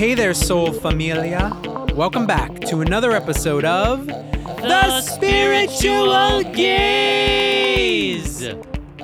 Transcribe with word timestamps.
Hey 0.00 0.14
there, 0.14 0.32
Soul 0.32 0.72
Familia. 0.72 1.52
Welcome 1.94 2.26
back 2.26 2.58
to 2.60 2.80
another 2.80 3.12
episode 3.12 3.66
of 3.66 4.06
The 4.06 5.02
Spiritual 5.02 6.42
Gayz! 6.54 8.42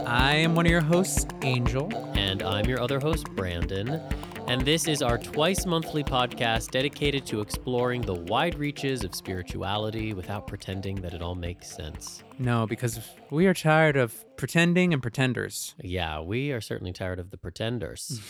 I 0.07 0.37
am 0.37 0.55
one 0.55 0.65
of 0.65 0.73
your 0.73 0.81
hosts, 0.81 1.27
Angel. 1.43 1.91
And 2.15 2.43
I'm 2.43 2.65
your 2.65 2.81
other 2.81 2.99
host, 2.99 3.27
Brandon. 3.37 4.01
And 4.49 4.61
this 4.61 4.87
is 4.87 5.03
our 5.03 5.19
twice 5.19 5.67
monthly 5.67 6.05
podcast 6.05 6.71
dedicated 6.71 7.27
to 7.27 7.41
exploring 7.41 8.03
the 8.03 8.15
wide 8.15 8.55
reaches 8.57 9.03
of 9.03 9.13
spirituality 9.13 10.15
without 10.15 10.47
pretending 10.47 10.95
that 11.03 11.13
it 11.15 11.21
all 11.21 11.35
makes 11.35 11.69
sense. 11.69 12.23
No, 12.39 12.65
because 12.65 13.01
we 13.31 13.49
are 13.49 13.55
tired 13.55 13.97
of 13.97 14.25
pretending 14.37 14.93
and 14.93 15.03
pretenders. 15.03 15.75
Yeah, 15.83 16.21
we 16.21 16.53
are 16.53 16.61
certainly 16.61 16.93
tired 16.93 17.19
of 17.19 17.31
the 17.33 17.37
pretenders. 17.37 18.21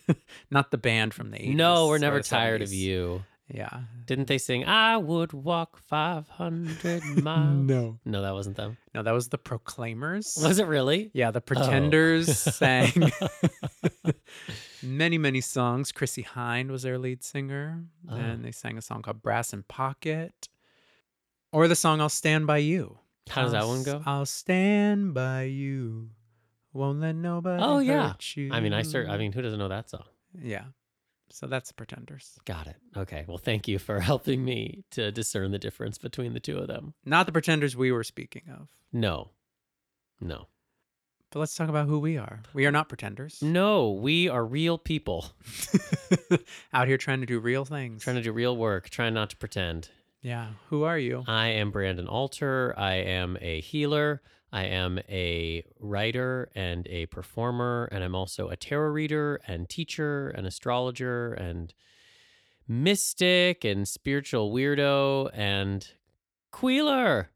Not 0.50 0.70
the 0.70 0.78
band 0.78 1.12
from 1.12 1.32
the 1.32 1.38
80s. 1.38 1.54
no, 1.54 1.88
we're 1.88 1.98
never 1.98 2.22
tired 2.22 2.62
of 2.62 2.72
you. 2.72 3.24
Yeah. 3.50 3.80
Didn't 4.04 4.28
they 4.28 4.38
sing, 4.38 4.64
I 4.66 4.96
would 4.98 5.32
walk 5.32 5.78
500 5.78 7.04
miles? 7.22 7.66
No. 7.66 7.98
No, 8.04 8.22
that 8.22 8.34
wasn't 8.34 8.56
them. 8.56 8.76
No, 8.94 9.02
that 9.02 9.12
was 9.12 9.28
the 9.28 9.38
Proclaimers. 9.38 10.38
Was 10.42 10.58
it 10.58 10.66
really? 10.66 11.10
Yeah, 11.14 11.30
the 11.30 11.38
oh. 11.38 11.42
Pretenders 11.42 12.38
sang 12.56 12.92
many, 14.82 15.18
many 15.18 15.40
songs. 15.40 15.92
Chrissie 15.92 16.24
Hynde 16.24 16.70
was 16.70 16.82
their 16.82 16.98
lead 16.98 17.24
singer. 17.24 17.84
Oh. 18.10 18.16
And 18.16 18.44
they 18.44 18.52
sang 18.52 18.76
a 18.76 18.82
song 18.82 19.02
called 19.02 19.22
Brass 19.22 19.52
in 19.52 19.62
Pocket. 19.62 20.48
Or 21.52 21.66
the 21.68 21.76
song 21.76 22.00
I'll 22.00 22.10
Stand 22.10 22.46
By 22.46 22.58
You. 22.58 22.98
How 23.30 23.42
does 23.42 23.52
that 23.52 23.62
I'll 23.62 23.68
one 23.68 23.82
go? 23.82 24.02
I'll 24.04 24.26
stand 24.26 25.14
by 25.14 25.42
you. 25.44 26.10
Won't 26.72 27.00
let 27.00 27.14
nobody 27.14 27.62
Oh, 27.62 27.78
yeah. 27.78 28.14
you. 28.34 28.50
I 28.52 28.60
mean, 28.60 28.72
I 28.72 28.82
start, 28.82 29.08
I 29.08 29.16
mean, 29.18 29.32
who 29.32 29.42
doesn't 29.42 29.58
know 29.58 29.68
that 29.68 29.90
song? 29.90 30.04
Yeah. 30.38 30.64
So 31.38 31.46
that's 31.46 31.68
the 31.68 31.74
Pretenders. 31.74 32.36
Got 32.46 32.66
it. 32.66 32.74
Okay. 32.96 33.24
Well, 33.28 33.38
thank 33.38 33.68
you 33.68 33.78
for 33.78 34.00
helping 34.12 34.44
me 34.44 34.82
to 34.90 35.12
discern 35.12 35.52
the 35.52 35.58
difference 35.58 35.96
between 35.96 36.32
the 36.34 36.40
two 36.40 36.58
of 36.58 36.66
them. 36.66 36.94
Not 37.04 37.26
the 37.26 37.32
Pretenders 37.32 37.76
we 37.76 37.92
were 37.92 38.02
speaking 38.02 38.42
of. 38.52 38.68
No. 38.92 39.30
No. 40.20 40.48
But 41.30 41.38
let's 41.38 41.54
talk 41.54 41.68
about 41.68 41.86
who 41.86 42.00
we 42.00 42.16
are. 42.18 42.40
We 42.54 42.66
are 42.66 42.72
not 42.72 42.88
pretenders. 42.88 43.40
No, 43.40 43.90
we 43.92 44.28
are 44.28 44.44
real 44.44 44.78
people 44.78 45.26
Out 46.72 46.88
here 46.88 46.96
trying 46.98 47.20
to 47.20 47.26
do 47.26 47.38
real 47.38 47.64
things. 47.64 48.02
trying 48.02 48.16
to 48.16 48.22
do 48.22 48.32
real 48.32 48.56
work, 48.56 48.88
trying 48.90 49.14
not 49.14 49.30
to 49.30 49.36
pretend. 49.36 49.90
yeah. 50.22 50.48
Who 50.70 50.82
are 50.84 50.98
you? 50.98 51.22
I 51.28 51.48
am 51.48 51.70
Brandon 51.70 52.08
Alter. 52.08 52.74
I 52.76 52.94
am 52.94 53.36
a 53.40 53.60
healer. 53.60 54.22
I 54.52 54.64
am 54.64 54.98
a 55.08 55.64
writer 55.78 56.50
and 56.54 56.86
a 56.88 57.06
performer. 57.06 57.88
And 57.92 58.02
I'm 58.02 58.14
also 58.14 58.48
a 58.48 58.56
tarot 58.56 58.90
reader 58.90 59.40
and 59.46 59.68
teacher 59.68 60.28
and 60.30 60.46
astrologer 60.46 61.34
and 61.34 61.74
mystic 62.66 63.64
and 63.64 63.86
spiritual 63.86 64.52
weirdo 64.52 65.30
and 65.32 65.86
queeler. 66.50 67.30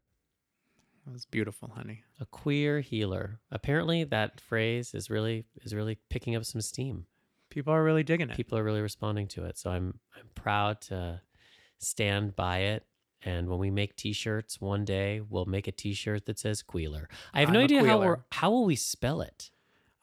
That 1.05 1.11
was 1.11 1.25
beautiful, 1.25 1.69
honey. 1.75 2.03
A 2.21 2.25
queer 2.25 2.79
healer. 2.79 3.39
Apparently 3.51 4.05
that 4.05 4.39
phrase 4.39 4.93
is 4.93 5.09
really 5.09 5.45
is 5.63 5.73
really 5.73 5.97
picking 6.09 6.35
up 6.35 6.45
some 6.45 6.61
steam. 6.61 7.05
People 7.49 7.73
are 7.73 7.83
really 7.83 8.03
digging 8.03 8.29
it. 8.29 8.37
People 8.37 8.57
are 8.57 8.63
really 8.63 8.81
responding 8.81 9.27
to 9.29 9.43
it. 9.43 9.57
So 9.57 9.69
I'm 9.69 9.99
I'm 10.15 10.29
proud 10.33 10.81
to 10.81 11.21
stand 11.79 12.35
by 12.35 12.59
it. 12.59 12.85
And 13.25 13.47
when 13.49 13.59
we 13.59 13.71
make 13.71 13.95
t-shirts 13.95 14.59
one 14.59 14.83
day, 14.85 15.21
we'll 15.21 15.45
make 15.45 15.67
a 15.67 15.71
t-shirt 15.71 16.25
that 16.25 16.39
says 16.39 16.61
Queeler. 16.61 17.07
I 17.33 17.39
have 17.39 17.49
no 17.49 17.59
I'm 17.59 17.61
a 17.61 17.63
idea 17.65 17.83
how 17.85 17.99
we're 17.99 18.19
how 18.31 18.51
will 18.51 18.65
we 18.65 18.75
spell 18.75 19.21
it? 19.21 19.49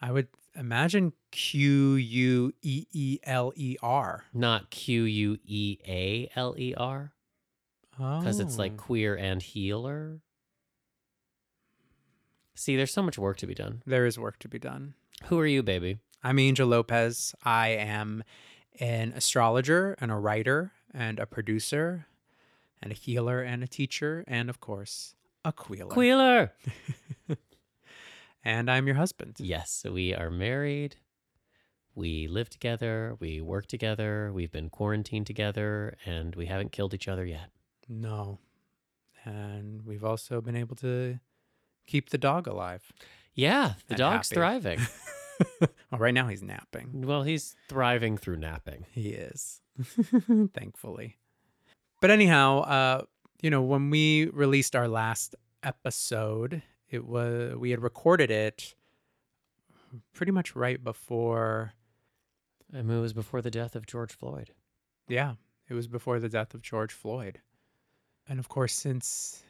I 0.01 0.11
would 0.13 0.29
imagine 0.57 1.13
Q 1.31 1.95
U 1.95 2.53
E 2.63 2.87
E 2.93 3.19
L 3.25 3.53
E 3.57 3.77
R. 3.83 4.25
Not 4.33 4.71
Q 4.71 5.03
U 5.05 5.39
E 5.45 5.79
A 5.87 6.31
L 6.35 6.55
E 6.59 6.75
R 6.77 7.13
because 7.97 8.41
it's 8.41 8.57
like 8.57 8.73
Oh. 8.73 8.77
queer 8.83 9.15
and 9.15 9.43
healer. 9.43 10.21
See, 12.55 12.77
there's 12.77 12.93
so 12.93 13.03
much 13.03 13.19
work 13.19 13.37
to 13.39 13.47
be 13.47 13.55
done. 13.55 13.83
there 13.87 14.07
is 14.07 14.19
work 14.19 14.39
to 14.41 14.49
be 14.49 14.59
done. 14.59 14.95
Who 15.25 15.39
are 15.39 15.47
you, 15.47 15.63
baby? 15.63 15.99
I'm 16.23 16.39
Angel 16.39 16.67
Lopez. 16.69 17.35
I 17.45 17.69
am 17.71 18.23
an 18.79 19.13
astrologer 19.15 19.97
and 20.01 20.11
a 20.11 20.17
writer 20.17 20.73
and 20.93 21.19
a 21.19 21.27
producer 21.27 22.07
and 22.83 22.93
a 22.93 22.95
healer 22.95 23.43
and 23.43 23.63
a 23.63 23.67
teacher 23.69 24.25
and 24.27 24.49
of 24.51 24.61
course 24.61 25.15
a 25.45 25.53
queeler. 25.53 25.91
Queeler. 25.91 26.53
And 28.43 28.71
I'm 28.71 28.87
your 28.87 28.97
husband. 28.97 29.37
Yes, 29.39 29.85
we 29.85 30.15
are 30.15 30.31
married. 30.31 30.97
We 31.95 32.27
live 32.27 32.49
together. 32.49 33.17
We 33.21 33.41
work 33.43 33.67
together. 33.67 34.31
We've 34.33 34.51
been 34.51 34.71
quarantined 34.71 35.27
together, 35.27 35.97
and 36.07 36.35
we 36.35 36.47
haven't 36.47 36.73
killed 36.73 36.95
each 36.95 37.07
other 37.07 37.27
yet. 37.27 37.51
No. 37.87 38.39
And 39.27 39.83
we've 39.85 40.05
also 40.05 40.41
been 40.41 40.57
able 40.57 40.75
to 40.77 41.21
keep 41.87 42.09
the 42.09 42.17
dog 42.17 42.47
alive. 42.47 42.91
Yeah, 43.35 43.75
the 43.89 43.93
And 43.95 43.99
dog's 43.99 44.31
happy. 44.31 44.37
thriving. 44.37 44.81
well, 45.61 46.01
right 46.01 46.15
now 46.15 46.29
he's 46.29 46.43
napping. 46.43 47.03
well, 47.07 47.25
he's 47.25 47.55
thriving 47.69 48.17
through 48.17 48.39
napping. 48.39 48.87
He 48.93 49.11
is, 49.11 49.61
thankfully. 50.55 51.19
But 52.01 52.11
anyhow, 52.11 52.61
uh, 52.61 53.03
you 53.43 53.51
know, 53.51 53.63
when 53.63 53.91
we 53.91 54.27
released 54.33 54.75
our 54.75 54.89
last 54.89 55.35
episode, 55.63 56.63
it 56.89 57.05
was 57.07 57.57
we 57.57 57.71
had 57.71 57.83
recorded 57.83 58.31
it 58.31 58.75
pretty 60.13 60.33
much 60.33 60.57
right 60.57 60.83
before. 60.83 61.73
I 62.73 62.83
mean, 62.83 62.99
it 62.99 63.01
was 63.01 63.13
before 63.13 63.43
the 63.43 63.51
death 63.51 63.77
of 63.77 63.87
George 63.87 64.13
Floyd. 64.13 64.53
Yeah, 65.09 65.35
it 65.69 65.75
was 65.75 65.89
before 65.89 66.21
the 66.21 66.29
death 66.29 66.55
of 66.55 66.63
George 66.63 66.93
Floyd, 66.93 67.41
and 68.29 68.39
of 68.39 68.49
course, 68.49 68.73
since 68.73 69.43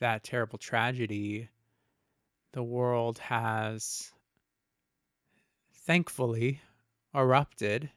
that 0.00 0.24
terrible 0.24 0.58
tragedy, 0.58 1.48
the 2.52 2.62
world 2.62 3.18
has 3.18 4.12
thankfully 5.72 6.60
erupted 7.14 7.90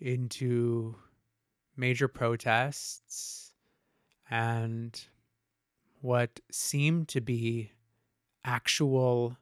into 0.00 0.96
major 1.76 2.08
protests 2.08 3.52
and 4.30 5.04
what 6.00 6.40
seem 6.50 7.04
to 7.06 7.20
be 7.20 7.72
actual 8.44 9.36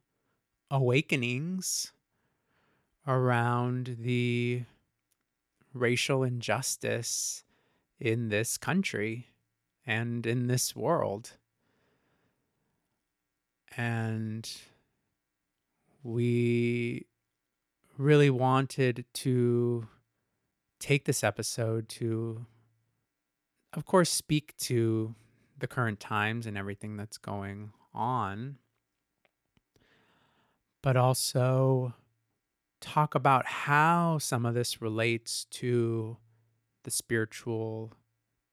awakenings 0.71 1.93
around 3.07 3.97
the 4.01 4.63
racial 5.73 6.23
injustice 6.23 7.45
in 8.01 8.29
this 8.29 8.57
country 8.57 9.29
and 9.87 10.27
in 10.27 10.47
this 10.47 10.75
world. 10.75 11.33
And 13.77 14.51
we 16.03 17.07
really 17.99 18.31
wanted 18.31 19.05
to 19.13 19.89
take 20.85 21.07
this 21.07 21.25
episode 21.25 21.89
to, 21.89 22.45
of 23.73 23.87
course, 23.87 24.11
speak 24.11 24.55
to 24.59 25.15
the 25.59 25.67
current 25.67 25.99
times 25.99 26.47
and 26.47 26.59
everything 26.59 26.95
that's 26.99 27.17
going 27.17 27.73
on, 27.95 28.59
but 30.83 30.95
also 30.95 31.95
talk 32.83 33.15
about 33.15 33.47
how 33.47 34.19
some 34.19 34.45
of 34.45 34.53
this 34.53 34.83
relates 34.83 35.47
to 35.47 36.19
the 36.83 36.91
spiritual 36.91 37.95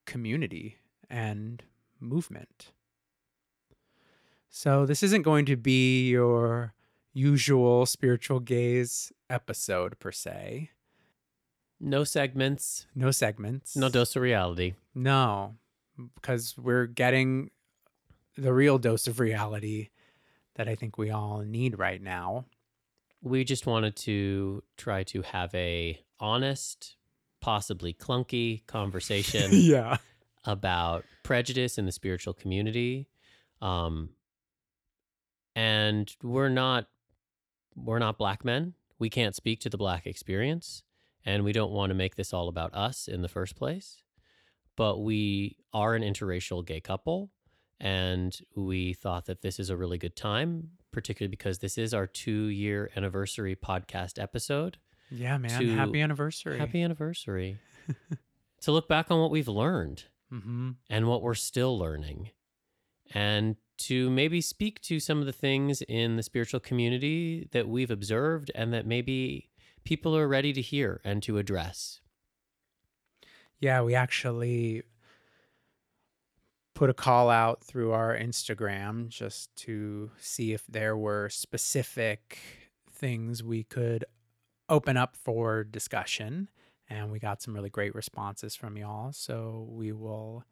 community 0.06 0.78
and 1.10 1.64
movement. 2.00 2.72
So, 4.48 4.86
this 4.86 5.04
isn't 5.04 5.24
going 5.24 5.46
to 5.48 5.58
be 5.58 6.10
your 6.12 6.74
usual 7.12 7.86
Spiritual 7.86 8.40
Gayz 8.40 9.12
episode 9.30 10.00
per 10.00 10.14
se. 10.14 10.70
No 11.84 12.04
segments, 12.04 12.86
No 12.94 13.10
segments. 13.12 13.76
no 13.76 13.90
dose 13.90 14.16
of 14.16 14.22
reality. 14.22 14.76
No, 14.94 15.56
because 16.16 16.56
we're 16.58 16.86
getting 16.86 17.50
the 18.38 18.54
real 18.54 18.78
dose 18.78 19.08
of 19.08 19.20
reality 19.20 19.90
that 20.56 20.68
I 20.70 20.76
think 20.76 20.98
we 20.98 21.10
all 21.10 21.40
need 21.42 21.80
right 21.80 22.02
now. 22.02 22.46
We 23.24 23.44
just 23.44 23.66
wanted 23.66 23.96
to 23.98 24.64
try 24.78 25.04
to 25.06 25.22
have 25.24 25.54
a 25.56 26.00
honest, 26.20 26.98
possibly 27.40 27.94
clunky 27.94 28.66
conversation 28.68 29.50
yeah. 29.54 29.98
about 30.46 31.04
prejudice 31.24 31.78
in 31.80 31.86
the 31.86 31.92
spiritual 31.92 32.34
community. 32.34 33.08
Um, 33.62 34.10
and 35.56 36.14
we're 36.24 36.50
not 36.50 36.88
we're 37.76 38.00
not 38.00 38.18
black 38.18 38.46
men. 38.46 38.74
We 39.00 39.10
can't 39.10 39.36
speak 39.36 39.60
to 39.62 39.70
the 39.70 39.78
black 39.78 40.06
experience, 40.06 40.84
and 41.26 41.44
we 41.44 41.52
don't 41.54 41.72
want 41.72 41.90
to 41.90 41.94
make 41.96 42.16
this 42.16 42.34
all 42.34 42.48
about 42.48 42.74
us 42.74 43.08
in 43.08 43.22
the 43.22 43.28
first 43.28 43.56
place. 43.56 43.98
But 44.76 45.00
we 45.00 45.58
are 45.74 45.96
an 45.96 46.02
interracial 46.02 46.66
gay 46.66 46.80
couple, 46.80 47.30
and 47.80 48.38
we 48.56 48.94
thought 48.94 49.26
that 49.26 49.42
this 49.42 49.60
is 49.60 49.70
a 49.70 49.78
really 49.78 49.98
good 49.98 50.16
time, 50.16 50.70
particularly 50.92 51.30
because 51.30 51.60
this 51.60 51.78
is 51.78 51.94
our 51.94 52.08
two 52.08 52.46
year 52.46 52.90
anniversary 52.96 53.56
podcast 53.56 54.22
episode. 54.22 54.78
Yeah, 55.10 55.38
man. 55.38 55.60
To- 55.60 55.76
Happy 55.76 56.02
anniversary. 56.02 56.58
Happy 56.58 56.82
anniversary. 56.82 57.58
to 58.62 58.72
look 58.72 58.88
back 58.88 59.12
on 59.12 59.20
what 59.20 59.32
we've 59.32 59.48
learned 59.48 60.06
hmm 60.30 60.72
and 60.90 61.08
what 61.08 61.22
we're 61.22 61.34
still 61.34 61.78
learning, 61.78 62.30
and 63.14 63.58
to 63.78 64.10
maybe 64.10 64.40
speak 64.40 64.80
to 64.82 65.00
some 65.00 65.20
of 65.20 65.26
the 65.26 65.34
things 65.34 65.82
in 65.84 66.16
the 66.16 66.24
spiritual 66.24 66.60
community 66.60 67.50
that 67.52 67.68
we've 67.68 67.92
observed 67.92 68.52
and 68.56 68.72
that 68.74 68.86
maybe 68.86 69.50
people 69.84 70.16
are 70.16 70.28
ready 70.28 70.54
to 70.54 70.62
hear 70.62 71.02
and 71.04 71.22
to 71.24 71.38
address. 71.38 72.02
Yeah, 73.60 73.82
we 73.82 73.96
actually 73.96 74.84
put 76.74 76.90
a 76.90 76.94
call 76.94 77.30
out 77.30 77.64
through 77.64 77.92
our 77.92 78.18
Instagram 78.18 79.08
just 79.10 79.56
to 79.56 80.10
see 80.18 80.54
if 80.54 80.66
there 80.68 80.98
were 80.98 81.30
specific 81.30 82.40
things 82.92 83.44
we 83.44 83.64
could 83.64 84.06
open 84.68 84.98
up 84.98 85.16
for 85.16 85.64
discussion. 85.64 86.50
And 86.90 87.12
we 87.12 87.20
got 87.20 87.42
some 87.42 87.54
really 87.54 87.70
great 87.70 87.94
responses 87.94 88.56
from 88.56 88.78
y'all. 88.78 89.12
So 89.12 89.68
we 89.70 89.92
will 89.92 90.44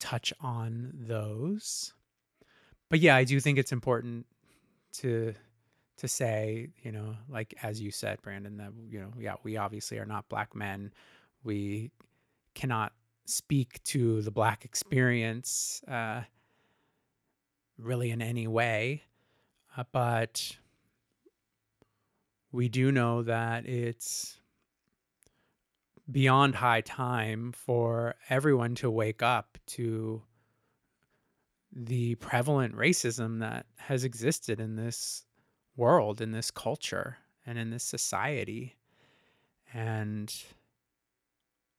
touch 0.00 0.32
on 0.40 0.92
those. 0.92 1.94
But 2.90 3.00
yeah, 3.00 3.16
I 3.16 3.24
do 3.24 3.38
think 3.40 3.58
it's 3.58 3.72
important 3.72 4.26
to 4.94 5.34
to 5.98 6.08
say, 6.08 6.68
you 6.82 6.92
know, 6.92 7.16
like 7.28 7.54
as 7.62 7.80
you 7.80 7.90
said, 7.90 8.22
Brandon, 8.22 8.56
that 8.56 8.72
you 8.88 9.00
know, 9.00 9.12
yeah, 9.18 9.34
we 9.42 9.56
obviously 9.56 9.98
are 9.98 10.06
not 10.06 10.28
black 10.28 10.54
men. 10.54 10.92
We 11.44 11.90
cannot 12.54 12.92
speak 13.26 13.82
to 13.84 14.22
the 14.22 14.30
black 14.30 14.64
experience 14.64 15.82
uh, 15.86 16.22
really 17.78 18.10
in 18.10 18.22
any 18.22 18.46
way, 18.46 19.02
uh, 19.76 19.84
but 19.92 20.56
we 22.50 22.68
do 22.68 22.90
know 22.90 23.22
that 23.22 23.66
it's 23.66 24.40
beyond 26.10 26.54
high 26.54 26.80
time 26.80 27.52
for 27.52 28.14
everyone 28.30 28.74
to 28.76 28.90
wake 28.90 29.22
up 29.22 29.58
to 29.66 30.22
the 31.70 32.14
prevalent 32.16 32.74
racism 32.74 33.40
that 33.40 33.66
has 33.76 34.04
existed 34.04 34.58
in 34.58 34.74
this 34.74 35.24
world, 35.78 36.20
in 36.20 36.32
this 36.32 36.50
culture, 36.50 37.18
and 37.46 37.58
in 37.58 37.70
this 37.70 37.84
society. 37.84 38.76
And 39.72 40.34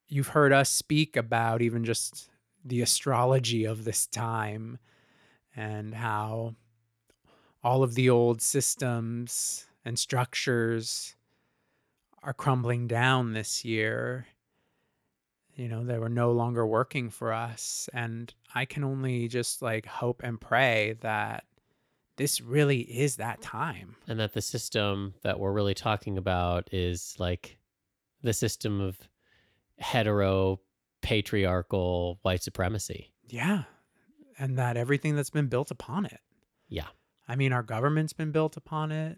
you've 0.07 0.29
heard 0.29 0.53
us 0.53 0.69
speak 0.69 1.15
about 1.15 1.61
even 1.61 1.85
just 1.85 2.29
the 2.63 2.81
astrology 2.81 3.65
of 3.65 3.83
this 3.83 4.07
time 4.07 4.79
and 5.55 5.93
how 5.93 6.55
all 7.63 7.83
of 7.83 7.95
the 7.95 8.09
old 8.09 8.41
systems 8.41 9.65
and 9.85 9.97
structures 9.97 11.15
are 12.23 12.33
crumbling 12.33 12.87
down 12.87 13.33
this 13.33 13.63
year. 13.63 14.27
You 15.55 15.67
know, 15.67 15.83
they 15.83 15.97
were 15.97 16.09
no 16.09 16.31
longer 16.31 16.65
working 16.65 17.09
for 17.09 17.33
us. 17.33 17.89
And 17.93 18.33
I 18.55 18.65
can 18.65 18.83
only 18.83 19.27
just 19.27 19.61
like 19.61 19.85
hope 19.85 20.21
and 20.23 20.39
pray 20.39 20.95
that 21.01 21.43
this 22.19 22.39
really 22.42 22.81
is 22.81 23.16
that 23.16 23.42
time. 23.42 23.95
and 24.07 24.19
that 24.19 24.33
the 24.33 24.42
system 24.42 25.16
that 25.24 25.39
we're 25.39 25.51
really 25.51 25.74
talking 25.74 26.18
about 26.19 26.71
is 26.71 27.16
like 27.18 27.57
the 28.21 28.33
system 28.33 28.80
of 28.81 29.00
hetero 29.80 30.60
patriarchal 31.01 32.19
white 32.21 32.44
supremacy. 32.44 33.12
Yeah. 33.27 33.63
And 34.38 34.57
that 34.57 34.77
everything 34.77 35.16
that's 35.16 35.30
been 35.30 35.48
built 35.48 35.71
upon 35.71 36.06
it. 36.06 36.19
Yeah. 36.68 36.88
I 37.27 37.36
mean, 37.36 37.54
our 37.54 37.63
government's 37.63 38.13
been 38.13 38.31
built 38.31 38.57
upon 38.57 38.92
it. 38.92 39.18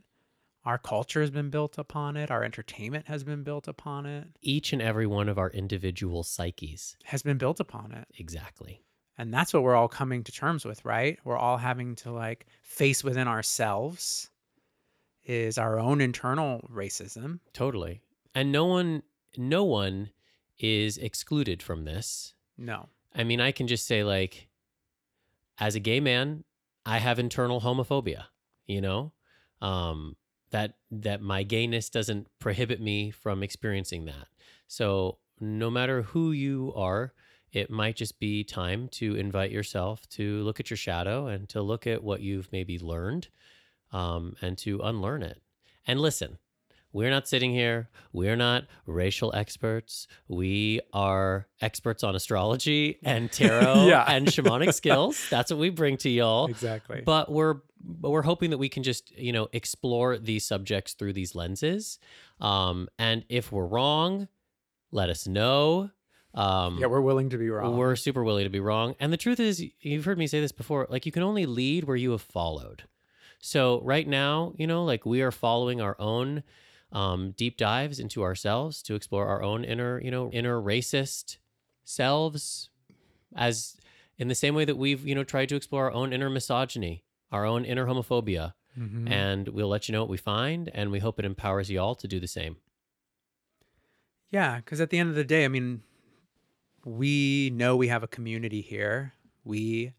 Our 0.66 0.78
culture 0.78 1.22
has 1.22 1.32
been 1.32 1.50
built 1.50 1.78
upon 1.78 2.18
it. 2.18 2.30
Our 2.30 2.44
entertainment 2.44 3.08
has 3.08 3.24
been 3.24 3.44
built 3.44 3.68
upon 3.68 4.06
it, 4.06 4.28
Each 4.42 4.74
and 4.74 4.82
every 4.82 5.08
one 5.08 5.28
of 5.28 5.40
our 5.40 5.50
individual 5.50 6.24
psyches. 6.24 6.96
has 7.06 7.24
been 7.24 7.38
built 7.40 7.60
upon 7.60 7.92
it. 7.92 8.08
Exactly. 8.20 8.84
And 9.22 9.32
that's 9.32 9.54
what 9.54 9.62
we're 9.62 9.76
all 9.76 9.88
coming 9.88 10.24
to 10.24 10.32
terms 10.32 10.66
with, 10.66 10.84
right? 10.84 11.20
We're 11.24 11.38
all 11.38 11.58
having 11.58 11.94
to 11.98 12.12
like 12.12 12.48
face 12.64 13.04
within 13.04 13.28
ourselves 13.28 14.32
is 15.24 15.60
our 15.60 15.80
own 15.80 16.02
internal 16.02 16.68
racism. 16.74 17.38
Totally. 17.54 18.02
And 18.34 18.52
no 18.52 18.66
one 18.66 19.04
no 19.38 19.64
one 19.64 20.10
is 20.58 20.98
excluded 20.98 21.62
from 21.62 21.86
this. 21.86 22.34
No. 22.58 22.90
I 23.14 23.24
mean, 23.24 23.40
I 23.40 23.52
can 23.52 23.68
just 23.68 23.86
say 23.86 24.04
like 24.04 24.48
as 25.60 25.76
a 25.76 25.80
gay 25.80 26.00
man, 26.00 26.44
I 26.84 26.98
have 26.98 27.20
internal 27.20 27.62
homophobia, 27.62 28.24
you 28.66 28.82
know? 28.82 29.12
Um 29.62 30.16
that 30.50 30.78
that 30.90 31.22
my 31.22 31.44
gayness 31.44 31.92
doesn't 31.92 32.26
prohibit 32.40 32.82
me 32.82 33.12
from 33.12 33.44
experiencing 33.44 34.06
that. 34.06 34.30
So, 34.68 35.20
no 35.40 35.70
matter 35.70 36.02
who 36.02 36.32
you 36.32 36.74
are, 36.76 37.14
it 37.52 37.70
might 37.70 37.96
just 37.96 38.20
be 38.20 38.44
time 38.44 38.88
to 38.90 39.16
invite 39.16 39.52
yourself 39.52 40.08
to 40.10 40.42
look 40.44 40.60
at 40.60 40.70
your 40.70 40.78
shadow 40.78 41.28
and 41.28 41.50
to 41.50 41.62
look 41.62 41.86
at 41.88 42.04
what 42.04 42.22
you've 42.22 42.52
maybe 42.52 42.80
learned 42.80 43.28
um, 43.92 44.36
and 44.42 44.58
to 44.60 44.80
unlearn 44.84 45.22
it. 45.24 45.42
And 45.86 46.00
listen, 46.00 46.38
we're 46.94 47.10
not 47.10 47.28
sitting 47.28 47.52
here. 47.52 47.90
We're 48.14 48.36
not 48.36 48.66
racial 48.86 49.34
experts. 49.34 50.08
We 50.28 50.82
are 50.94 51.48
experts 51.62 52.04
on 52.04 52.16
astrology 52.16 53.00
and 53.04 53.32
tarot 53.40 53.88
Yeah. 53.88 54.04
and 54.08 54.28
shamanic 54.28 54.74
skills. 54.74 55.22
That's 55.30 55.52
what 55.52 55.60
we 55.60 55.70
bring 55.70 55.98
to 55.98 56.10
y'all. 56.10 56.48
Exactly. 56.48 57.02
But 57.06 57.32
we're 57.32 57.62
but 57.84 58.12
we're 58.12 58.22
hoping 58.22 58.52
that 58.52 58.60
we 58.60 58.70
can 58.70 58.84
just 58.84 59.12
you 59.18 59.32
know 59.34 59.48
explore 59.54 60.18
these 60.18 60.46
subjects 60.46 60.94
through 60.94 61.14
these 61.14 61.34
lenses. 61.34 61.98
Um, 62.40 62.88
and 63.00 63.26
if 63.30 63.52
we're 63.52 63.66
wrong, 63.66 64.28
let 64.92 65.10
us 65.10 65.28
know. 65.28 65.90
Um, 66.34 66.78
yeah, 66.80 66.86
we're 66.88 67.02
willing 67.02 67.30
to 67.32 67.38
be 67.38 67.50
wrong. 67.50 67.76
we're 67.78 67.96
super 67.96 68.24
willing 68.24 68.46
to 68.46 68.50
be 68.50 68.60
wrong. 68.62 68.96
And 69.00 69.12
the 69.12 69.18
truth 69.18 69.40
is, 69.40 69.64
you've 69.82 70.06
heard 70.06 70.18
me 70.18 70.28
say 70.28 70.40
this 70.40 70.52
before, 70.54 70.88
like 70.90 71.06
you 71.06 71.12
can 71.12 71.24
only 71.24 71.46
lead 71.46 71.84
where 71.84 71.98
you 71.98 72.12
have 72.12 72.22
followed. 72.22 72.84
So 73.40 73.82
right 73.84 74.08
now, 74.08 74.54
you 74.58 74.66
know, 74.68 74.84
like 74.86 75.06
we 75.06 75.22
are 75.22 75.32
following 75.32 75.82
our 75.82 75.96
own 76.00 76.44
um, 76.94 77.32
deep 77.32 77.58
dives 77.58 78.00
into 78.00 78.22
ourselves 78.24 78.82
to 78.84 78.96
explore 78.96 79.28
our 79.28 79.42
own 79.42 79.64
inner, 79.64 80.00
you 80.02 80.12
know, 80.12 80.30
inner 80.32 80.62
racist 80.62 81.38
selves 81.84 82.70
as 83.36 83.76
in 84.18 84.28
the 84.28 84.36
same 84.36 84.56
way 84.56 84.64
that 84.66 84.78
we've, 84.78 85.06
you 85.08 85.16
know, 85.16 85.24
tried 85.24 85.50
to 85.50 85.56
explore 85.56 85.86
our 85.86 85.92
own 85.92 86.14
inner 86.14 86.30
misogyny, 86.30 87.04
our 87.32 87.46
own 87.46 87.66
inner 87.66 87.88
homophobia. 87.88 88.54
Mhm. 88.80 89.10
And 89.12 89.48
we'll 89.50 89.68
let 89.68 89.90
you 89.90 89.94
know 89.94 90.02
what 90.02 90.10
we 90.10 90.18
find. 90.18 90.70
And 90.74 90.92
we 90.92 91.00
hope 91.00 91.20
it 91.20 91.26
empowers 91.26 91.70
you 91.70 91.80
all 91.82 91.96
to 91.96 92.08
do 92.08 92.20
the 92.22 92.28
same. 92.28 92.56
Yeah, 94.32 94.58
because 94.58 94.80
at 94.80 94.90
the 94.92 94.98
end 94.98 95.10
of 95.10 95.16
the 95.16 95.24
day, 95.26 95.44
I 95.44 95.50
mean, 95.50 95.82
we 96.86 97.52
know 97.54 97.76
we 97.76 97.88
have 97.90 98.04
a 98.04 98.08
community 98.08 98.62
here. 98.62 99.14
We 99.44 99.94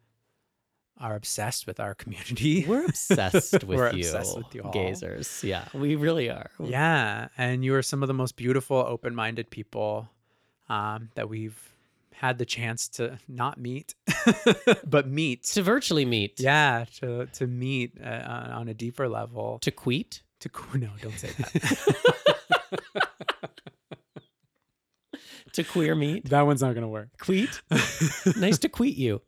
are 0.99 1.15
obsessed 1.17 1.67
with 1.67 1.81
our 1.81 1.95
community. 1.95 2.65
We're 2.69 2.85
obsessed 2.87 3.53
with 3.65 3.65
We're 3.65 3.91
you, 3.93 3.99
obsessed 4.01 4.37
with 4.37 4.55
you 4.55 4.63
all. 4.63 4.73
gazers. 4.73 5.43
Yeah, 5.43 5.65
we 5.75 5.97
really 5.97 6.31
are. 6.31 6.51
yeah, 6.61 7.29
and 7.37 7.65
you 7.65 7.75
are 7.75 7.83
some 7.83 8.03
of 8.03 8.07
the 8.09 8.15
most 8.15 8.37
beautiful, 8.37 8.77
open-minded 8.77 9.51
people 9.51 10.09
um, 10.69 11.11
that 11.15 11.29
we've 11.29 11.59
had 12.15 12.39
the 12.39 12.45
chance 12.45 12.87
to 12.89 13.19
not 13.27 13.59
meet, 13.59 13.95
but 14.87 15.09
meet. 15.09 15.43
To 15.45 15.63
virtually 15.63 16.05
meet. 16.05 16.39
Yeah, 16.39 16.85
to 17.01 17.27
to 17.27 17.47
meet 17.49 17.99
uh, 18.01 18.07
on 18.09 18.51
on 18.51 18.69
a 18.69 18.75
deeper 18.75 19.09
level. 19.09 19.59
To 19.63 19.71
queet. 19.73 20.23
To 20.41 20.49
qu- 20.49 20.79
no, 20.79 20.91
don't 21.01 21.19
say 21.19 21.29
that. 21.39 23.09
To 25.55 25.65
queer 25.65 25.95
meet. 25.95 26.31
that 26.31 26.43
one's 26.43 26.63
not 26.63 26.75
gonna 26.75 26.89
work. 26.89 27.09
Queet. 27.19 27.63
nice 28.37 28.59
to 28.59 28.69
queet 28.69 28.97
you. 28.97 29.21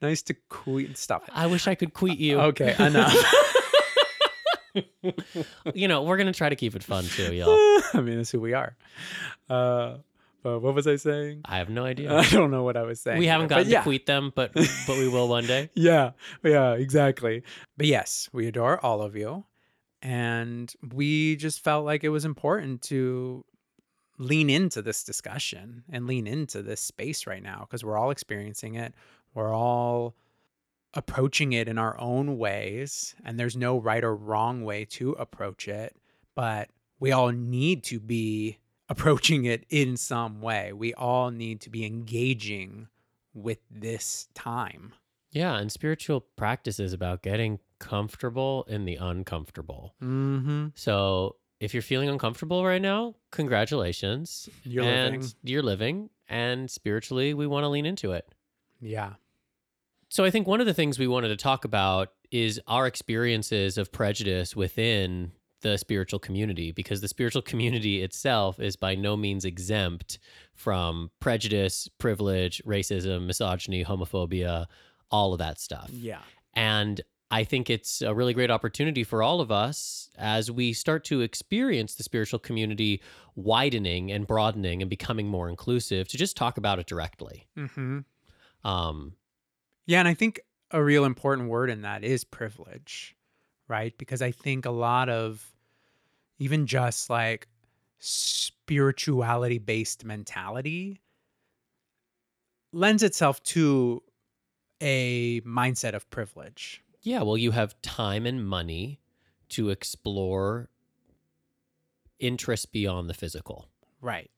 nice 0.00 0.22
to 0.22 0.34
quit. 0.48 0.98
Stop 0.98 1.28
it. 1.28 1.30
I 1.34 1.46
wish 1.46 1.68
I 1.68 1.74
could 1.74 1.94
queet 1.94 2.18
you. 2.18 2.40
Okay, 2.40 2.74
enough. 2.78 3.14
You 5.74 5.88
know, 5.88 6.02
we're 6.02 6.16
gonna 6.16 6.32
try 6.32 6.48
to 6.48 6.56
keep 6.56 6.74
it 6.74 6.82
fun 6.82 7.04
too, 7.04 7.34
y'all. 7.34 7.48
I 7.94 8.00
mean, 8.00 8.16
that's 8.16 8.30
who 8.30 8.40
we 8.40 8.54
are. 8.54 8.76
Uh, 9.48 9.98
but 10.42 10.60
what 10.60 10.74
was 10.74 10.86
I 10.86 10.96
saying? 10.96 11.42
I 11.44 11.58
have 11.58 11.68
no 11.68 11.84
idea. 11.84 12.14
I 12.14 12.28
don't 12.30 12.50
know 12.50 12.62
what 12.62 12.76
I 12.76 12.82
was 12.82 13.00
saying. 13.00 13.18
we 13.18 13.26
haven't 13.26 13.48
gotten 13.48 13.68
yeah. 13.68 13.78
to 13.78 13.82
queet 13.82 14.06
them, 14.06 14.32
but 14.34 14.54
but 14.54 14.96
we 14.96 15.08
will 15.08 15.28
one 15.28 15.46
day. 15.46 15.70
Yeah, 15.74 16.12
yeah, 16.42 16.72
exactly. 16.72 17.42
But 17.76 17.86
yes, 17.86 18.28
we 18.32 18.46
adore 18.46 18.84
all 18.84 19.02
of 19.02 19.14
you. 19.14 19.44
And 20.00 20.72
we 20.92 21.36
just 21.36 21.62
felt 21.62 21.84
like 21.84 22.02
it 22.02 22.08
was 22.08 22.24
important 22.24 22.82
to 22.82 23.44
lean 24.22 24.48
into 24.48 24.80
this 24.82 25.02
discussion 25.02 25.84
and 25.90 26.06
lean 26.06 26.26
into 26.26 26.62
this 26.62 26.80
space 26.80 27.26
right 27.26 27.42
now 27.42 27.66
because 27.68 27.84
we're 27.84 27.98
all 27.98 28.10
experiencing 28.10 28.76
it. 28.76 28.94
We're 29.34 29.54
all 29.54 30.14
approaching 30.94 31.52
it 31.52 31.68
in 31.68 31.78
our 31.78 31.98
own 31.98 32.38
ways, 32.38 33.14
and 33.24 33.38
there's 33.38 33.56
no 33.56 33.78
right 33.78 34.04
or 34.04 34.14
wrong 34.14 34.64
way 34.64 34.84
to 34.84 35.12
approach 35.12 35.68
it. 35.68 35.96
But 36.34 36.70
we 37.00 37.12
all 37.12 37.30
need 37.30 37.82
to 37.84 38.00
be 38.00 38.58
approaching 38.88 39.44
it 39.44 39.64
in 39.68 39.96
some 39.96 40.40
way. 40.40 40.72
We 40.72 40.94
all 40.94 41.30
need 41.30 41.60
to 41.62 41.70
be 41.70 41.84
engaging 41.84 42.88
with 43.34 43.58
this 43.70 44.28
time. 44.34 44.92
Yeah, 45.30 45.56
and 45.56 45.72
spiritual 45.72 46.20
practice 46.36 46.78
is 46.78 46.92
about 46.92 47.22
getting 47.22 47.58
comfortable 47.78 48.64
in 48.68 48.84
the 48.84 48.96
uncomfortable. 48.96 49.94
Mm-hmm. 50.02 50.68
So 50.74 51.36
if 51.62 51.72
you're 51.72 51.82
feeling 51.82 52.08
uncomfortable 52.08 52.64
right 52.64 52.82
now, 52.82 53.14
congratulations. 53.30 54.48
You're 54.64 54.82
and 54.82 55.14
living. 55.14 55.30
you're 55.44 55.62
living. 55.62 56.10
And 56.28 56.68
spiritually, 56.68 57.34
we 57.34 57.46
want 57.46 57.62
to 57.62 57.68
lean 57.68 57.86
into 57.86 58.12
it. 58.12 58.28
Yeah. 58.80 59.12
So 60.08 60.24
I 60.24 60.30
think 60.30 60.48
one 60.48 60.60
of 60.60 60.66
the 60.66 60.74
things 60.74 60.98
we 60.98 61.06
wanted 61.06 61.28
to 61.28 61.36
talk 61.36 61.64
about 61.64 62.08
is 62.32 62.60
our 62.66 62.88
experiences 62.88 63.78
of 63.78 63.92
prejudice 63.92 64.56
within 64.56 65.30
the 65.60 65.78
spiritual 65.78 66.18
community 66.18 66.72
because 66.72 67.00
the 67.00 67.06
spiritual 67.06 67.42
community 67.42 68.02
itself 68.02 68.58
is 68.58 68.74
by 68.74 68.96
no 68.96 69.16
means 69.16 69.44
exempt 69.44 70.18
from 70.56 71.12
prejudice, 71.20 71.88
privilege, 71.98 72.60
racism, 72.66 73.26
misogyny, 73.26 73.84
homophobia, 73.84 74.66
all 75.12 75.32
of 75.32 75.38
that 75.38 75.60
stuff. 75.60 75.90
Yeah. 75.92 76.22
And 76.54 77.00
I 77.32 77.44
think 77.44 77.70
it's 77.70 78.02
a 78.02 78.14
really 78.14 78.34
great 78.34 78.50
opportunity 78.50 79.04
for 79.04 79.22
all 79.22 79.40
of 79.40 79.50
us 79.50 80.10
as 80.18 80.50
we 80.50 80.74
start 80.74 81.02
to 81.04 81.22
experience 81.22 81.94
the 81.94 82.02
spiritual 82.02 82.38
community 82.38 83.00
widening 83.36 84.12
and 84.12 84.26
broadening 84.26 84.82
and 84.82 84.90
becoming 84.90 85.28
more 85.28 85.48
inclusive 85.48 86.08
to 86.08 86.18
just 86.18 86.36
talk 86.36 86.58
about 86.58 86.78
it 86.78 86.86
directly. 86.86 87.48
Mm-hmm. 87.56 88.00
Um, 88.68 89.14
Yeah, 89.86 90.00
and 90.00 90.08
I 90.08 90.12
think 90.12 90.40
a 90.70 90.84
real 90.84 91.06
important 91.06 91.48
word 91.48 91.70
in 91.70 91.80
that 91.82 92.04
is 92.04 92.22
privilege, 92.22 93.16
right? 93.66 93.96
Because 93.96 94.20
I 94.20 94.30
think 94.30 94.66
a 94.66 94.70
lot 94.70 95.08
of 95.08 95.54
even 96.38 96.66
just 96.66 97.08
like 97.08 97.48
spirituality 97.98 99.58
based 99.58 100.04
mentality 100.04 101.00
lends 102.74 103.02
itself 103.02 103.42
to 103.44 104.02
a 104.82 105.40
mindset 105.42 105.94
of 105.94 106.10
privilege. 106.10 106.81
Yeah, 107.02 107.22
well, 107.22 107.36
you 107.36 107.50
have 107.50 107.80
time 107.82 108.26
and 108.26 108.46
money 108.46 109.00
to 109.50 109.70
explore 109.70 110.70
interests 112.18 112.66
beyond 112.66 113.10
the 113.10 113.14
physical, 113.14 113.68
Right. 114.00 114.30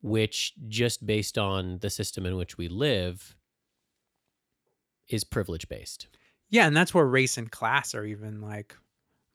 which 0.00 0.54
just 0.68 1.06
based 1.06 1.36
on 1.38 1.78
the 1.80 1.90
system 1.90 2.24
in 2.26 2.36
which 2.36 2.56
we 2.58 2.68
live 2.68 3.36
is 5.08 5.24
privilege 5.24 5.68
based. 5.68 6.08
Yeah, 6.48 6.66
and 6.66 6.76
that's 6.76 6.92
where 6.94 7.06
race 7.06 7.38
and 7.38 7.50
class 7.50 7.94
are 7.94 8.04
even 8.04 8.40
like 8.40 8.74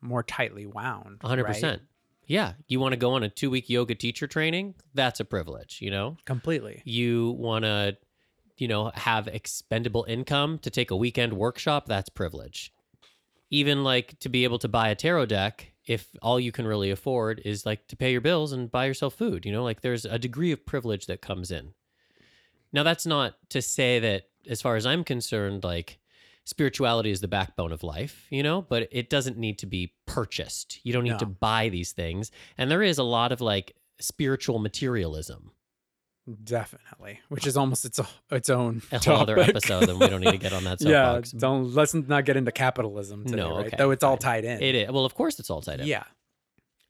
more 0.01 0.23
tightly 0.23 0.65
wound. 0.65 1.19
100%. 1.19 1.45
right? 1.63 1.79
Yeah. 2.25 2.53
You 2.67 2.79
want 2.79 2.93
to 2.93 2.97
go 2.97 3.13
on 3.13 3.23
a 3.23 3.29
two 3.29 3.49
week 3.49 3.69
yoga 3.69 3.95
teacher 3.95 4.27
training? 4.27 4.75
That's 4.93 5.19
a 5.19 5.25
privilege, 5.25 5.79
you 5.81 5.89
know? 5.91 6.17
Completely. 6.25 6.81
You 6.85 7.31
want 7.31 7.63
to, 7.65 7.97
you 8.57 8.67
know, 8.67 8.91
have 8.95 9.27
expendable 9.27 10.05
income 10.07 10.59
to 10.59 10.69
take 10.69 10.91
a 10.91 10.95
weekend 10.95 11.33
workshop? 11.33 11.85
That's 11.85 12.09
privilege. 12.09 12.73
Even 13.49 13.83
like 13.83 14.19
to 14.19 14.29
be 14.29 14.43
able 14.43 14.59
to 14.59 14.67
buy 14.67 14.89
a 14.89 14.95
tarot 14.95 15.27
deck, 15.27 15.71
if 15.85 16.09
all 16.21 16.39
you 16.39 16.51
can 16.51 16.67
really 16.67 16.91
afford 16.91 17.41
is 17.45 17.65
like 17.65 17.87
to 17.87 17.95
pay 17.95 18.11
your 18.11 18.21
bills 18.21 18.51
and 18.51 18.71
buy 18.71 18.85
yourself 18.85 19.13
food, 19.13 19.45
you 19.45 19.51
know, 19.51 19.63
like 19.63 19.81
there's 19.81 20.03
a 20.05 20.19
degree 20.19 20.51
of 20.51 20.65
privilege 20.65 21.05
that 21.05 21.21
comes 21.21 21.49
in. 21.49 21.73
Now, 22.73 22.83
that's 22.83 23.05
not 23.05 23.35
to 23.49 23.61
say 23.61 23.99
that, 23.99 24.23
as 24.49 24.61
far 24.61 24.77
as 24.77 24.85
I'm 24.85 25.03
concerned, 25.03 25.63
like 25.63 25.99
spirituality 26.45 27.11
is 27.11 27.19
the 27.19 27.27
backbone 27.27 27.73
of 27.73 27.83
life, 27.83 28.25
you 28.29 28.41
know, 28.41 28.61
but 28.61 28.87
it 28.91 29.09
doesn't 29.09 29.37
need 29.37 29.59
to 29.59 29.65
be 29.65 29.93
purchased. 30.05 30.79
You 30.83 30.93
don't 30.93 31.03
need 31.03 31.19
to 31.19 31.25
buy 31.25 31.67
these 31.67 31.91
things. 31.91 32.31
And 32.57 32.71
there 32.71 32.83
is 32.83 32.97
a 32.97 33.03
lot 33.03 33.33
of 33.33 33.41
like 33.41 33.75
spiritual 33.99 34.59
materialism, 34.59 35.51
Definitely. 36.43 37.21
Which 37.29 37.47
is 37.47 37.55
almost 37.55 37.85
its 37.85 37.99
its 38.31 38.49
own 38.49 38.81
a 38.91 38.99
whole 38.99 39.15
other 39.17 39.39
episode, 39.39 39.87
and 39.89 39.97
we 39.99 40.07
don't 40.07 40.19
need 40.21 40.31
to 40.31 40.37
get 40.37 40.51
on 40.51 40.65
that 40.65 40.81
yeah, 40.81 41.21
don't 41.37 41.73
let's 41.73 41.93
not 41.93 42.25
get 42.25 42.35
into 42.35 42.51
capitalism 42.51 43.23
today, 43.23 43.37
No, 43.37 43.57
right? 43.57 43.73
Though 43.77 43.91
it's 43.91 44.03
all 44.03 44.17
tied 44.17 44.43
in. 44.43 44.61
It 44.61 44.75
is. 44.75 44.91
Well, 44.91 45.05
of 45.05 45.15
course, 45.15 45.39
it's 45.39 45.49
all 45.49 45.61
tied 45.61 45.79
in. 45.79 45.87
Yeah. 45.87 46.03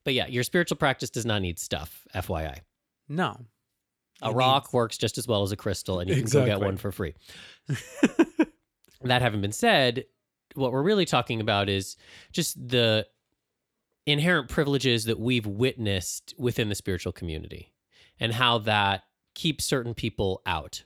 But 0.05 0.15
yeah, 0.15 0.25
your 0.27 0.43
spiritual 0.43 0.77
practice 0.77 1.09
does 1.11 1.25
not 1.25 1.41
need 1.41 1.59
stuff, 1.59 2.07
FYI. 2.15 2.61
No. 3.09 3.37
A 4.23 4.29
It 4.29 4.33
rock 4.33 4.63
needs- 4.63 4.73
works 4.73 4.97
just 4.97 5.17
as 5.19 5.27
well 5.27 5.43
as 5.43 5.51
a 5.51 5.55
crystal, 5.57 5.99
and 5.99 6.09
you 6.09 6.15
can 6.15 6.25
go 6.25 6.45
get 6.45 6.59
one 6.59 6.77
for 6.77 6.91
free. 6.91 7.13
that 9.03 9.21
having 9.21 9.41
been 9.41 9.51
said, 9.51 10.05
what 10.55 10.71
we're 10.71 10.81
really 10.83 11.05
talking 11.05 11.41
about 11.41 11.69
is 11.69 11.95
just 12.31 12.55
the 12.67 13.05
inherent 14.05 14.49
privileges 14.49 15.05
that 15.05 15.19
we've 15.19 15.45
witnessed 15.45 16.33
within 16.37 16.69
the 16.69 16.75
spiritual 16.75 17.11
community 17.11 17.73
and 18.19 18.33
how 18.33 18.57
that 18.59 19.03
keeps 19.37 19.63
certain 19.63 19.93
people 19.93 20.41
out. 20.45 20.83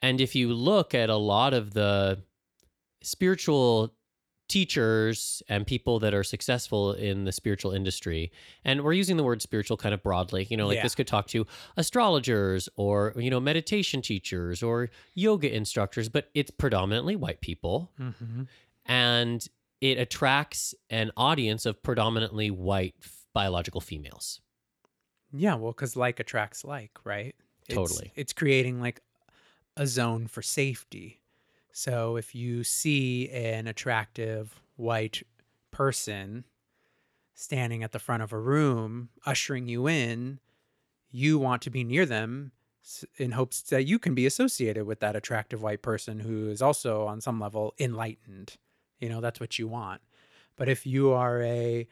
And 0.00 0.20
if 0.20 0.34
you 0.34 0.52
look 0.54 0.94
at 0.94 1.10
a 1.10 1.16
lot 1.16 1.52
of 1.54 1.74
the 1.74 2.22
spiritual 3.02 3.94
teachers 4.48 5.42
and 5.48 5.66
people 5.66 5.98
that 6.00 6.12
are 6.12 6.22
successful 6.24 6.92
in 6.92 7.24
the 7.24 7.32
spiritual 7.32 7.72
industry 7.72 8.30
and 8.66 8.82
we're 8.82 8.92
using 8.92 9.16
the 9.16 9.22
word 9.22 9.40
spiritual 9.40 9.78
kind 9.78 9.94
of 9.94 10.02
broadly 10.02 10.46
you 10.50 10.58
know 10.58 10.66
like 10.66 10.76
Yeah. 10.76 10.82
this 10.82 10.94
could 10.94 11.06
talk 11.06 11.26
to 11.28 11.46
astrologers 11.78 12.68
or 12.76 13.14
you 13.16 13.30
know 13.30 13.40
meditation 13.40 14.02
teachers 14.02 14.62
or 14.62 14.90
yoga 15.14 15.50
instructors 15.54 16.10
but 16.10 16.28
it's 16.34 16.50
predominantly 16.50 17.16
white 17.16 17.40
people 17.40 17.92
Mhm. 17.98 18.46
and 18.84 19.48
it 19.80 19.96
attracts 19.96 20.74
an 20.90 21.12
audience 21.16 21.64
of 21.64 21.82
predominantly 21.82 22.50
white 22.50 22.94
biological 23.32 23.80
females 23.80 24.42
Yeah, 25.32 25.54
well, 25.54 25.72
because 25.72 25.96
like 25.96 26.20
attracts 26.20 26.64
like, 26.64 26.98
right? 27.04 27.34
It's- 27.68 27.74
Totally. 27.76 28.12
It's 28.14 28.32
creating 28.32 28.80
like 28.80 29.00
a 29.76 29.86
zone 29.86 30.26
for 30.26 30.42
safety. 30.42 31.20
So 31.72 32.16
if 32.16 32.34
you 32.34 32.64
see 32.64 33.30
an 33.30 33.66
attractive 33.66 34.60
white 34.76 35.22
person 35.70 36.44
standing 37.34 37.82
at 37.82 37.92
the 37.92 37.98
front 37.98 38.22
of 38.22 38.32
a 38.32 38.38
room, 38.38 39.08
ushering 39.24 39.68
you 39.68 39.88
in, 39.88 40.38
you 41.10 41.38
want 41.38 41.62
to 41.62 41.70
be 41.70 41.82
near 41.84 42.04
them 42.04 42.52
in 43.16 43.32
hopes 43.32 43.62
that 43.62 43.84
you 43.86 43.98
can 43.98 44.14
be 44.14 44.26
associated 44.26 44.84
with 44.84 45.00
that 45.00 45.16
attractive 45.16 45.62
white 45.62 45.82
person 45.82 46.20
who 46.20 46.50
is 46.50 46.60
also 46.60 47.06
on 47.06 47.20
some 47.20 47.40
level 47.40 47.74
enlightened. 47.78 48.56
You 49.00 49.08
know, 49.08 49.20
that's 49.20 49.40
what 49.40 49.58
you 49.58 49.66
want. 49.68 50.02
But 50.56 50.68
if 50.68 50.86
you 50.86 51.12
are 51.12 51.42
a 51.42 51.86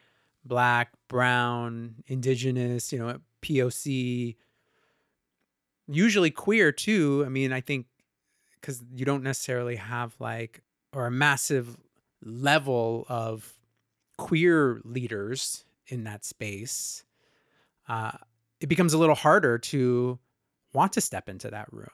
black, 0.45 0.91
brown, 1.07 2.03
indigenous, 2.07 2.91
you 2.93 2.99
know, 2.99 3.19
POC, 3.41 4.37
usually 5.87 6.31
queer 6.31 6.71
too. 6.71 7.23
I 7.25 7.29
mean, 7.29 7.51
I 7.53 7.61
think 7.61 7.87
because 8.55 8.83
you 8.93 9.05
don't 9.05 9.23
necessarily 9.23 9.75
have 9.75 10.15
like, 10.19 10.61
or 10.93 11.07
a 11.07 11.11
massive 11.11 11.77
level 12.23 13.05
of 13.09 13.53
queer 14.17 14.81
leaders 14.83 15.65
in 15.87 16.03
that 16.03 16.23
space, 16.23 17.03
uh, 17.87 18.11
it 18.59 18.67
becomes 18.67 18.93
a 18.93 18.97
little 18.97 19.15
harder 19.15 19.57
to 19.57 20.19
want 20.73 20.93
to 20.93 21.01
step 21.01 21.27
into 21.29 21.49
that 21.49 21.71
room. 21.73 21.89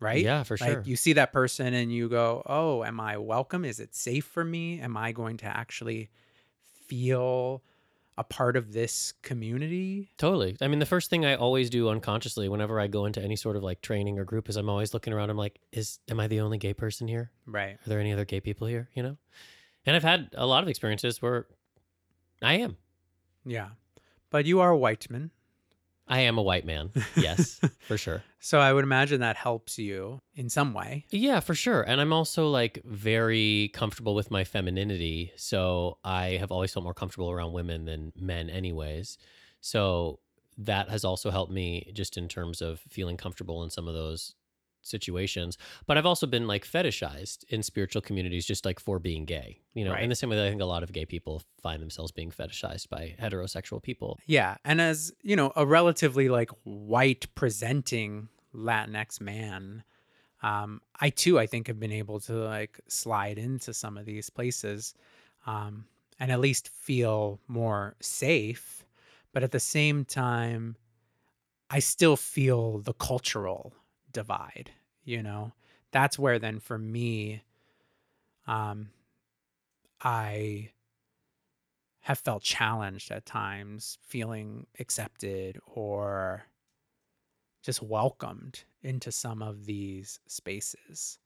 Right? 0.00 0.24
yeah 0.24 0.42
for 0.42 0.56
Like 0.60 0.68
sure 0.68 0.82
you 0.84 0.96
see 0.96 1.12
that 1.14 1.32
person 1.32 1.74
and 1.74 1.92
you 1.92 2.08
go, 2.08 2.42
"Oh, 2.46 2.84
am 2.84 2.98
I 3.00 3.18
welcome? 3.18 3.64
Is 3.64 3.78
it 3.80 3.94
safe 3.94 4.24
for 4.24 4.44
me? 4.44 4.80
Am 4.80 4.96
I 4.96 5.12
going 5.12 5.36
to 5.38 5.46
actually 5.46 6.10
feel 6.86 7.62
a 8.18 8.24
part 8.24 8.56
of 8.56 8.72
this 8.72 9.12
community?" 9.22 10.10
Totally. 10.18 10.56
I 10.60 10.68
mean, 10.68 10.78
the 10.78 10.86
first 10.86 11.10
thing 11.10 11.24
I 11.24 11.34
always 11.34 11.70
do 11.70 11.88
unconsciously 11.88 12.48
whenever 12.48 12.78
I 12.80 12.86
go 12.86 13.06
into 13.06 13.22
any 13.22 13.36
sort 13.36 13.56
of 13.56 13.62
like 13.62 13.80
training 13.80 14.18
or 14.18 14.24
group 14.24 14.48
is 14.48 14.56
I'm 14.56 14.68
always 14.68 14.94
looking 14.94 15.12
around. 15.12 15.30
I'm 15.30 15.36
like, 15.36 15.60
is 15.72 15.98
am 16.08 16.20
I 16.20 16.26
the 16.26 16.40
only 16.40 16.58
gay 16.58 16.74
person 16.74 17.08
here? 17.08 17.30
Right. 17.46 17.74
Are 17.74 17.88
there 17.88 18.00
any 18.00 18.12
other 18.12 18.24
gay 18.24 18.40
people 18.40 18.66
here? 18.66 18.88
You 18.94 19.02
know? 19.02 19.16
And 19.86 19.96
I've 19.96 20.02
had 20.02 20.30
a 20.34 20.46
lot 20.46 20.62
of 20.62 20.68
experiences 20.68 21.20
where 21.20 21.46
I 22.40 22.54
am. 22.54 22.76
Yeah. 23.44 23.70
But 24.30 24.46
you 24.46 24.60
are 24.60 24.70
a 24.70 24.78
white 24.78 25.10
man. 25.10 25.30
I 26.06 26.20
am 26.20 26.36
a 26.38 26.42
white 26.42 26.66
man. 26.66 26.90
Yes, 27.16 27.60
for 27.86 27.96
sure. 27.96 28.22
So 28.40 28.58
I 28.58 28.72
would 28.72 28.84
imagine 28.84 29.20
that 29.20 29.36
helps 29.36 29.78
you 29.78 30.20
in 30.34 30.48
some 30.48 30.74
way. 30.74 31.06
Yeah, 31.10 31.40
for 31.40 31.54
sure. 31.54 31.82
And 31.82 32.00
I'm 32.00 32.12
also 32.12 32.48
like 32.48 32.80
very 32.84 33.70
comfortable 33.72 34.14
with 34.14 34.30
my 34.30 34.44
femininity. 34.44 35.32
So 35.36 35.98
I 36.04 36.36
have 36.40 36.50
always 36.50 36.72
felt 36.72 36.84
more 36.84 36.94
comfortable 36.94 37.30
around 37.30 37.52
women 37.52 37.84
than 37.84 38.12
men, 38.16 38.50
anyways. 38.50 39.16
So 39.60 40.18
that 40.58 40.90
has 40.90 41.04
also 41.04 41.30
helped 41.30 41.52
me 41.52 41.90
just 41.94 42.16
in 42.16 42.28
terms 42.28 42.60
of 42.60 42.80
feeling 42.88 43.16
comfortable 43.16 43.62
in 43.62 43.70
some 43.70 43.88
of 43.88 43.94
those 43.94 44.34
situations. 44.82 45.56
But 45.86 45.96
I've 45.96 46.06
also 46.06 46.26
been 46.26 46.46
like 46.46 46.66
fetishized 46.66 47.44
in 47.48 47.62
spiritual 47.62 48.02
communities 48.02 48.44
just 48.46 48.64
like 48.64 48.78
for 48.80 48.98
being 48.98 49.24
gay, 49.24 49.60
you 49.74 49.84
know, 49.84 49.92
Right. 49.92 50.02
in 50.02 50.08
the 50.10 50.14
same 50.16 50.30
way 50.30 50.36
that 50.36 50.46
I 50.46 50.50
think 50.50 50.60
a 50.60 50.66
lot 50.66 50.82
of 50.82 50.92
gay 50.92 51.06
people 51.06 51.42
find 51.62 51.80
themselves 51.80 52.12
being 52.12 52.30
fetishized 52.30 52.88
by 52.88 53.14
heterosexual 53.20 53.82
people. 53.82 54.18
Yeah. 54.26 54.56
And 54.64 54.80
as, 54.80 55.12
you 55.22 55.36
know, 55.36 55.52
a 55.56 55.64
relatively 55.64 56.28
like 56.28 56.50
white 56.64 57.26
presenting 57.34 58.28
Latinx 58.54 59.20
man, 59.20 59.84
um, 60.42 60.80
I 61.00 61.10
too, 61.10 61.38
I 61.38 61.46
think 61.46 61.68
have 61.68 61.78
been 61.78 61.92
able 61.92 62.18
to 62.20 62.32
like 62.34 62.80
slide 62.88 63.38
into 63.38 63.72
some 63.72 63.96
of 63.96 64.04
these 64.04 64.28
places 64.28 64.94
um, 65.46 65.84
and 66.18 66.32
at 66.32 66.40
least 66.40 66.68
feel 66.68 67.40
more 67.46 67.94
safe. 68.00 68.84
But 69.32 69.42
at 69.44 69.52
the 69.52 69.60
same 69.60 70.04
time, 70.04 70.76
I 71.70 71.78
still 71.78 72.16
feel 72.16 72.78
the 72.80 72.92
cultural 72.92 73.72
divide, 74.12 74.70
you 75.04 75.22
know? 75.22 75.52
That's 75.90 76.18
where 76.18 76.38
then 76.38 76.60
for 76.60 76.78
me, 76.78 77.42
um, 78.46 78.88
I 80.00 80.70
have 82.00 82.18
felt 82.18 82.42
challenged 82.42 83.10
at 83.10 83.26
times, 83.26 83.98
feeling 84.02 84.66
accepted 84.80 85.58
or 85.66 86.44
just 87.62 87.82
welcomed 87.82 88.64
into 88.82 89.12
some 89.12 89.40
of 89.42 89.66
these 89.66 90.18
spaces. 90.26 91.18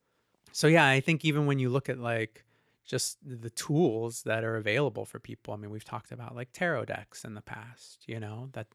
So 0.51 0.67
yeah, 0.67 0.87
I 0.87 0.99
think 0.99 1.25
even 1.25 1.47
when 1.47 1.59
you 1.59 1.69
look 1.69 1.89
at 1.89 1.97
like 1.97 2.43
just 2.85 3.17
the 3.25 3.49
tools 3.49 4.23
that 4.23 4.43
are 4.43 4.55
available 4.55 5.05
for 5.05 5.19
people, 5.19 5.53
I 5.53 5.57
mean, 5.57 5.71
we've 5.71 5.83
talked 5.83 6.11
about 6.11 6.35
like 6.35 6.49
tarot 6.53 6.85
decks 6.85 7.25
in 7.25 7.33
the 7.33 7.41
past, 7.41 8.03
you 8.05 8.19
know, 8.19 8.49
that 8.53 8.67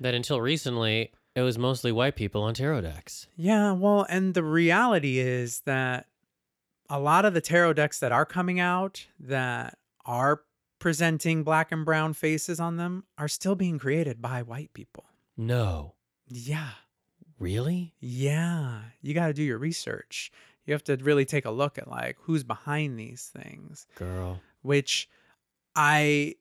That 0.00 0.14
until 0.14 0.40
recently, 0.40 1.10
it 1.36 1.42
was 1.42 1.58
mostly 1.58 1.92
white 1.92 2.16
people 2.16 2.42
on 2.42 2.54
tarot 2.54 2.80
decks. 2.80 3.28
Yeah, 3.36 3.72
well, 3.72 4.06
and 4.08 4.32
the 4.32 4.42
reality 4.42 5.18
is 5.18 5.60
that 5.60 6.06
a 6.88 6.98
lot 6.98 7.26
of 7.26 7.34
the 7.34 7.40
tarot 7.42 7.74
decks 7.74 8.00
that 8.00 8.10
are 8.10 8.24
coming 8.24 8.58
out 8.58 9.06
that 9.20 9.78
are 10.06 10.40
presenting 10.78 11.44
black 11.44 11.70
and 11.70 11.84
brown 11.84 12.14
faces 12.14 12.58
on 12.58 12.76
them 12.78 13.04
are 13.18 13.28
still 13.28 13.54
being 13.54 13.78
created 13.78 14.22
by 14.22 14.42
white 14.42 14.72
people. 14.72 15.04
No. 15.36 15.94
Yeah. 16.26 16.70
Really? 17.38 17.92
Yeah. 18.00 18.80
You 19.02 19.12
got 19.12 19.26
to 19.26 19.34
do 19.34 19.42
your 19.42 19.58
research. 19.58 20.32
You 20.64 20.72
have 20.72 20.84
to 20.84 20.96
really 20.96 21.26
take 21.26 21.44
a 21.44 21.50
look 21.50 21.76
at 21.76 21.86
like 21.88 22.16
who's 22.22 22.44
behind 22.44 22.98
these 22.98 23.30
things, 23.36 23.86
Girl. 23.96 24.40
which 24.62 25.08
I 25.74 26.36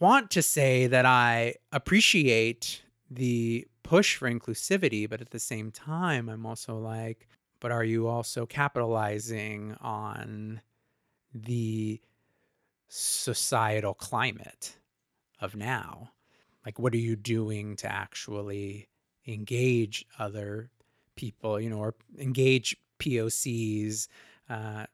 want 0.00 0.32
to 0.32 0.42
say 0.42 0.88
that 0.88 1.06
I 1.06 1.54
appreciate 1.70 2.82
the 3.10 3.66
push 3.92 4.16
for 4.16 4.30
inclusivity, 4.30 5.06
but 5.06 5.20
at 5.20 5.32
the 5.32 5.38
same 5.38 5.70
time, 5.70 6.30
I'm 6.30 6.46
also 6.46 6.78
like, 6.78 7.28
but 7.60 7.70
are 7.70 7.84
you 7.84 8.08
also 8.08 8.46
capitalizing 8.46 9.76
on 9.82 10.62
the 11.34 12.00
societal 12.88 13.92
climate 13.92 14.78
of 15.42 15.54
now? 15.54 16.10
Like, 16.64 16.78
what 16.78 16.94
are 16.94 17.04
you 17.08 17.16
doing 17.16 17.76
to 17.76 17.92
actually 17.92 18.88
engage 19.26 20.06
other 20.18 20.70
people, 21.14 21.60
you 21.60 21.68
know, 21.68 21.80
or 21.80 21.94
engage 22.18 22.74
POCs 22.98 24.08
uh, 24.48 24.86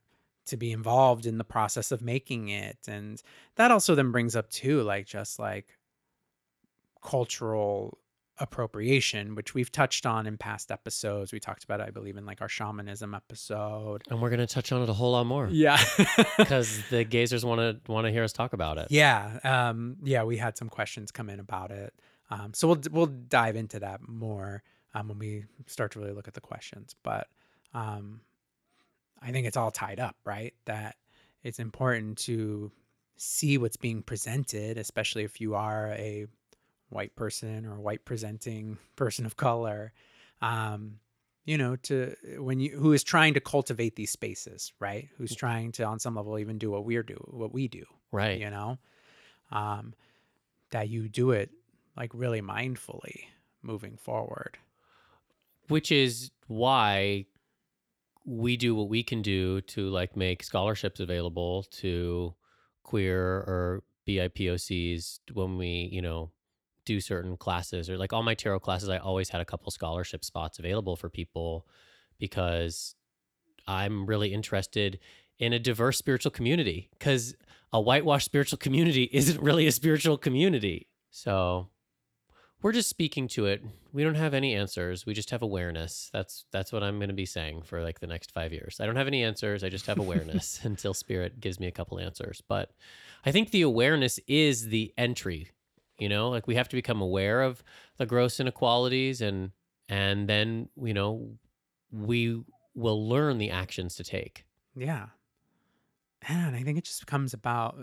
to 0.46 0.56
be 0.56 0.72
involved 0.72 1.24
in 1.24 1.38
the 1.38 1.44
process 1.44 1.92
of 1.92 2.02
making 2.02 2.48
it? 2.48 2.78
And 2.88 3.22
that 3.54 3.70
also 3.70 3.94
then 3.94 4.10
brings 4.10 4.34
up, 4.34 4.50
too, 4.50 4.82
like, 4.82 5.06
just 5.06 5.38
like 5.38 5.78
cultural 7.00 7.96
appropriation, 8.40 9.34
which 9.34 9.54
we've 9.54 9.70
touched 9.72 10.06
on 10.06 10.26
in 10.26 10.36
past 10.38 10.70
episodes. 10.70 11.32
We 11.32 11.40
talked 11.40 11.64
about, 11.64 11.80
it, 11.80 11.86
I 11.88 11.90
believe, 11.90 12.16
in 12.16 12.26
like 12.26 12.40
our 12.40 12.48
shamanism 12.48 13.14
episode. 13.14 14.02
And 14.10 14.20
we're 14.20 14.30
going 14.30 14.40
to 14.40 14.46
touch 14.46 14.72
on 14.72 14.82
it 14.82 14.88
a 14.88 14.92
whole 14.92 15.12
lot 15.12 15.26
more 15.26 15.48
Yeah. 15.50 15.78
because 16.38 16.80
the 16.90 17.04
gazers 17.04 17.44
want 17.44 17.60
to 17.60 17.92
want 17.92 18.06
to 18.06 18.10
hear 18.12 18.24
us 18.24 18.32
talk 18.32 18.52
about 18.52 18.78
it. 18.78 18.88
yeah. 18.90 19.38
Um, 19.44 19.96
yeah. 20.02 20.22
We 20.24 20.36
had 20.36 20.56
some 20.56 20.68
questions 20.68 21.10
come 21.10 21.28
in 21.30 21.40
about 21.40 21.70
it. 21.70 21.92
Um, 22.30 22.52
so 22.54 22.68
we'll, 22.68 22.80
we'll 22.90 23.06
dive 23.06 23.56
into 23.56 23.80
that 23.80 24.06
more 24.06 24.62
um, 24.94 25.08
when 25.08 25.18
we 25.18 25.44
start 25.66 25.92
to 25.92 25.98
really 26.00 26.12
look 26.12 26.28
at 26.28 26.34
the 26.34 26.40
questions. 26.40 26.94
But 27.02 27.28
um, 27.74 28.20
I 29.22 29.32
think 29.32 29.46
it's 29.46 29.56
all 29.56 29.70
tied 29.70 29.98
up, 30.00 30.16
right? 30.24 30.54
That 30.66 30.96
it's 31.42 31.58
important 31.58 32.18
to 32.18 32.70
see 33.16 33.58
what's 33.58 33.76
being 33.76 34.02
presented, 34.02 34.78
especially 34.78 35.24
if 35.24 35.40
you 35.40 35.54
are 35.54 35.88
a 35.92 36.26
white 36.90 37.14
person 37.16 37.66
or 37.66 37.78
white 37.80 38.04
presenting 38.04 38.78
person 38.96 39.26
of 39.26 39.36
color 39.36 39.92
um 40.40 40.98
you 41.44 41.58
know 41.58 41.76
to 41.76 42.14
when 42.38 42.60
you 42.60 42.76
who 42.78 42.92
is 42.92 43.02
trying 43.04 43.34
to 43.34 43.40
cultivate 43.40 43.96
these 43.96 44.10
spaces 44.10 44.72
right? 44.80 45.08
Who's 45.18 45.34
trying 45.34 45.72
to 45.72 45.84
on 45.84 45.98
some 45.98 46.14
level 46.16 46.38
even 46.38 46.58
do 46.58 46.70
what 46.70 46.84
we're 46.84 47.02
do 47.02 47.16
what 47.30 47.52
we 47.52 47.68
do 47.68 47.84
Right. 48.12 48.38
you 48.40 48.50
know? 48.50 48.78
Um 49.50 49.94
that 50.70 50.88
you 50.88 51.08
do 51.08 51.30
it 51.32 51.50
like 51.96 52.10
really 52.14 52.40
mindfully 52.42 53.24
moving 53.62 53.96
forward. 53.96 54.58
Which 55.68 55.90
is 55.92 56.30
why 56.46 57.26
we 58.24 58.56
do 58.56 58.74
what 58.74 58.88
we 58.88 59.02
can 59.02 59.22
do 59.22 59.60
to 59.62 59.88
like 59.88 60.16
make 60.16 60.42
scholarships 60.42 61.00
available 61.00 61.64
to 61.70 62.34
queer 62.82 63.18
or 63.18 63.82
BIPOCs 64.06 65.20
when 65.32 65.56
we, 65.56 65.88
you 65.92 66.02
know, 66.02 66.30
do 66.88 67.00
certain 67.00 67.36
classes 67.36 67.90
or 67.90 67.98
like 67.98 68.14
all 68.14 68.22
my 68.22 68.34
tarot 68.34 68.60
classes, 68.60 68.88
I 68.88 68.96
always 68.96 69.28
had 69.28 69.42
a 69.42 69.44
couple 69.44 69.70
scholarship 69.70 70.24
spots 70.24 70.58
available 70.58 70.96
for 70.96 71.10
people 71.10 71.66
because 72.18 72.94
I'm 73.66 74.06
really 74.06 74.32
interested 74.32 74.98
in 75.38 75.52
a 75.52 75.58
diverse 75.58 75.98
spiritual 75.98 76.30
community 76.30 76.88
because 76.98 77.34
a 77.74 77.80
whitewashed 77.80 78.24
spiritual 78.24 78.56
community 78.56 79.04
isn't 79.12 79.40
really 79.40 79.66
a 79.66 79.72
spiritual 79.72 80.16
community. 80.16 80.88
So 81.10 81.68
we're 82.62 82.72
just 82.72 82.88
speaking 82.88 83.28
to 83.28 83.44
it. 83.44 83.62
We 83.92 84.02
don't 84.02 84.14
have 84.14 84.32
any 84.32 84.54
answers. 84.54 85.04
We 85.04 85.12
just 85.12 85.28
have 85.28 85.42
awareness. 85.42 86.08
That's 86.10 86.46
that's 86.52 86.72
what 86.72 86.82
I'm 86.82 86.96
going 86.96 87.10
to 87.10 87.14
be 87.14 87.26
saying 87.26 87.62
for 87.62 87.82
like 87.82 88.00
the 88.00 88.06
next 88.06 88.32
5 88.32 88.50
years. 88.52 88.78
I 88.80 88.86
don't 88.86 88.96
have 88.96 89.06
any 89.06 89.22
answers. 89.22 89.62
I 89.62 89.68
just 89.68 89.86
have 89.86 89.98
awareness 89.98 90.60
until 90.64 90.94
spirit 90.94 91.38
gives 91.38 91.60
me 91.60 91.66
a 91.66 91.72
couple 91.72 92.00
answers. 92.00 92.42
But 92.48 92.70
I 93.26 93.30
think 93.30 93.50
the 93.50 93.62
awareness 93.62 94.18
is 94.26 94.68
the 94.68 94.94
entry. 94.96 95.50
You 95.98 96.08
know, 96.08 96.30
like 96.30 96.46
we 96.46 96.54
have 96.54 96.68
to 96.68 96.76
become 96.76 97.00
aware 97.00 97.42
of 97.42 97.62
the 97.96 98.06
gross 98.06 98.40
inequalities 98.40 99.20
and 99.20 99.52
and 99.88 100.28
then, 100.28 100.68
you 100.76 100.94
know, 100.94 101.38
we 101.90 102.42
will 102.74 103.08
learn 103.08 103.38
the 103.38 103.50
actions 103.50 103.96
to 103.96 104.04
take. 104.04 104.44
yeah. 104.74 105.08
And 106.22 106.56
i 106.56 106.62
think 106.62 106.78
it 106.78 106.84
just 106.84 107.00
becomes 107.00 107.32
about 107.34 107.78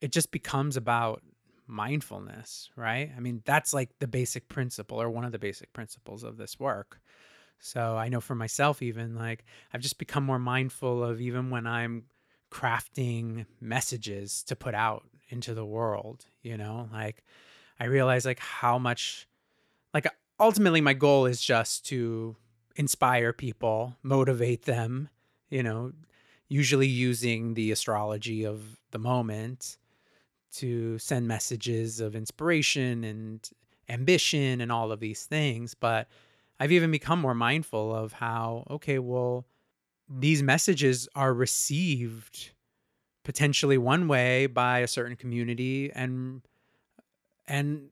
it 0.00 0.12
just 0.12 0.30
becomes 0.32 0.76
about 0.76 1.22
mindfulness 1.66 2.70
right? 2.76 3.10
I 3.16 3.20
mean 3.20 3.42
that's 3.44 3.72
like 3.72 3.90
the 3.98 4.08
basic 4.08 4.48
principle 4.48 5.00
or 5.00 5.10
one 5.10 5.24
of 5.24 5.32
the 5.32 5.38
basic 5.38 5.72
principles 5.72 6.22
of 6.24 6.36
this 6.36 6.58
work. 6.58 7.00
So 7.60 7.96
i 7.96 8.08
know 8.08 8.20
for 8.20 8.34
myself 8.34 8.82
even 8.82 9.14
like 9.14 9.44
i've 9.72 9.80
just 9.82 9.98
become 9.98 10.24
more 10.24 10.38
mindful 10.40 11.04
of 11.04 11.20
even 11.20 11.50
when 11.50 11.66
i'm 11.66 12.04
crafting 12.50 13.46
messages 13.60 14.42
to 14.44 14.56
put 14.56 14.74
out 14.74 15.04
into 15.32 15.54
the 15.54 15.64
world 15.64 16.26
you 16.42 16.56
know 16.56 16.88
like 16.92 17.24
i 17.80 17.84
realize 17.84 18.24
like 18.24 18.38
how 18.38 18.78
much 18.78 19.26
like 19.94 20.06
ultimately 20.38 20.80
my 20.80 20.94
goal 20.94 21.26
is 21.26 21.40
just 21.40 21.86
to 21.86 22.36
inspire 22.76 23.32
people 23.32 23.96
motivate 24.02 24.62
them 24.62 25.08
you 25.50 25.62
know 25.62 25.92
usually 26.48 26.86
using 26.86 27.54
the 27.54 27.70
astrology 27.70 28.44
of 28.44 28.78
the 28.90 28.98
moment 28.98 29.78
to 30.52 30.98
send 30.98 31.26
messages 31.26 31.98
of 31.98 32.14
inspiration 32.14 33.04
and 33.04 33.50
ambition 33.88 34.60
and 34.60 34.70
all 34.70 34.92
of 34.92 35.00
these 35.00 35.24
things. 35.24 35.74
But 35.74 36.08
I've 36.60 36.72
even 36.72 36.90
become 36.90 37.20
more 37.20 37.34
mindful 37.34 37.94
of 37.94 38.12
how, 38.12 38.66
okay, 38.70 38.98
well, 38.98 39.46
these 40.08 40.42
messages 40.42 41.08
are 41.14 41.32
received 41.32 42.51
potentially 43.24 43.78
one 43.78 44.08
way 44.08 44.46
by 44.46 44.80
a 44.80 44.86
certain 44.86 45.16
community 45.16 45.90
and 45.94 46.42
and 47.46 47.90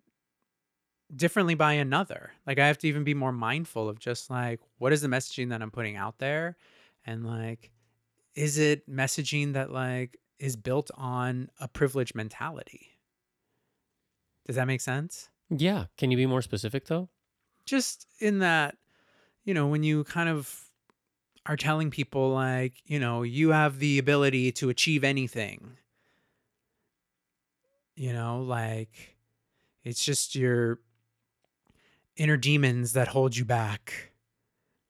differently 1.15 1.55
by 1.55 1.73
another. 1.75 2.33
Like 2.47 2.59
I 2.59 2.67
have 2.67 2.79
to 2.79 2.89
even 2.89 3.05
be 3.05 3.15
more 3.15 3.33
mindful 3.33 3.89
of 3.89 3.99
just 3.99 4.31
like 4.31 4.61
what 4.79 4.93
is 4.93 5.03
the 5.03 5.09
messaging 5.09 5.51
that 5.51 5.63
I'm 5.63 5.71
putting 5.71 5.97
out 5.97 6.19
there 6.19 6.57
and 7.05 7.27
like 7.27 7.71
is 8.35 8.59
it 8.59 8.89
messaging 8.89 9.55
that 9.55 9.73
like 9.73 10.19
is 10.39 10.57
built 10.57 10.91
on 10.95 11.51
a 11.61 11.69
privileged 11.69 12.15
mentality? 12.15 12.99
Does 14.47 14.57
that 14.57 14.67
make 14.67 14.81
sense? 14.81 15.29
Yeah, 15.51 15.87
can 15.97 16.11
you 16.11 16.17
be 16.17 16.27
more 16.27 16.43
specific 16.43 16.87
though? 16.87 17.09
Just 17.67 18.07
in 18.21 18.39
that, 18.39 18.77
you 19.45 19.53
know, 19.55 19.67
when 19.67 19.83
you 19.83 20.05
kind 20.05 20.29
of 20.29 20.70
are 21.47 21.57
telling 21.57 21.91
people 21.91 22.31
like, 22.31 22.75
you 22.85 22.99
know, 22.99 23.23
you 23.23 23.51
have 23.51 23.79
the 23.79 23.99
ability 23.99 24.53
to 24.53 24.69
achieve 24.69 25.05
anything. 25.05 25.77
You 27.97 28.13
know, 28.13 28.41
like 28.41 29.17
it's 29.85 30.05
just 30.05 30.35
your 30.35 30.81
inner 32.17 32.37
demons 32.37 32.93
that 32.93 33.09
hold 33.09 33.37
you 33.37 33.45
back. 33.45 34.13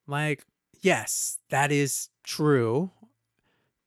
Like, 0.06 0.44
yes, 0.80 1.38
that 1.50 1.70
is 1.72 2.08
true 2.24 2.90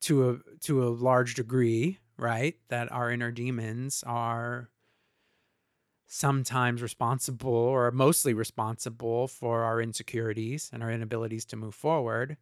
to 0.01 0.29
a 0.29 0.37
to 0.61 0.83
a 0.83 0.89
large 0.89 1.35
degree, 1.35 1.99
right? 2.17 2.55
That 2.69 2.91
our 2.91 3.11
inner 3.11 3.31
demons 3.31 4.03
are 4.05 4.69
sometimes 6.07 6.81
responsible 6.81 7.49
or 7.51 7.89
mostly 7.91 8.33
responsible 8.33 9.27
for 9.27 9.63
our 9.63 9.81
insecurities 9.81 10.69
and 10.71 10.83
our 10.83 10.91
inabilities 10.91 11.43
to 11.45 11.55
move 11.55 11.73
forward. 11.73 12.37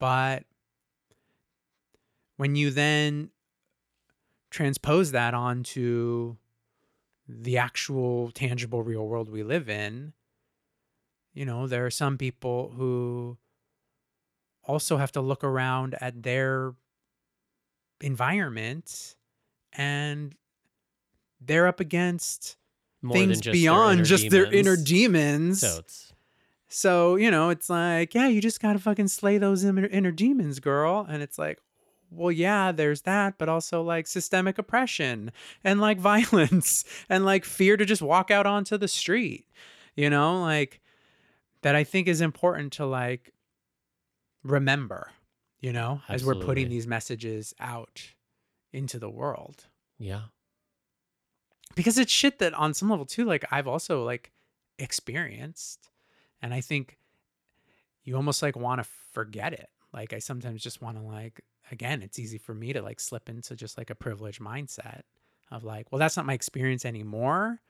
But 0.00 0.44
when 2.36 2.56
you 2.56 2.70
then 2.70 3.30
transpose 4.50 5.12
that 5.12 5.34
onto 5.34 6.36
the 7.28 7.58
actual 7.58 8.32
tangible 8.32 8.82
real 8.82 9.06
world 9.06 9.30
we 9.30 9.44
live 9.44 9.68
in, 9.68 10.14
you 11.32 11.44
know, 11.44 11.68
there 11.68 11.86
are 11.86 11.90
some 11.90 12.18
people 12.18 12.72
who 12.76 13.38
also 14.64 14.96
have 14.96 15.12
to 15.12 15.20
look 15.20 15.44
around 15.44 15.94
at 16.00 16.22
their 16.22 16.74
environment 18.00 19.14
and 19.74 20.34
they're 21.40 21.66
up 21.66 21.78
against 21.78 22.56
More 23.02 23.14
things 23.14 23.40
just 23.40 23.52
beyond 23.52 23.98
their 23.98 24.04
just 24.06 24.30
their 24.30 24.52
inner 24.52 24.76
demons. 24.76 25.60
demons. 25.60 25.60
So 25.60 25.78
it's 25.80 26.12
So, 26.72 27.16
you 27.16 27.30
know, 27.32 27.50
it's 27.50 27.68
like, 27.68 28.14
yeah, 28.14 28.28
you 28.28 28.40
just 28.40 28.62
got 28.62 28.74
to 28.74 28.78
fucking 28.78 29.08
slay 29.08 29.38
those 29.38 29.64
inner, 29.64 29.86
inner 29.86 30.12
demons, 30.12 30.60
girl. 30.60 31.04
And 31.08 31.20
it's 31.20 31.36
like, 31.36 31.58
well, 32.10 32.30
yeah, 32.30 32.70
there's 32.70 33.02
that, 33.02 33.38
but 33.38 33.48
also 33.48 33.82
like 33.82 34.06
systemic 34.06 34.56
oppression 34.56 35.32
and 35.64 35.80
like 35.80 35.98
violence 36.12 36.84
and 37.08 37.24
like 37.24 37.44
fear 37.44 37.76
to 37.76 37.84
just 37.84 38.02
walk 38.02 38.30
out 38.30 38.46
onto 38.46 38.78
the 38.78 38.88
street, 38.88 39.46
you 39.96 40.08
know, 40.08 40.40
like 40.40 40.80
that 41.62 41.74
I 41.74 41.82
think 41.84 42.06
is 42.06 42.20
important 42.20 42.72
to 42.74 42.86
like 42.86 43.32
remember, 44.44 45.10
you 45.60 45.72
know, 45.72 46.00
as 46.08 46.24
we're 46.24 46.34
putting 46.36 46.68
these 46.68 46.86
messages 46.86 47.52
out 47.60 48.14
into 48.72 48.98
the 49.00 49.10
world. 49.10 49.66
yeah. 49.98 50.22
because 51.74 51.98
it's 51.98 52.12
shit 52.12 52.38
that 52.38 52.54
on 52.54 52.72
some 52.74 52.88
level 52.88 53.04
too 53.04 53.24
like 53.24 53.44
i've 53.50 53.66
also 53.68 54.04
like 54.04 54.30
experienced 54.78 55.88
and 56.42 56.54
i 56.54 56.60
think 56.60 56.98
you 58.04 58.16
almost 58.16 58.42
like 58.42 58.56
want 58.56 58.82
to 58.82 58.88
forget 59.12 59.52
it 59.52 59.68
like 59.92 60.12
i 60.12 60.18
sometimes 60.18 60.62
just 60.62 60.82
want 60.82 60.96
to 60.96 61.02
like 61.02 61.40
again 61.70 62.02
it's 62.02 62.18
easy 62.18 62.38
for 62.38 62.54
me 62.54 62.72
to 62.72 62.82
like 62.82 63.00
slip 63.00 63.28
into 63.28 63.54
just 63.54 63.78
like 63.78 63.90
a 63.90 63.94
privileged 63.94 64.40
mindset 64.40 65.02
of 65.50 65.64
like 65.64 65.90
well 65.90 65.98
that's 65.98 66.16
not 66.16 66.26
my 66.26 66.34
experience 66.34 66.84
anymore 66.84 67.60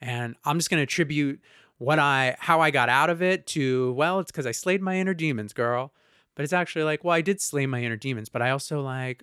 and 0.00 0.34
i'm 0.44 0.58
just 0.58 0.70
going 0.70 0.78
to 0.78 0.84
attribute 0.84 1.40
what 1.78 1.98
i 1.98 2.36
how 2.38 2.60
i 2.60 2.70
got 2.70 2.88
out 2.88 3.10
of 3.10 3.22
it 3.22 3.46
to 3.46 3.92
well 3.92 4.20
it's 4.20 4.30
because 4.30 4.46
i 4.46 4.52
slayed 4.52 4.82
my 4.82 4.96
inner 4.96 5.14
demons 5.14 5.52
girl 5.52 5.92
but 6.34 6.42
it's 6.42 6.52
actually 6.52 6.84
like 6.84 7.04
well 7.04 7.14
i 7.14 7.20
did 7.20 7.40
slay 7.40 7.66
my 7.66 7.82
inner 7.82 7.96
demons 7.96 8.28
but 8.28 8.42
i 8.42 8.50
also 8.50 8.80
like 8.80 9.22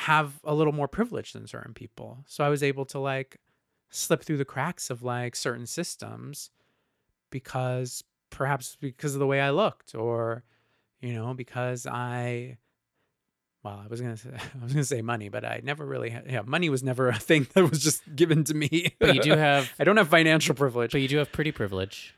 have 0.00 0.40
a 0.44 0.54
little 0.54 0.72
more 0.72 0.88
privilege 0.88 1.34
than 1.34 1.46
certain 1.46 1.74
people. 1.74 2.24
So 2.26 2.42
I 2.42 2.48
was 2.48 2.62
able 2.62 2.86
to 2.86 2.98
like 2.98 3.38
slip 3.90 4.22
through 4.22 4.38
the 4.38 4.46
cracks 4.46 4.88
of 4.88 5.02
like 5.02 5.36
certain 5.36 5.66
systems 5.66 6.50
because 7.30 8.04
perhaps 8.30 8.76
because 8.80 9.14
of 9.14 9.20
the 9.20 9.26
way 9.26 9.40
I 9.40 9.50
looked 9.50 9.94
or 9.94 10.44
you 11.00 11.12
know 11.14 11.34
because 11.34 11.86
I 11.86 12.58
well 13.64 13.80
I 13.84 13.88
was 13.88 14.00
to 14.00 14.16
say 14.16 14.30
I 14.60 14.64
was 14.64 14.72
to 14.74 14.84
say 14.84 15.02
money 15.02 15.28
but 15.28 15.44
I 15.44 15.60
never 15.64 15.84
really 15.84 16.10
had, 16.10 16.26
yeah 16.30 16.42
money 16.42 16.68
was 16.68 16.82
never 16.82 17.08
a 17.08 17.18
thing 17.18 17.46
that 17.54 17.68
was 17.68 17.82
just 17.82 18.02
given 18.14 18.44
to 18.44 18.54
me. 18.54 18.94
But 18.98 19.14
you 19.16 19.20
do 19.22 19.30
have 19.36 19.70
I 19.78 19.84
don't 19.84 19.96
have 19.96 20.08
financial 20.08 20.54
privilege. 20.54 20.92
but 20.92 21.00
you 21.00 21.08
do 21.08 21.18
have 21.18 21.32
pretty 21.32 21.52
privilege. 21.52 22.14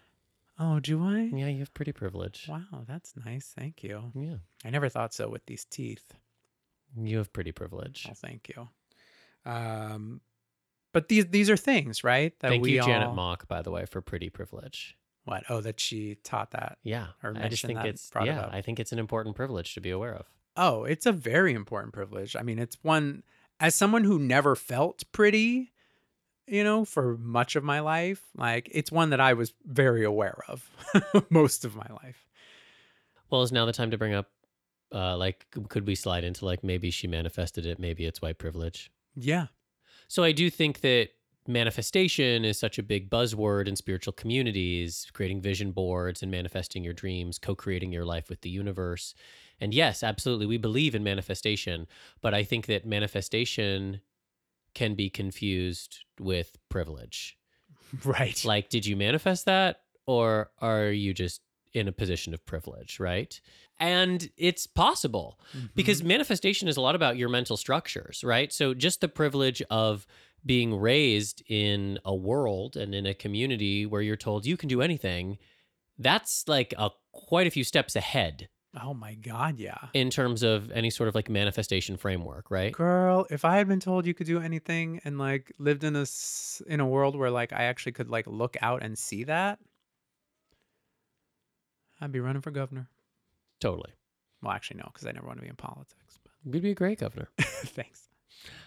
Oh, 0.58 0.78
do 0.80 1.02
I? 1.02 1.30
Yeah, 1.34 1.48
you 1.48 1.60
have 1.60 1.72
pretty 1.74 1.92
privilege. 1.92 2.46
Wow, 2.48 2.84
that's 2.86 3.14
nice. 3.24 3.52
Thank 3.56 3.82
you. 3.82 4.12
Yeah. 4.14 4.36
I 4.64 4.70
never 4.70 4.88
thought 4.90 5.14
so 5.14 5.28
with 5.28 5.44
these 5.46 5.64
teeth. 5.64 6.12
You 6.96 7.16
have 7.18 7.32
pretty 7.32 7.52
privilege. 7.52 8.04
Well, 8.06 8.14
thank 8.14 8.50
you. 8.54 8.68
Um, 9.50 10.20
but 10.92 11.08
these 11.08 11.26
these 11.28 11.48
are 11.50 11.56
things, 11.56 12.04
right? 12.04 12.38
That 12.40 12.50
Thank 12.50 12.62
we 12.62 12.72
you, 12.72 12.82
Janet 12.82 13.08
all- 13.08 13.14
Mock, 13.14 13.48
by 13.48 13.62
the 13.62 13.70
way, 13.70 13.86
for 13.86 14.00
pretty 14.02 14.28
privilege. 14.28 14.96
What? 15.24 15.44
Oh, 15.48 15.60
that 15.60 15.78
she 15.78 16.16
taught 16.24 16.50
that. 16.52 16.78
Yeah. 16.82 17.08
Or 17.22 17.32
I 17.36 17.48
just 17.48 17.64
think 17.64 17.84
it's 17.84 18.10
brought 18.10 18.26
it 18.26 18.32
yeah. 18.32 18.48
I 18.50 18.60
think 18.60 18.80
it's 18.80 18.92
an 18.92 18.98
important 18.98 19.36
privilege 19.36 19.74
to 19.74 19.80
be 19.80 19.90
aware 19.90 20.14
of. 20.14 20.26
Oh, 20.56 20.84
it's 20.84 21.06
a 21.06 21.12
very 21.12 21.54
important 21.54 21.92
privilege. 21.94 22.34
I 22.36 22.42
mean, 22.42 22.58
it's 22.58 22.76
one 22.82 23.22
as 23.60 23.74
someone 23.74 24.04
who 24.04 24.18
never 24.18 24.56
felt 24.56 25.04
pretty, 25.12 25.72
you 26.46 26.64
know, 26.64 26.84
for 26.84 27.16
much 27.18 27.54
of 27.56 27.62
my 27.62 27.80
life. 27.80 28.20
Like, 28.36 28.68
it's 28.72 28.90
one 28.90 29.10
that 29.10 29.20
I 29.20 29.34
was 29.34 29.54
very 29.64 30.04
aware 30.04 30.42
of 30.48 30.68
most 31.30 31.64
of 31.64 31.76
my 31.76 31.86
life. 32.02 32.26
Well, 33.30 33.42
is 33.42 33.52
now 33.52 33.64
the 33.64 33.72
time 33.72 33.90
to 33.92 33.98
bring 33.98 34.14
up 34.14 34.28
uh 34.94 35.16
like 35.16 35.46
could 35.70 35.86
we 35.86 35.94
slide 35.94 36.22
into 36.22 36.44
like 36.44 36.62
maybe 36.62 36.90
she 36.90 37.06
manifested 37.06 37.64
it, 37.64 37.78
maybe 37.78 38.04
it's 38.04 38.20
white 38.20 38.38
privilege? 38.38 38.90
Yeah. 39.14 39.46
So 40.08 40.22
I 40.22 40.32
do 40.32 40.50
think 40.50 40.80
that 40.82 41.08
manifestation 41.48 42.44
is 42.44 42.58
such 42.58 42.78
a 42.78 42.82
big 42.82 43.10
buzzword 43.10 43.66
in 43.68 43.76
spiritual 43.76 44.12
communities, 44.12 45.06
creating 45.12 45.40
vision 45.40 45.72
boards 45.72 46.22
and 46.22 46.30
manifesting 46.30 46.84
your 46.84 46.92
dreams, 46.92 47.38
co-creating 47.38 47.92
your 47.92 48.04
life 48.04 48.28
with 48.28 48.42
the 48.42 48.50
universe. 48.50 49.14
And 49.60 49.72
yes, 49.74 50.02
absolutely, 50.02 50.46
we 50.46 50.56
believe 50.58 50.94
in 50.94 51.02
manifestation, 51.04 51.86
but 52.20 52.34
I 52.34 52.44
think 52.44 52.66
that 52.66 52.86
manifestation 52.86 54.00
can 54.74 54.94
be 54.94 55.10
confused 55.10 56.04
with 56.20 56.56
privilege. 56.68 57.38
Right. 58.06 58.42
Like, 58.42 58.70
did 58.70 58.86
you 58.86 58.96
manifest 58.96 59.44
that 59.44 59.80
or 60.06 60.50
are 60.60 60.86
you 60.86 61.12
just 61.12 61.42
in 61.74 61.88
a 61.88 61.92
position 61.92 62.32
of 62.32 62.44
privilege, 62.46 62.98
right? 62.98 63.38
And 63.78 64.30
it's 64.38 64.66
possible 64.66 65.38
Mm-hmm. 65.54 65.66
because 65.74 66.02
manifestation 66.02 66.68
is 66.68 66.78
a 66.78 66.80
lot 66.80 66.94
about 66.94 67.18
your 67.18 67.28
mental 67.28 67.58
structures, 67.58 68.24
right? 68.24 68.50
So 68.50 68.72
just 68.72 69.02
the 69.02 69.08
privilege 69.08 69.60
of 69.68 70.06
being 70.44 70.78
raised 70.78 71.42
in 71.48 71.98
a 72.04 72.14
world 72.14 72.76
and 72.76 72.94
in 72.94 73.06
a 73.06 73.14
community 73.14 73.86
where 73.86 74.02
you're 74.02 74.16
told 74.16 74.44
you 74.46 74.56
can 74.56 74.68
do 74.68 74.82
anything, 74.82 75.38
that's 75.98 76.44
like 76.48 76.74
a 76.76 76.90
quite 77.12 77.46
a 77.46 77.50
few 77.50 77.64
steps 77.64 77.94
ahead 77.94 78.48
oh 78.80 78.94
my 78.94 79.14
God, 79.14 79.58
yeah. 79.58 79.78
in 79.92 80.10
terms 80.10 80.42
of 80.42 80.70
any 80.70 80.90
sort 80.90 81.08
of 81.08 81.14
like 81.14 81.28
manifestation 81.28 81.96
framework, 81.96 82.50
right? 82.50 82.72
Girl, 82.72 83.26
if 83.30 83.44
I 83.44 83.56
had 83.56 83.68
been 83.68 83.80
told 83.80 84.06
you 84.06 84.14
could 84.14 84.26
do 84.26 84.40
anything 84.40 85.00
and 85.04 85.18
like 85.18 85.52
lived 85.58 85.84
in 85.84 85.96
a 85.96 86.06
in 86.66 86.80
a 86.80 86.86
world 86.86 87.16
where 87.16 87.30
like 87.30 87.52
I 87.52 87.64
actually 87.64 87.92
could 87.92 88.10
like 88.10 88.26
look 88.26 88.56
out 88.62 88.82
and 88.82 88.96
see 88.96 89.24
that, 89.24 89.58
I'd 92.00 92.12
be 92.12 92.20
running 92.20 92.42
for 92.42 92.50
governor. 92.50 92.88
Totally. 93.60 93.92
Well, 94.42 94.52
actually, 94.52 94.78
no, 94.78 94.90
because 94.92 95.06
I 95.06 95.12
never 95.12 95.26
want 95.26 95.38
to 95.38 95.42
be 95.42 95.48
in 95.48 95.56
politics. 95.56 96.18
You'd 96.44 96.62
be 96.62 96.72
a 96.72 96.74
great 96.74 96.98
governor. 96.98 97.28
Thanks. 97.38 98.08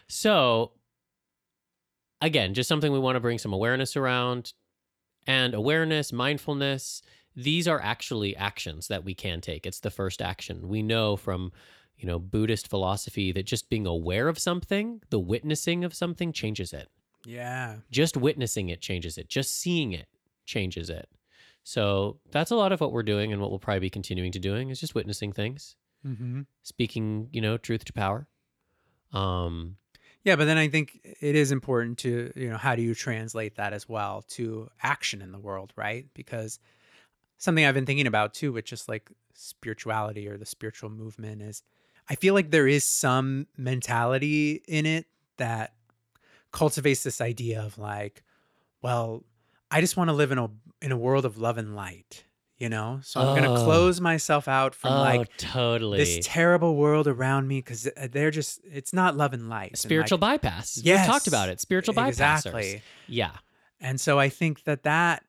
So, 0.08 0.72
again, 2.26 2.54
just 2.54 2.68
something 2.68 2.92
we 2.92 3.00
want 3.00 3.16
to 3.16 3.20
bring 3.20 3.38
some 3.38 3.54
awareness 3.54 3.96
around. 3.96 4.54
And 5.28 5.54
awareness, 5.56 6.14
mindfulness, 6.14 7.02
these 7.36 7.68
are 7.68 7.82
actually 7.82 8.36
actions 8.36 8.88
that 8.90 9.04
we 9.04 9.16
can 9.16 9.42
take. 9.42 9.66
It's 9.66 9.80
the 9.80 9.90
first 9.90 10.22
action. 10.22 10.68
We 10.68 10.84
know 10.84 11.16
from, 11.18 11.52
you 11.98 12.06
know, 12.06 12.20
Buddhist 12.20 12.68
philosophy 12.68 13.32
that 13.32 13.46
just 13.48 13.70
being 13.70 13.88
aware 13.88 14.28
of 14.28 14.38
something, 14.38 15.02
the 15.10 15.20
witnessing 15.20 15.84
of 15.84 15.96
something 15.96 16.32
changes 16.32 16.74
it. 16.74 16.90
Yeah. 17.26 17.78
Just 17.90 18.16
witnessing 18.18 18.70
it 18.70 18.82
changes 18.82 19.18
it. 19.18 19.28
Just 19.28 19.60
seeing 19.60 19.94
it 19.94 20.08
changes 20.46 20.92
it. 20.92 21.10
So, 21.64 22.20
that's 22.30 22.52
a 22.52 22.56
lot 22.56 22.72
of 22.72 22.80
what 22.80 22.92
we're 22.92 23.02
doing 23.02 23.34
and 23.34 23.42
what 23.42 23.50
we'll 23.50 23.58
probably 23.58 23.80
be 23.80 23.90
continuing 23.90 24.32
to 24.34 24.40
doing 24.40 24.70
is 24.70 24.80
just 24.80 24.94
witnessing 24.94 25.32
things, 25.34 25.76
Mm-hmm. 26.06 26.42
speaking, 26.62 27.30
you 27.32 27.42
know, 27.42 27.58
truth 27.58 27.84
to 27.86 27.94
power. 27.94 28.28
Um, 29.12 29.78
Yeah, 30.26 30.36
but 30.36 30.46
then 30.46 30.58
I 30.58 30.68
think 30.68 31.00
it 31.22 31.36
is 31.36 31.52
important 31.52 32.00
to, 32.00 32.34
you 32.36 32.50
know, 32.50 32.58
how 32.58 32.76
do 32.76 32.82
you 32.82 32.96
translate 32.96 33.56
that 33.56 33.74
as 33.74 33.88
well 33.88 34.24
to 34.30 34.70
action 34.82 35.22
in 35.22 35.32
the 35.32 35.38
world, 35.40 35.72
right? 35.76 36.08
Because 36.16 36.60
something 37.38 37.64
I've 37.64 37.76
been 37.76 37.86
thinking 37.86 38.08
about 38.08 38.34
too, 38.34 38.52
with 38.52 38.66
just 38.66 38.90
like 38.90 39.12
spirituality 39.36 40.28
or 40.28 40.38
the 40.38 40.46
spiritual 40.46 40.90
movement, 40.90 41.44
is 41.44 41.62
I 42.10 42.16
feel 42.16 42.34
like 42.34 42.50
there 42.50 42.68
is 42.68 42.84
some 42.84 43.46
mentality 43.56 44.64
in 44.68 44.88
it 44.88 45.06
that 45.38 45.74
cultivates 46.52 47.04
this 47.04 47.22
idea 47.22 47.62
of 47.62 47.78
like, 47.78 48.24
well, 48.82 49.24
I 49.70 49.82
just 49.82 49.98
want 49.98 50.10
to 50.10 50.14
live 50.14 50.32
in 50.32 50.40
a 50.40 50.50
in 50.82 50.92
a 50.92 50.98
world 50.98 51.26
of 51.26 51.38
love 51.38 51.60
and 51.60 51.76
light, 51.76 52.24
you 52.58 52.70
know? 52.70 53.00
So 53.04 53.20
I'm 53.20 53.41
going 53.41 53.50
Oh. 53.58 53.63
close 53.65 54.00
myself 54.02 54.48
out 54.48 54.74
from 54.76 54.94
oh, 54.94 55.00
like 55.02 55.36
totally. 55.38 55.98
this 55.98 56.20
terrible 56.22 56.76
world 56.76 57.08
around 57.08 57.48
me 57.48 57.60
because 57.60 57.88
uh, 57.88 58.08
they're 58.12 58.32
just 58.32 58.62
it's 58.63 58.94
not 58.94 59.15
love 59.18 59.34
and 59.34 59.50
light. 59.50 59.63
And, 59.63 59.72
like, 59.74 59.78
spiritual 59.78 60.18
bypass. 60.18 60.82
We've 60.84 60.98
talked 61.06 61.28
about 61.28 61.50
it. 61.50 61.60
Spiritual 61.60 61.94
bypassers. 61.96 62.08
Exactly. 62.10 62.82
Yeah. 63.08 63.32
And 63.82 64.00
so 64.00 64.18
I 64.20 64.30
think 64.30 64.63
that 64.63 64.84
that 64.84 65.24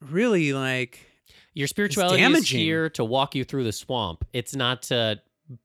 really 0.00 0.52
like 0.52 1.06
Your 1.54 1.66
spirituality 1.66 2.22
is 2.22 2.28
damaging. 2.28 2.60
here 2.60 2.88
to 2.90 3.04
walk 3.04 3.34
you 3.34 3.44
through 3.44 3.64
the 3.64 3.72
swamp. 3.72 4.24
It's 4.32 4.54
not 4.54 4.82
to 4.84 5.20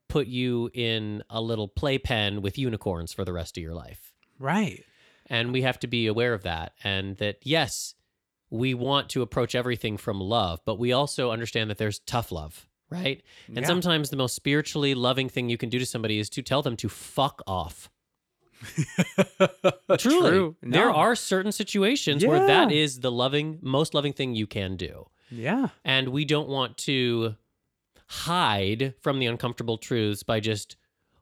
put 0.08 0.28
you 0.28 0.70
in 0.74 1.24
a 1.30 1.42
little 1.42 1.68
playpen 1.68 2.42
with 2.42 2.58
unicorns 2.58 3.14
for 3.14 3.24
the 3.24 3.32
rest 3.34 3.58
of 3.58 3.64
your 3.64 3.74
life. 3.74 4.14
right. 4.40 4.84
And 5.32 5.54
we 5.54 5.62
have 5.62 5.78
to 5.82 5.88
be 5.88 6.08
aware 6.08 6.34
of 6.34 6.42
that. 6.42 6.74
And 6.84 7.16
that, 7.18 7.38
yes, 7.44 7.94
we 8.50 8.74
want 8.74 9.10
to 9.10 9.22
approach 9.22 9.56
everything 9.56 9.98
from 9.98 10.20
love, 10.20 10.60
but 10.66 10.80
we 10.80 10.92
also 10.92 11.32
understand 11.32 11.70
that 11.70 11.78
there's 11.78 12.00
tough 12.00 12.32
love, 12.32 12.68
right? 12.90 13.22
And 13.48 13.58
Yeah. 13.58 13.66
sometimes 13.68 14.10
the 14.10 14.18
most 14.18 14.36
spiritually 14.36 14.94
loving 14.96 15.30
thing 15.30 15.50
you 15.50 15.58
can 15.58 15.70
do 15.70 15.80
to 15.80 15.86
somebody 15.86 16.20
is 16.20 16.30
to 16.32 16.42
tell 16.42 16.62
them 16.62 16.76
to 16.78 16.90
fuck 16.90 17.42
off. 17.46 17.90
Truly. 19.98 20.30
True. 20.30 20.56
There 20.62 20.90
are 20.92 21.16
certain 21.16 21.52
situations 21.52 22.26
where 22.26 22.46
that 22.48 22.72
is 22.72 23.00
the 23.00 23.12
loving, 23.12 23.60
most 23.62 23.94
loving 23.94 24.14
thing 24.14 24.36
you 24.36 24.48
can 24.48 24.76
do. 24.76 25.08
Yeah. 25.32 25.70
And 25.86 26.10
we 26.10 26.26
don't 26.26 26.50
want 26.50 26.78
to 26.80 27.36
hide 28.08 28.96
from 29.02 29.20
the 29.20 29.28
uncomfortable 29.28 29.78
truths 29.78 30.24
by 30.24 30.40
just 30.40 30.76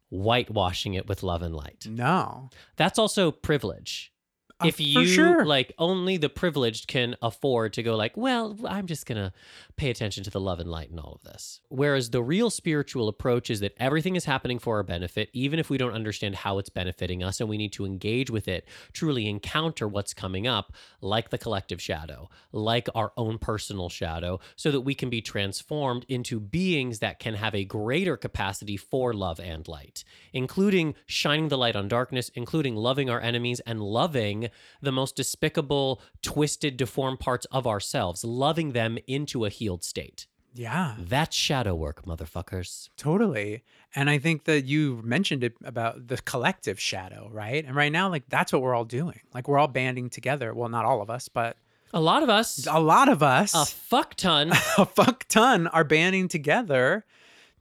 whitewashing 0.09 0.93
it 0.93 1.07
with 1.07 1.21
love 1.23 1.41
and 1.41 1.53
light. 1.53 1.85
No. 1.89 2.49
That's 2.77 2.97
also 2.97 3.31
privilege. 3.31 4.11
Uh, 4.59 4.65
if 4.65 4.79
you 4.79 5.05
sure. 5.05 5.45
like 5.45 5.71
only 5.77 6.17
the 6.17 6.29
privileged 6.29 6.87
can 6.87 7.15
afford 7.21 7.73
to 7.73 7.83
go 7.83 7.95
like 7.95 8.17
well 8.17 8.57
i'm 8.67 8.87
just 8.87 9.05
gonna 9.05 9.31
pay 9.75 9.91
attention 9.91 10.23
to 10.23 10.31
the 10.31 10.39
love 10.39 10.59
and 10.59 10.71
light 10.71 10.89
in 10.89 10.97
all 10.97 11.13
of 11.13 11.21
this 11.21 11.61
whereas 11.69 12.09
the 12.09 12.23
real 12.23 12.49
spiritual 12.49 13.07
approach 13.07 13.51
is 13.51 13.59
that 13.59 13.75
everything 13.77 14.15
is 14.15 14.25
happening 14.25 14.57
for 14.57 14.77
our 14.77 14.83
benefit 14.83 15.29
even 15.31 15.59
if 15.59 15.69
we 15.69 15.77
don't 15.77 15.93
understand 15.93 16.33
how 16.33 16.57
it's 16.57 16.69
benefiting 16.69 17.21
us 17.21 17.39
and 17.39 17.47
we 17.47 17.55
need 17.55 17.71
to 17.71 17.85
engage 17.85 18.31
with 18.31 18.47
it 18.47 18.67
truly 18.93 19.27
encounter 19.29 19.87
what's 19.87 20.11
coming 20.11 20.47
up 20.47 20.73
like 21.01 21.29
the 21.29 21.37
collective 21.37 21.79
shadow 21.79 22.27
like 22.51 22.89
our 22.95 23.11
own 23.15 23.37
personal 23.37 23.89
shadow 23.89 24.39
so 24.55 24.71
that 24.71 24.81
we 24.81 24.95
can 24.95 25.11
be 25.11 25.21
transformed 25.21 26.03
into 26.09 26.39
beings 26.39 26.97
that 26.97 27.19
can 27.19 27.35
have 27.35 27.53
a 27.53 27.63
greater 27.63 28.17
capacity 28.17 28.75
for 28.75 29.13
love 29.13 29.39
and 29.39 29.67
light 29.67 30.03
including 30.33 30.95
shining 31.05 31.49
the 31.49 31.57
light 31.59 31.75
on 31.75 31.87
darkness 31.87 32.31
including 32.33 32.75
loving 32.75 33.07
our 33.07 33.21
enemies 33.21 33.59
and 33.67 33.79
loving 33.79 34.46
the 34.81 34.91
most 34.91 35.15
despicable, 35.15 36.01
twisted, 36.21 36.77
deformed 36.77 37.19
parts 37.19 37.45
of 37.51 37.65
ourselves, 37.67 38.23
loving 38.23 38.71
them 38.73 38.97
into 39.07 39.45
a 39.45 39.49
healed 39.49 39.83
state. 39.83 40.27
yeah, 40.53 40.95
That's 40.99 41.35
shadow 41.35 41.75
work, 41.75 42.03
motherfuckers. 42.05 42.89
totally. 42.97 43.63
And 43.95 44.09
I 44.09 44.17
think 44.19 44.43
that 44.45 44.65
you 44.65 45.01
mentioned 45.03 45.43
it 45.43 45.53
about 45.63 46.07
the 46.07 46.17
collective 46.17 46.79
shadow, 46.79 47.29
right? 47.31 47.63
And 47.65 47.75
right 47.75 47.91
now, 47.91 48.09
like 48.09 48.27
that's 48.29 48.51
what 48.53 48.61
we're 48.61 48.75
all 48.75 48.85
doing. 48.85 49.21
Like 49.33 49.47
we're 49.47 49.57
all 49.59 49.67
banding 49.67 50.09
together. 50.09 50.53
Well, 50.53 50.69
not 50.69 50.85
all 50.85 51.01
of 51.01 51.09
us, 51.09 51.29
but 51.29 51.57
A 51.93 52.01
lot 52.01 52.21
of 52.21 52.29
us, 52.29 52.67
a 52.69 52.79
lot 52.79 53.07
of 53.09 53.23
us, 53.23 53.53
a 53.55 53.65
fuck 53.65 54.15
ton, 54.15 54.51
a 54.77 54.85
fuck 54.85 55.25
ton, 55.29 55.67
are 55.67 55.83
banding 55.85 56.27
together 56.27 57.05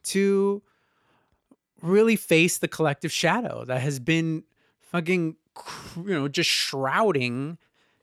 to 0.04 0.62
really 1.82 2.16
face 2.16 2.58
the 2.58 2.68
collective 2.68 3.12
shadow 3.12 3.64
that 3.66 3.80
has 3.82 3.98
been 4.00 4.42
fucking, 4.80 5.36
you 5.96 6.14
know, 6.14 6.28
just 6.28 6.50
shrouding 6.50 7.58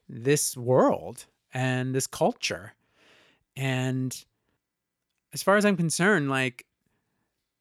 this 0.08 0.56
world 0.56 1.26
and 1.52 1.94
this 1.94 2.06
culture. 2.06 2.74
And 3.56 4.24
as 5.32 5.42
far 5.42 5.56
as 5.56 5.64
I'm 5.64 5.76
concerned, 5.76 6.28
like, 6.28 6.66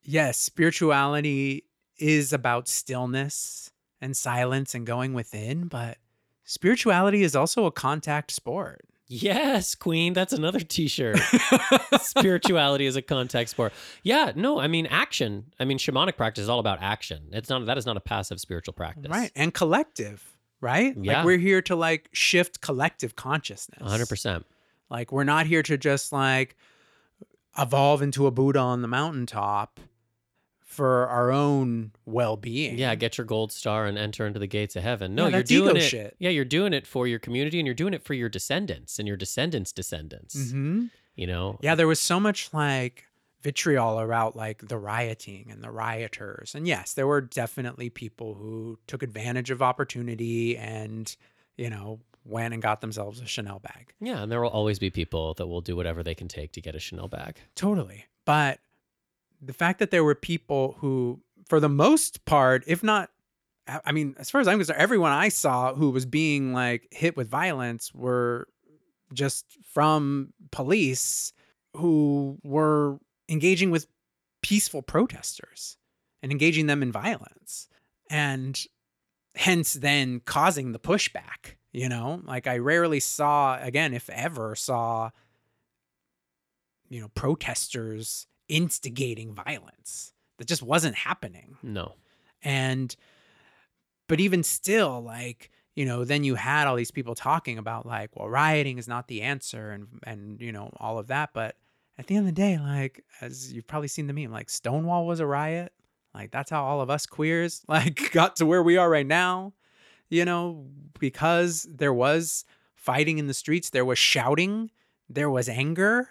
yes, 0.03 0.37
spirituality 0.37 1.65
is 1.97 2.33
about 2.33 2.67
stillness 2.67 3.71
and 4.01 4.17
silence 4.17 4.75
and 4.75 4.85
going 4.85 5.13
within, 5.13 5.67
but 5.67 5.97
spirituality 6.43 7.23
is 7.23 7.35
also 7.35 7.65
a 7.65 7.71
contact 7.71 8.31
sport. 8.31 8.85
Yes, 9.13 9.75
Queen. 9.75 10.13
That's 10.13 10.33
another 10.33 10.59
t 10.59 10.87
shirt. 10.87 11.19
Spirituality 12.01 12.87
is 12.87 12.95
a 12.95 13.01
context 13.01 13.53
for. 13.55 13.71
Yeah, 14.01 14.31
no, 14.35 14.59
I 14.59 14.67
mean, 14.67 14.87
action. 14.87 15.53
I 15.59 15.65
mean, 15.65 15.77
shamanic 15.77 16.17
practice 16.17 16.43
is 16.43 16.49
all 16.49 16.59
about 16.59 16.81
action. 16.81 17.29
It's 17.31 17.47
not, 17.47 17.65
that 17.67 17.77
is 17.77 17.85
not 17.85 17.95
a 17.95 17.99
passive 17.99 18.39
spiritual 18.39 18.73
practice. 18.73 19.11
Right. 19.11 19.31
And 19.35 19.53
collective, 19.53 20.35
right? 20.61 20.95
Yeah. 20.97 21.17
Like 21.17 21.25
we're 21.25 21.37
here 21.37 21.61
to 21.63 21.75
like 21.75 22.09
shift 22.11 22.61
collective 22.61 23.15
consciousness. 23.15 23.81
100%. 23.81 24.43
Like 24.89 25.11
we're 25.11 25.23
not 25.23 25.45
here 25.45 25.61
to 25.61 25.77
just 25.77 26.11
like 26.11 26.55
evolve 27.57 28.01
into 28.01 28.25
a 28.25 28.31
Buddha 28.31 28.59
on 28.59 28.81
the 28.81 28.87
mountaintop 28.87 29.79
for 30.73 31.07
our 31.07 31.31
own 31.31 31.91
well-being. 32.05 32.77
Yeah, 32.77 32.95
get 32.95 33.17
your 33.17 33.25
gold 33.25 33.51
star 33.51 33.85
and 33.85 33.97
enter 33.97 34.25
into 34.27 34.39
the 34.39 34.47
gates 34.47 34.75
of 34.75 34.83
heaven. 34.83 35.15
No, 35.15 35.27
Yeah, 35.27 35.37
you're 35.37 35.43
doing 35.43 35.75
it. 35.77 35.81
shit. 35.81 36.15
Yeah, 36.19 36.29
you're 36.31 36.43
doing 36.45 36.73
it 36.73 36.85
for 36.87 37.07
your 37.07 37.19
community 37.19 37.59
and 37.59 37.65
you're 37.65 37.73
doing 37.75 37.93
it 37.93 38.03
for 38.03 38.13
your 38.13 38.29
descendants 38.29 38.99
and 38.99 39.07
your 39.07 39.17
descendants' 39.17 39.71
descendants. 39.71 40.35
Mhm. 40.35 40.89
You 41.15 41.27
know? 41.27 41.59
Yeah, 41.61 41.75
there 41.75 41.87
was 41.87 41.99
so 41.99 42.19
much 42.19 42.53
like 42.53 43.05
vitriol 43.41 43.99
about 43.99 44.35
like 44.35 44.67
the 44.67 44.77
rioting 44.77 45.47
and 45.51 45.61
the 45.63 45.69
rioters. 45.69 46.55
And 46.55 46.67
yes, 46.67 46.93
there 46.93 47.05
were 47.07 47.21
definitely 47.21 47.89
people 47.89 48.33
who 48.35 48.79
took 48.87 49.03
advantage 49.03 49.51
of 49.51 49.61
opportunity 49.61 50.57
and, 50.57 51.15
you 51.57 51.69
know, 51.69 51.99
went 52.25 52.53
and 52.53 52.63
got 52.63 52.79
themselves 52.79 53.19
a 53.19 53.25
Chanel 53.27 53.59
bag. 53.59 53.93
Yeah, 53.99 54.23
and 54.23 54.31
there 54.31 54.41
will 54.41 54.49
always 54.49 54.79
be 54.79 54.89
people 54.89 55.33
that 55.33 55.47
will 55.47 55.59
do 55.61 55.75
whatever 55.75 56.03
they 56.03 56.15
can 56.15 56.29
take 56.29 56.53
to 56.53 56.61
get 56.61 56.73
a 56.73 56.79
Chanel 56.79 57.09
bag. 57.09 57.35
Totally. 57.53 58.05
But 58.25 58.59
the 59.43 59.53
fact 59.53 59.79
that 59.79 59.91
there 59.91 60.03
were 60.03 60.15
people 60.15 60.75
who, 60.79 61.21
for 61.47 61.59
the 61.59 61.69
most 61.69 62.25
part, 62.25 62.63
if 62.67 62.83
not, 62.83 63.09
I 63.67 63.91
mean, 63.91 64.15
as 64.17 64.29
far 64.29 64.41
as 64.41 64.47
I'm 64.47 64.57
concerned, 64.57 64.79
everyone 64.79 65.11
I 65.11 65.29
saw 65.29 65.73
who 65.73 65.91
was 65.91 66.05
being 66.05 66.53
like 66.53 66.87
hit 66.91 67.15
with 67.15 67.29
violence 67.29 67.93
were 67.93 68.47
just 69.13 69.45
from 69.63 70.33
police 70.51 71.33
who 71.77 72.37
were 72.43 72.99
engaging 73.29 73.71
with 73.71 73.87
peaceful 74.41 74.81
protesters 74.81 75.77
and 76.21 76.31
engaging 76.31 76.67
them 76.67 76.83
in 76.83 76.91
violence. 76.91 77.69
And 78.09 78.61
hence 79.35 79.73
then 79.73 80.19
causing 80.25 80.73
the 80.73 80.79
pushback, 80.79 81.55
you 81.71 81.87
know? 81.87 82.21
Like 82.25 82.47
I 82.47 82.57
rarely 82.57 82.99
saw, 82.99 83.57
again, 83.61 83.93
if 83.93 84.09
ever 84.09 84.55
saw 84.55 85.11
you 86.93 87.01
know, 87.01 87.07
protesters 87.15 88.27
instigating 88.53 89.33
violence. 89.33 90.13
That 90.37 90.47
just 90.47 90.61
wasn't 90.61 90.95
happening. 90.95 91.57
No. 91.63 91.93
And, 92.43 92.95
but 94.07 94.19
even 94.19 94.43
still, 94.43 95.01
like, 95.01 95.49
you 95.75 95.85
know, 95.85 96.03
then 96.03 96.23
you 96.23 96.35
had 96.35 96.67
all 96.67 96.75
these 96.75 96.91
people 96.91 97.15
talking 97.15 97.57
about 97.57 97.85
like, 97.85 98.15
well, 98.15 98.29
rioting 98.29 98.77
is 98.77 98.87
not 98.87 99.07
the 99.07 99.23
answer 99.23 99.71
and, 99.71 99.87
and, 100.03 100.39
you 100.39 100.51
know, 100.51 100.69
all 100.77 100.99
of 100.99 101.07
that. 101.07 101.31
But 101.33 101.55
at 101.97 102.05
the 102.07 102.15
end 102.15 102.27
of 102.27 102.35
the 102.35 102.41
day, 102.41 102.59
like, 102.59 103.03
as 103.21 103.51
you've 103.51 103.67
probably 103.67 103.87
seen 103.87 104.05
the 104.05 104.13
meme, 104.13 104.31
like 104.31 104.49
Stonewall 104.49 105.07
was 105.07 105.19
a 105.19 105.25
riot. 105.25 105.73
Like, 106.13 106.29
that's 106.31 106.51
how 106.51 106.63
all 106.63 106.81
of 106.81 106.91
us 106.91 107.07
queers, 107.07 107.63
like, 107.67 108.11
got 108.11 108.35
to 108.35 108.45
where 108.45 108.61
we 108.61 108.77
are 108.77 108.89
right 108.89 109.07
now, 109.07 109.53
you 110.09 110.25
know, 110.25 110.67
because 110.99 111.67
there 111.71 111.93
was 111.93 112.45
fighting 112.75 113.17
in 113.17 113.25
the 113.25 113.33
streets, 113.33 113.71
there 113.71 113.85
was 113.85 113.97
shouting, 113.97 114.69
there 115.09 115.29
was 115.29 115.49
anger. 115.49 116.09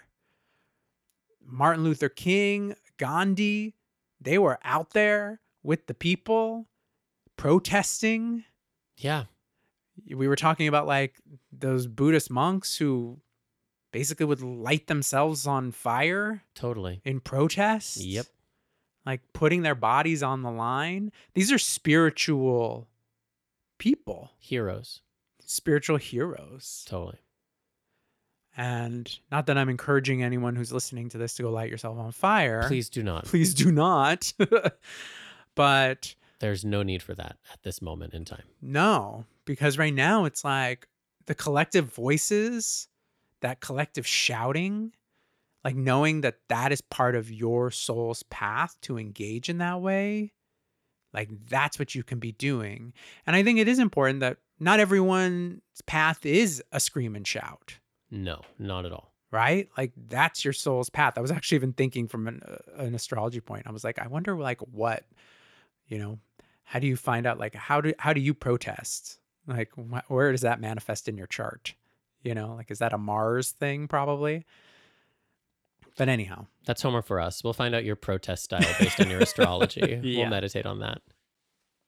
Martin 1.45 1.83
Luther 1.83 2.09
King, 2.09 2.75
Gandhi, 2.97 3.75
they 4.21 4.37
were 4.37 4.59
out 4.63 4.91
there 4.91 5.39
with 5.63 5.87
the 5.87 5.93
people 5.93 6.67
protesting. 7.37 8.43
Yeah. 8.97 9.25
We 10.09 10.27
were 10.27 10.35
talking 10.35 10.67
about 10.67 10.87
like 10.87 11.15
those 11.51 11.87
Buddhist 11.87 12.31
monks 12.31 12.77
who 12.77 13.19
basically 13.91 14.25
would 14.25 14.41
light 14.41 14.87
themselves 14.87 15.45
on 15.45 15.71
fire 15.71 16.43
Totally. 16.55 17.01
in 17.05 17.19
protest. 17.19 17.97
Yep. 17.97 18.25
Like 19.05 19.21
putting 19.33 19.61
their 19.61 19.75
bodies 19.75 20.23
on 20.23 20.41
the 20.41 20.51
line. 20.51 21.11
These 21.33 21.51
are 21.51 21.57
spiritual 21.57 22.87
people, 23.77 24.31
Heroes. 24.39 25.01
spiritual 25.45 25.97
heroes. 25.97 26.85
Totally. 26.87 27.19
And 28.55 29.19
not 29.31 29.47
that 29.47 29.57
I'm 29.57 29.69
encouraging 29.69 30.21
anyone 30.21 30.55
who's 30.55 30.71
listening 30.71 31.09
to 31.09 31.17
this 31.17 31.33
to 31.35 31.43
go 31.43 31.49
light 31.49 31.69
yourself 31.71 31.97
on 31.97 32.11
fire. 32.11 32.65
Please 32.67 32.89
do 32.89 33.01
not. 33.01 33.25
please 33.25 33.53
do 33.53 33.71
not. 33.71 34.31
but 35.55 36.15
There's 36.39 36.63
no 36.63 36.83
need 36.83 37.01
for 37.01 37.15
that 37.15 37.37
at 37.51 37.63
this 37.63 37.81
moment 37.81 38.13
in 38.13 38.25
time. 38.25 38.43
no, 38.61 39.25
because 39.45 39.77
right 39.77 39.93
now 39.93 40.25
it's 40.25 40.43
like 40.43 40.87
the 41.25 41.35
collective 41.35 41.93
voices, 41.93 42.87
that 43.41 43.59
collective 43.59 44.05
shouting, 44.05 44.93
like 45.63 45.75
knowing 45.75 46.21
that 46.21 46.39
that 46.49 46.71
is 46.71 46.81
part 46.81 47.15
of 47.15 47.31
your 47.31 47.71
soul's 47.71 48.23
path 48.23 48.77
to 48.81 48.97
engage 48.99 49.49
in 49.49 49.57
that 49.59 49.81
way. 49.81 50.31
Like 51.13 51.29
that's 51.47 51.79
what 51.79 51.95
you 51.95 52.03
can 52.03 52.19
be 52.19 52.31
doing. 52.33 52.93
And 53.25 53.35
I 53.35 53.43
think 53.43 53.59
it 53.59 53.67
is 53.67 53.79
important 53.79 54.19
that 54.21 54.37
not 54.59 54.79
everyone's 54.79 55.61
path 55.85 56.25
is 56.25 56.61
a 56.71 56.79
scream 56.79 57.15
and 57.15 57.25
shout. 57.25 57.75
No, 58.13 58.41
not 58.59 58.85
at 58.85 58.91
all. 58.91 59.11
right? 59.31 59.67
Like 59.77 59.91
that's 60.07 60.45
your 60.45 60.53
soul's 60.53 60.89
path. 60.89 61.17
I 61.17 61.21
was 61.21 61.31
actually 61.31 61.55
even 61.55 61.73
thinking 61.73 62.07
from 62.07 62.27
an, 62.27 62.41
uh, 62.47 62.83
an 62.83 62.93
astrology 62.95 63.41
point. 63.41 63.65
I 63.65 63.71
was 63.71 63.83
like, 63.83 63.97
I 63.99 64.07
wonder 64.07 64.35
like 64.37 64.59
what, 64.61 65.03
you 65.87 65.97
know, 65.97 66.19
how 66.63 66.77
do 66.79 66.85
you 66.87 66.95
find 66.95 67.25
out 67.25 67.39
like 67.39 67.55
how 67.55 67.81
do 67.81 67.93
how 67.97 68.13
do 68.13 68.21
you 68.21 68.33
protest? 68.33 69.17
Like 69.47 69.71
wh- 69.75 70.09
where 70.11 70.31
does 70.31 70.41
that 70.41 70.61
manifest 70.61 71.09
in 71.09 71.17
your 71.17 71.27
chart? 71.27 71.73
You 72.21 72.35
know, 72.35 72.53
like 72.55 72.69
is 72.71 72.79
that 72.79 72.93
a 72.93 72.97
Mars 72.97 73.49
thing 73.51 73.87
probably? 73.87 74.45
But 75.97 76.09
anyhow, 76.09 76.47
That's 76.65 76.81
homework 76.81 77.05
for 77.05 77.19
us. 77.19 77.43
We'll 77.43 77.53
find 77.53 77.75
out 77.75 77.83
your 77.83 77.95
protest 77.95 78.43
style 78.45 78.61
based 78.79 78.99
on 78.99 79.09
your 79.09 79.19
astrology. 79.21 79.81
Yeah. 80.03 80.21
We'll 80.21 80.29
meditate 80.29 80.65
on 80.65 80.79
that. 80.79 81.01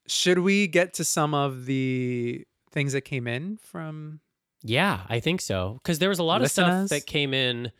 should 0.08 0.40
we 0.40 0.68
get 0.68 0.94
to 0.96 1.04
some 1.04 1.34
of 1.34 1.66
the 1.66 2.46
things 2.72 2.94
that 2.94 3.02
came 3.02 3.26
in 3.28 3.58
from 3.58 4.20
Yeah, 4.68 5.02
I 5.08 5.20
think 5.20 5.42
so. 5.42 5.80
Because 5.84 6.00
there 6.00 6.10
was 6.10 6.20
a 6.20 6.24
lot 6.24 6.42
of 6.42 6.50
stuff 6.50 6.90
that 6.90 7.06
came 7.06 7.34
in 7.34 7.72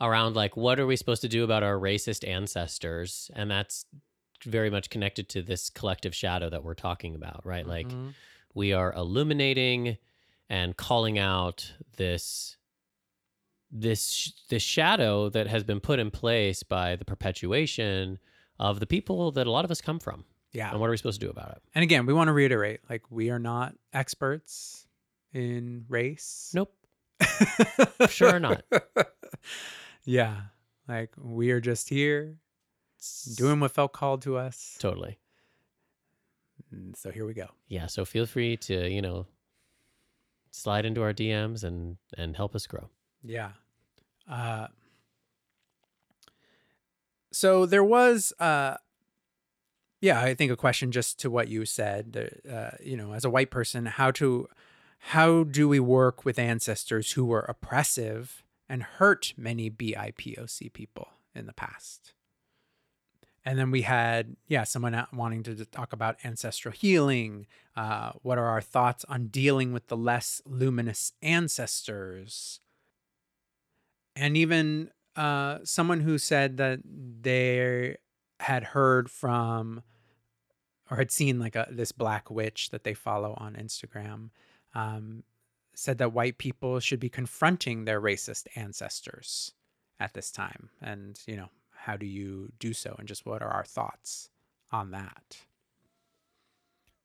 around 0.00 0.34
like, 0.34 0.56
what 0.56 0.80
are 0.80 0.86
we 0.86 0.96
supposed 0.96 1.22
to 1.22 1.28
do 1.28 1.44
about 1.44 1.62
our 1.62 1.76
racist 1.78 2.26
ancestors? 2.28 3.30
And 3.34 3.48
that's 3.50 3.86
very 4.44 4.68
much 4.70 4.90
connected 4.90 5.28
to 5.30 5.42
this 5.42 5.70
collective 5.70 6.14
shadow 6.14 6.50
that 6.50 6.64
we're 6.64 6.74
talking 6.74 7.14
about, 7.14 7.46
right? 7.46 7.64
Like, 7.66 7.86
Mhm. 7.88 8.14
we 8.54 8.72
are 8.72 8.92
illuminating 8.92 9.98
and 10.48 10.76
calling 10.76 11.18
out 11.18 11.72
this 11.96 12.56
this 13.70 14.34
this 14.50 14.62
shadow 14.62 15.30
that 15.30 15.46
has 15.46 15.64
been 15.64 15.80
put 15.80 15.98
in 15.98 16.10
place 16.10 16.62
by 16.62 16.94
the 16.96 17.04
perpetuation 17.06 18.18
of 18.58 18.80
the 18.80 18.86
people 18.86 19.30
that 19.32 19.46
a 19.46 19.50
lot 19.50 19.64
of 19.64 19.70
us 19.70 19.80
come 19.80 19.98
from. 19.98 20.24
yeah. 20.52 20.70
And 20.70 20.78
what 20.78 20.88
are 20.88 20.90
we 20.90 20.98
supposed 20.98 21.18
to 21.20 21.26
do 21.26 21.30
about 21.30 21.52
it? 21.52 21.62
And 21.74 21.82
again, 21.82 22.04
we 22.04 22.12
want 22.12 22.28
to 22.28 22.32
reiterate 22.32 22.80
like 22.90 23.10
we 23.10 23.30
are 23.30 23.38
not 23.38 23.74
experts. 23.94 24.81
In 25.32 25.84
race? 25.88 26.52
Nope. 26.54 26.74
Sure 28.08 28.40
not. 28.40 28.62
yeah. 30.04 30.36
Like 30.88 31.10
we 31.16 31.50
are 31.52 31.60
just 31.60 31.88
here 31.88 32.36
doing 33.36 33.60
what 33.60 33.70
felt 33.70 33.92
called 33.92 34.22
to 34.22 34.36
us. 34.36 34.76
Totally. 34.78 35.18
So 36.96 37.10
here 37.10 37.26
we 37.26 37.34
go. 37.34 37.46
Yeah. 37.68 37.86
So 37.86 38.04
feel 38.04 38.26
free 38.26 38.56
to, 38.58 38.88
you 38.88 39.02
know, 39.02 39.26
slide 40.50 40.84
into 40.84 41.02
our 41.02 41.12
DMs 41.12 41.64
and 41.64 41.96
and 42.16 42.36
help 42.36 42.54
us 42.54 42.66
grow. 42.66 42.88
Yeah. 43.22 43.52
Uh, 44.28 44.68
so 47.32 47.66
there 47.66 47.84
was, 47.84 48.32
uh, 48.38 48.76
yeah, 50.00 50.20
I 50.20 50.34
think 50.34 50.52
a 50.52 50.56
question 50.56 50.92
just 50.92 51.18
to 51.20 51.30
what 51.30 51.48
you 51.48 51.64
said. 51.64 52.40
Uh, 52.50 52.70
you 52.82 52.96
know, 52.96 53.12
as 53.12 53.24
a 53.24 53.30
white 53.30 53.50
person, 53.50 53.86
how 53.86 54.10
to, 54.12 54.48
how 55.06 55.42
do 55.42 55.68
we 55.68 55.80
work 55.80 56.24
with 56.24 56.38
ancestors 56.38 57.12
who 57.12 57.24
were 57.24 57.40
oppressive 57.40 58.44
and 58.68 58.84
hurt 58.84 59.34
many 59.36 59.68
BIPOC 59.68 60.72
people 60.72 61.08
in 61.34 61.46
the 61.46 61.52
past? 61.52 62.14
And 63.44 63.58
then 63.58 63.72
we 63.72 63.82
had, 63.82 64.36
yeah, 64.46 64.62
someone 64.62 65.04
wanting 65.12 65.42
to 65.42 65.64
talk 65.64 65.92
about 65.92 66.18
ancestral 66.24 66.72
healing. 66.72 67.48
Uh, 67.76 68.12
what 68.22 68.38
are 68.38 68.46
our 68.46 68.60
thoughts 68.60 69.04
on 69.08 69.26
dealing 69.26 69.72
with 69.72 69.88
the 69.88 69.96
less 69.96 70.40
luminous 70.46 71.12
ancestors? 71.20 72.60
And 74.14 74.36
even 74.36 74.92
uh, 75.16 75.58
someone 75.64 76.00
who 76.00 76.16
said 76.16 76.58
that 76.58 76.78
they 76.84 77.96
had 78.38 78.62
heard 78.62 79.10
from 79.10 79.82
or 80.88 80.98
had 80.98 81.10
seen 81.10 81.40
like 81.40 81.56
a 81.56 81.66
this 81.70 81.90
black 81.90 82.30
witch 82.30 82.70
that 82.70 82.84
they 82.84 82.94
follow 82.94 83.34
on 83.38 83.54
Instagram 83.54 84.30
um, 84.74 85.22
said 85.74 85.98
that 85.98 86.12
white 86.12 86.38
people 86.38 86.80
should 86.80 87.00
be 87.00 87.08
confronting 87.08 87.84
their 87.84 88.00
racist 88.00 88.46
ancestors 88.56 89.52
at 90.00 90.14
this 90.14 90.30
time. 90.30 90.70
And, 90.80 91.18
you 91.26 91.36
know, 91.36 91.48
how 91.74 91.96
do 91.96 92.06
you 92.06 92.52
do 92.58 92.72
so? 92.72 92.94
And 92.98 93.08
just 93.08 93.26
what 93.26 93.42
are 93.42 93.50
our 93.50 93.64
thoughts 93.64 94.30
on 94.70 94.90
that? 94.92 95.38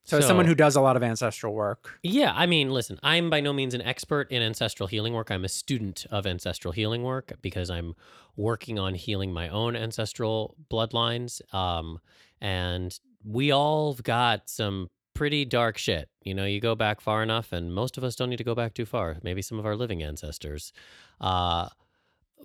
So, 0.07 0.19
as 0.19 0.25
someone 0.25 0.45
who 0.45 0.55
does 0.55 0.77
a 0.77 0.81
lot 0.81 0.95
of 0.95 1.03
ancestral 1.03 1.53
work. 1.53 1.99
Yeah, 2.01 2.31
I 2.33 2.45
mean, 2.45 2.71
listen, 2.71 2.97
I'm 3.03 3.29
by 3.29 3.41
no 3.41 3.51
means 3.51 3.73
an 3.73 3.81
expert 3.81 4.31
in 4.31 4.41
ancestral 4.41 4.87
healing 4.87 5.13
work. 5.13 5.29
I'm 5.29 5.43
a 5.43 5.49
student 5.49 6.05
of 6.09 6.25
ancestral 6.25 6.71
healing 6.71 7.03
work 7.03 7.33
because 7.41 7.69
I'm 7.69 7.93
working 8.37 8.79
on 8.79 8.93
healing 8.93 9.33
my 9.33 9.49
own 9.49 9.75
ancestral 9.75 10.55
bloodlines. 10.71 11.41
Um, 11.53 11.99
and 12.39 12.97
we 13.25 13.51
all 13.51 13.91
have 13.91 14.03
got 14.03 14.49
some 14.49 14.89
pretty 15.17 15.45
dark 15.45 15.79
shit. 15.79 16.09
You 16.21 16.35
know, 16.35 16.45
you 16.45 16.61
go 16.61 16.75
back 16.75 17.01
far 17.01 17.23
enough, 17.23 17.51
and 17.51 17.73
most 17.73 17.97
of 17.97 18.03
us 18.03 18.15
don't 18.15 18.29
need 18.29 18.37
to 18.37 18.43
go 18.43 18.53
back 18.53 18.75
too 18.75 18.85
far. 18.85 19.17
Maybe 19.23 19.41
some 19.41 19.57
of 19.57 19.65
our 19.65 19.75
living 19.75 20.03
ancestors. 20.03 20.71
Uh, 21.19 21.69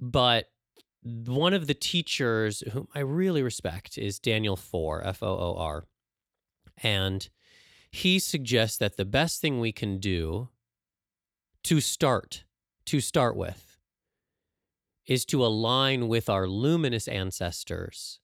but 0.01 0.51
one 1.03 1.53
of 1.53 1.67
the 1.67 1.75
teachers 1.75 2.63
whom 2.73 2.89
I 2.95 3.01
really 3.01 3.43
respect 3.43 3.99
is 3.99 4.19
Daniel 4.19 4.57
Foor, 4.57 5.03
F 5.05 5.23
O 5.23 5.27
O 5.27 5.57
R. 5.59 5.85
And 6.83 7.29
he 7.91 8.19
suggests 8.19 8.79
that 8.79 8.97
the 8.97 9.05
best 9.05 9.43
thing 9.43 9.61
we 9.61 9.73
can 9.73 9.99
do 9.99 10.49
to 11.65 11.81
start, 11.81 12.45
to 12.87 13.01
start 13.01 13.37
with, 13.37 13.77
is 15.07 15.27
to 15.27 15.45
align 15.45 16.09
with 16.09 16.31
our 16.31 16.47
luminous 16.47 17.07
ancestors 17.07 18.21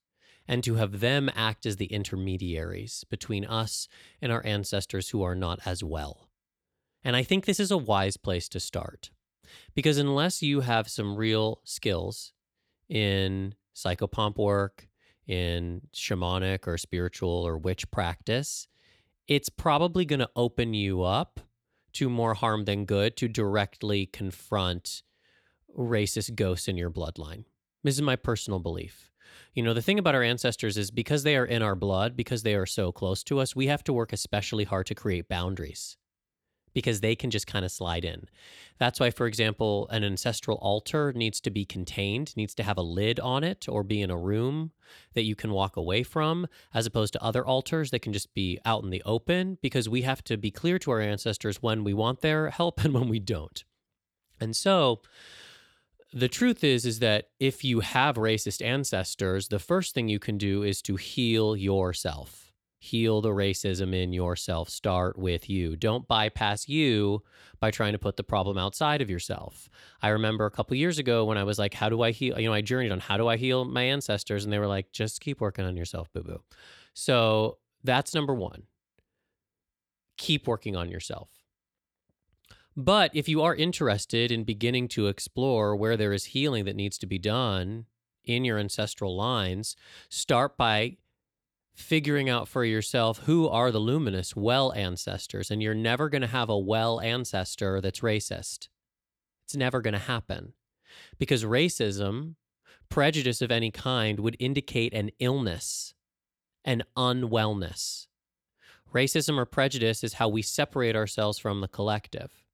and 0.49 0.63
to 0.63 0.75
have 0.75 0.99
them 0.99 1.29
act 1.35 1.67
as 1.67 1.75
the 1.75 1.85
intermediaries 1.85 3.05
between 3.11 3.45
us 3.45 3.87
and 4.19 4.31
our 4.31 4.43
ancestors 4.43 5.09
who 5.09 5.21
are 5.21 5.35
not 5.35 5.59
as 5.63 5.83
well. 5.83 6.27
And 7.03 7.15
I 7.15 7.21
think 7.21 7.45
this 7.45 7.59
is 7.59 7.69
a 7.69 7.77
wise 7.77 8.17
place 8.17 8.49
to 8.49 8.59
start 8.59 9.11
because 9.75 9.99
unless 9.99 10.41
you 10.41 10.61
have 10.61 10.89
some 10.89 11.15
real 11.15 11.61
skills 11.63 12.33
in 12.89 13.53
psychopomp 13.75 14.37
work, 14.37 14.87
in 15.27 15.81
shamanic 15.93 16.67
or 16.67 16.79
spiritual 16.79 17.29
or 17.29 17.55
witch 17.55 17.89
practice, 17.91 18.67
it's 19.27 19.49
probably 19.49 20.03
going 20.03 20.19
to 20.19 20.29
open 20.35 20.73
you 20.73 21.03
up 21.03 21.39
to 21.93 22.09
more 22.09 22.33
harm 22.33 22.65
than 22.65 22.85
good 22.85 23.15
to 23.17 23.27
directly 23.27 24.07
confront 24.07 25.03
racist 25.77 26.33
ghosts 26.33 26.67
in 26.67 26.75
your 26.75 26.89
bloodline. 26.89 27.43
This 27.83 27.93
is 27.93 28.01
my 28.01 28.15
personal 28.15 28.57
belief. 28.59 29.11
You 29.53 29.63
know, 29.63 29.73
the 29.73 29.81
thing 29.81 29.99
about 29.99 30.15
our 30.15 30.23
ancestors 30.23 30.77
is 30.77 30.91
because 30.91 31.23
they 31.23 31.35
are 31.35 31.45
in 31.45 31.61
our 31.61 31.75
blood, 31.75 32.15
because 32.15 32.43
they 32.43 32.55
are 32.55 32.65
so 32.65 32.91
close 32.91 33.23
to 33.23 33.39
us, 33.39 33.55
we 33.55 33.67
have 33.67 33.83
to 33.85 33.93
work 33.93 34.13
especially 34.13 34.63
hard 34.63 34.85
to 34.87 34.95
create 34.95 35.27
boundaries 35.27 35.97
because 36.73 37.01
they 37.01 37.15
can 37.15 37.29
just 37.29 37.47
kind 37.47 37.65
of 37.65 37.71
slide 37.71 38.05
in. 38.05 38.27
That's 38.77 38.99
why, 38.99 39.09
for 39.09 39.27
example, 39.27 39.87
an 39.89 40.03
ancestral 40.03 40.57
altar 40.57 41.11
needs 41.13 41.41
to 41.41 41.49
be 41.49 41.65
contained, 41.65 42.35
needs 42.37 42.55
to 42.55 42.63
have 42.63 42.77
a 42.77 42.81
lid 42.81 43.19
on 43.19 43.43
it 43.43 43.67
or 43.67 43.83
be 43.83 44.01
in 44.01 44.11
a 44.11 44.17
room 44.17 44.71
that 45.13 45.23
you 45.23 45.35
can 45.35 45.51
walk 45.51 45.75
away 45.75 46.03
from, 46.03 46.47
as 46.73 46.85
opposed 46.85 47.13
to 47.13 47.23
other 47.23 47.45
altars 47.45 47.91
that 47.91 47.99
can 47.99 48.13
just 48.13 48.33
be 48.33 48.59
out 48.65 48.83
in 48.83 48.89
the 48.89 49.03
open, 49.05 49.57
because 49.61 49.89
we 49.89 50.03
have 50.03 50.23
to 50.25 50.37
be 50.37 50.51
clear 50.51 50.79
to 50.79 50.91
our 50.91 51.01
ancestors 51.01 51.61
when 51.61 51.83
we 51.83 51.93
want 51.93 52.21
their 52.21 52.49
help 52.49 52.81
and 52.83 52.93
when 52.93 53.09
we 53.09 53.19
don't. 53.19 53.63
And 54.39 54.55
so, 54.55 55.01
the 56.11 56.27
truth 56.27 56.63
is 56.63 56.85
is 56.85 56.99
that 56.99 57.29
if 57.39 57.63
you 57.63 57.81
have 57.81 58.15
racist 58.15 58.65
ancestors, 58.65 59.47
the 59.47 59.59
first 59.59 59.93
thing 59.93 60.07
you 60.07 60.19
can 60.19 60.37
do 60.37 60.63
is 60.63 60.81
to 60.83 60.95
heal 60.95 61.55
yourself 61.55 62.49
heal 62.79 63.21
the 63.21 63.29
racism 63.29 63.93
in 63.93 64.13
yourself. 64.13 64.69
Start 64.69 65.17
with 65.19 65.49
you. 65.49 65.75
Don't 65.75 66.07
bypass 66.07 66.67
you 66.69 67.21
by 67.59 67.71
trying 67.71 67.91
to 67.91 67.99
put 67.99 68.15
the 68.15 68.23
problem 68.23 68.57
outside 68.57 69.01
of 69.01 69.09
yourself. 69.09 69.69
I 70.01 70.09
remember 70.09 70.45
a 70.45 70.51
couple 70.51 70.77
years 70.77 70.97
ago 70.97 71.25
when 71.25 71.37
I 71.37 71.43
was 71.43 71.59
like, 71.59 71.73
how 71.73 71.89
do 71.89 72.01
I 72.01 72.11
heal? 72.11 72.39
You 72.39 72.47
know, 72.47 72.53
I 72.53 72.61
journeyed 72.61 72.93
on 72.93 73.01
how 73.01 73.17
do 73.17 73.27
I 73.27 73.35
heal 73.35 73.65
my 73.65 73.83
ancestors? 73.83 74.45
And 74.45 74.53
they 74.53 74.59
were 74.59 74.67
like, 74.67 74.91
just 74.93 75.19
keep 75.19 75.41
working 75.41 75.65
on 75.65 75.75
yourself, 75.75 76.11
boo 76.13 76.23
boo. 76.23 76.41
So 76.93 77.57
that's 77.83 78.15
number 78.15 78.33
one. 78.33 78.63
Keep 80.17 80.47
working 80.47 80.75
on 80.75 80.89
yourself. 80.89 81.29
But 82.79 83.11
if 83.13 83.27
you 83.27 83.41
are 83.41 83.53
interested 83.53 84.31
in 84.31 84.45
beginning 84.45 84.87
to 84.89 85.07
explore 85.07 85.75
where 85.75 85.97
there 85.97 86.13
is 86.13 86.23
healing 86.23 86.63
that 86.63 86.77
needs 86.77 86.97
to 86.99 87.05
be 87.05 87.19
done 87.19 87.87
in 88.23 88.45
your 88.45 88.57
ancestral 88.57 89.17
lines, 89.17 89.75
start 90.07 90.55
by 90.55 90.95
figuring 91.75 92.29
out 92.29 92.47
for 92.47 92.63
yourself 92.63 93.19
who 93.25 93.49
are 93.49 93.69
the 93.69 93.79
luminous 93.79 94.33
well 94.33 94.71
ancestors. 94.71 95.51
And 95.51 95.61
you're 95.61 95.73
never 95.73 96.07
going 96.07 96.21
to 96.21 96.27
have 96.29 96.47
a 96.47 96.57
well 96.57 97.01
ancestor 97.01 97.81
that's 97.81 97.99
racist. 97.99 98.69
It's 99.43 99.57
never 99.57 99.81
going 99.81 99.93
to 99.93 99.99
happen 99.99 100.53
because 101.17 101.43
racism, 101.43 102.35
prejudice 102.87 103.41
of 103.41 103.51
any 103.51 103.71
kind, 103.71 104.21
would 104.21 104.37
indicate 104.39 104.93
an 104.93 105.11
illness, 105.19 105.95
an 106.63 106.83
unwellness. 106.95 108.07
Racism 108.93 109.37
or 109.37 109.45
prejudice 109.45 110.01
is 110.01 110.13
how 110.13 110.29
we 110.29 110.41
separate 110.41 110.95
ourselves 110.95 111.37
from 111.37 111.59
the 111.59 111.67
collective, 111.67 112.45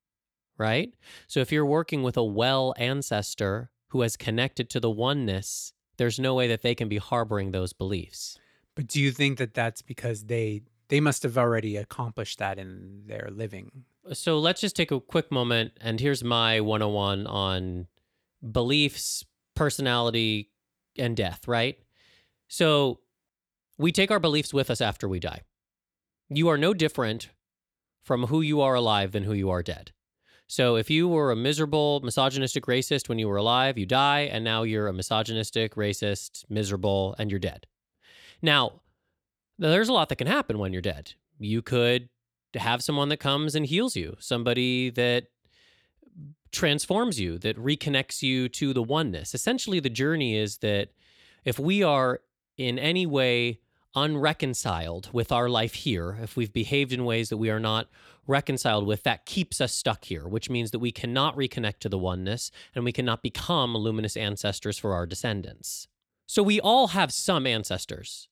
right? 0.58 0.94
So 1.28 1.40
if 1.40 1.52
you're 1.52 1.66
working 1.66 2.04
with 2.04 2.18
a 2.18 2.24
well 2.24 2.74
ancestor 2.78 3.70
who 3.90 4.02
has 4.02 4.18
connected 4.18 4.70
to 4.72 4.80
the 4.80 4.90
oneness, 4.90 5.74
there's 5.98 6.20
no 6.20 6.34
way 6.34 6.48
that 6.48 6.62
they 6.62 6.76
can 6.76 6.90
be 6.90 6.98
harboring 6.98 7.52
those 7.52 7.74
beliefs. 7.74 8.38
But 8.76 8.88
do 8.88 9.02
you 9.02 9.12
think 9.12 9.38
that 9.38 9.54
that's 9.54 9.82
because 9.82 10.26
they 10.26 10.64
they 10.90 11.00
must 11.00 11.24
have 11.24 11.38
already 11.38 11.78
accomplished 11.78 12.40
that 12.40 12.60
in 12.60 13.04
their 13.08 13.30
living? 13.32 13.86
So 14.14 14.38
let's 14.38 14.62
just 14.62 14.76
take 14.76 14.92
a 14.92 15.00
quick 15.00 15.32
moment 15.32 15.72
and 15.82 16.00
here's 16.00 16.24
my 16.24 16.62
101 16.62 17.26
on 17.26 17.88
beliefs, 18.52 19.26
personality 19.56 20.52
and 20.98 21.18
death, 21.18 21.48
right? 21.48 21.80
So 22.48 23.00
we 23.78 23.92
take 23.92 24.12
our 24.12 24.20
beliefs 24.20 24.54
with 24.54 24.70
us 24.70 24.82
after 24.82 25.08
we 25.08 25.20
die. 25.20 25.42
You 26.30 26.50
are 26.50 26.58
no 26.58 26.74
different 26.74 27.30
from 28.04 28.28
who 28.28 28.42
you 28.42 28.62
are 28.62 28.76
alive 28.76 29.12
than 29.12 29.24
who 29.24 29.34
you 29.34 29.50
are 29.50 29.64
dead. 29.64 29.92
So 30.48 30.76
if 30.76 30.90
you 30.90 31.08
were 31.08 31.32
a 31.32 31.36
miserable, 31.36 32.02
misogynistic 32.02 32.66
racist 32.66 33.10
when 33.10 33.18
you 33.18 33.28
were 33.28 33.38
alive, 33.38 33.78
you 33.78 33.86
die, 33.86 34.22
and 34.22 34.44
now 34.44 34.64
you're 34.64 34.88
a 34.88 34.94
misogynistic, 34.94 35.76
racist, 35.76 36.46
miserable, 36.50 37.16
and 37.18 37.32
you're 37.32 37.40
dead. 37.40 37.66
Now, 38.42 38.82
there's 39.58 39.90
a 39.90 39.94
lot 39.94 40.10
that 40.10 40.18
can 40.18 40.28
happen 40.28 40.60
when 40.60 40.72
you're 40.72 40.82
dead. 40.82 41.14
You 41.40 41.62
could 41.62 42.10
have 42.54 42.84
someone 42.84 43.10
that 43.10 43.18
comes 43.18 43.56
and 43.56 43.66
heals 43.66 43.96
you, 43.96 44.16
somebody 44.20 44.90
that 44.92 45.28
transforms 46.52 47.20
you, 47.20 47.38
that 47.40 47.58
reconnects 47.58 48.22
you 48.22 48.48
to 48.50 48.74
the 48.74 48.84
oneness. 48.84 49.34
Essentially, 49.34 49.80
the 49.80 49.90
journey 49.90 50.38
is 50.38 50.58
that 50.60 50.90
if 51.44 51.60
we 51.60 51.84
are 51.84 52.22
in 52.58 52.80
any 52.80 53.06
way 53.06 53.60
unreconciled 53.96 55.10
with 55.14 55.32
our 55.32 55.50
life 55.50 55.74
here, 55.74 56.18
if 56.22 56.36
we've 56.36 56.54
behaved 56.54 56.92
in 56.92 57.06
ways 57.06 57.30
that 57.30 57.38
we 57.38 57.50
are 57.50 57.60
not 57.60 57.88
reconciled 58.28 58.86
with, 58.86 59.04
that 59.04 59.26
keeps 59.26 59.62
us 59.62 59.74
stuck 59.74 60.06
here, 60.06 60.28
which 60.28 60.50
means 60.50 60.72
that 60.72 60.80
we 60.80 60.92
cannot 60.92 61.36
reconnect 61.36 61.80
to 61.80 61.90
the 61.90 61.98
oneness 61.98 62.52
and 62.74 62.84
we 62.84 62.92
cannot 62.92 63.24
become 63.24 63.76
luminous 63.76 64.18
ancestors 64.18 64.78
for 64.78 64.94
our 64.94 65.06
descendants. 65.06 65.88
So 66.28 66.42
we 66.42 66.60
all 66.60 66.88
have 66.88 67.14
some 67.14 67.46
ancestors. 67.46 68.28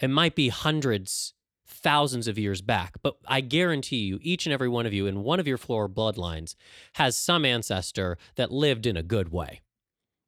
It 0.00 0.08
might 0.08 0.34
be 0.34 0.48
hundreds, 0.48 1.34
thousands 1.66 2.28
of 2.28 2.38
years 2.38 2.60
back. 2.60 2.94
But 3.02 3.16
I 3.26 3.40
guarantee 3.40 3.98
you, 3.98 4.18
each 4.22 4.46
and 4.46 4.52
every 4.52 4.68
one 4.68 4.86
of 4.86 4.92
you 4.92 5.06
in 5.06 5.22
one 5.22 5.40
of 5.40 5.46
your 5.46 5.58
floor 5.58 5.88
bloodlines 5.88 6.54
has 6.94 7.16
some 7.16 7.44
ancestor 7.44 8.18
that 8.36 8.50
lived 8.50 8.86
in 8.86 8.96
a 8.96 9.02
good 9.02 9.30
way 9.30 9.60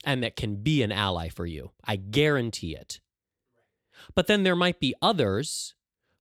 and 0.04 0.22
that 0.22 0.36
can 0.36 0.56
be 0.56 0.82
an 0.82 0.92
ally 0.92 1.28
for 1.28 1.46
you. 1.46 1.72
I 1.84 1.96
guarantee 1.96 2.74
it. 2.74 3.00
But 4.14 4.26
then 4.26 4.42
there 4.42 4.56
might 4.56 4.80
be 4.80 4.94
others 5.00 5.74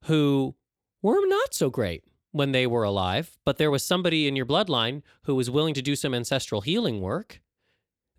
who 0.06 0.56
were 1.02 1.26
not 1.28 1.54
so 1.54 1.70
great 1.70 2.04
when 2.32 2.52
they 2.52 2.68
were 2.68 2.84
alive, 2.84 3.38
but 3.46 3.58
there 3.58 3.72
was 3.72 3.84
somebody 3.84 4.28
in 4.28 4.36
your 4.36 4.46
bloodline 4.46 5.02
who 5.24 5.36
was 5.36 5.50
willing 5.50 5.74
to 5.74 5.82
do 5.82 5.96
some 5.96 6.14
ancestral 6.14 6.62
healing 6.62 7.02
work 7.02 7.42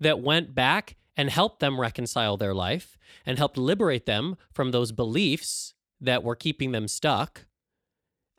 that 0.00 0.20
went 0.20 0.54
back 0.54 0.96
and 1.16 1.30
helped 1.30 1.61
them 1.61 1.80
reconcile 1.80 2.36
their 2.36 2.54
life 2.54 2.98
and 3.26 3.38
helped 3.38 3.58
liberate 3.58 4.06
them 4.06 4.36
from 4.52 4.70
those 4.70 4.92
beliefs 4.92 5.74
that 6.00 6.24
were 6.24 6.36
keeping 6.36 6.72
them 6.72 6.88
stuck. 6.88 7.46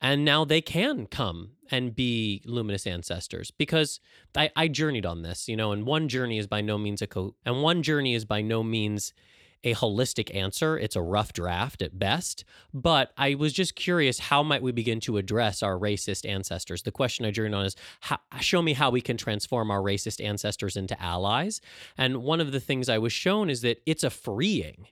And 0.01 0.25
now 0.25 0.43
they 0.45 0.61
can 0.61 1.05
come 1.05 1.51
and 1.69 1.95
be 1.95 2.41
luminous 2.43 2.87
ancestors 2.87 3.51
because 3.51 3.99
I, 4.35 4.49
I 4.55 4.67
journeyed 4.67 5.05
on 5.05 5.21
this, 5.21 5.47
you 5.47 5.55
know, 5.55 5.71
and 5.71 5.85
one 5.85 6.09
journey 6.09 6.39
is 6.39 6.47
by 6.47 6.61
no 6.61 6.79
means 6.79 7.03
a 7.03 7.07
co 7.07 7.35
and 7.45 7.61
one 7.61 7.83
journey 7.83 8.15
is 8.15 8.25
by 8.25 8.41
no 8.41 8.63
means 8.63 9.13
a 9.63 9.75
holistic 9.75 10.33
answer. 10.35 10.77
It's 10.77 10.95
a 10.95 11.01
rough 11.01 11.33
draft 11.33 11.81
at 11.81 11.97
best. 11.97 12.43
But 12.73 13.11
I 13.17 13.35
was 13.35 13.53
just 13.53 13.75
curious 13.75 14.19
how 14.19 14.43
might 14.43 14.63
we 14.63 14.71
begin 14.71 14.99
to 15.01 15.17
address 15.17 15.61
our 15.61 15.77
racist 15.77 16.27
ancestors? 16.27 16.83
The 16.83 16.91
question 16.91 17.25
I 17.25 17.31
journeyed 17.31 17.53
on 17.53 17.65
is 17.65 17.75
how, 18.01 18.19
show 18.39 18.61
me 18.61 18.73
how 18.73 18.89
we 18.89 19.01
can 19.01 19.17
transform 19.17 19.69
our 19.71 19.81
racist 19.81 20.23
ancestors 20.23 20.75
into 20.75 20.99
allies. 21.01 21.61
And 21.97 22.23
one 22.23 22.41
of 22.41 22.51
the 22.51 22.59
things 22.59 22.89
I 22.89 22.97
was 22.97 23.13
shown 23.13 23.49
is 23.49 23.61
that 23.61 23.81
it's 23.85 24.03
a 24.03 24.09
freeing 24.09 24.87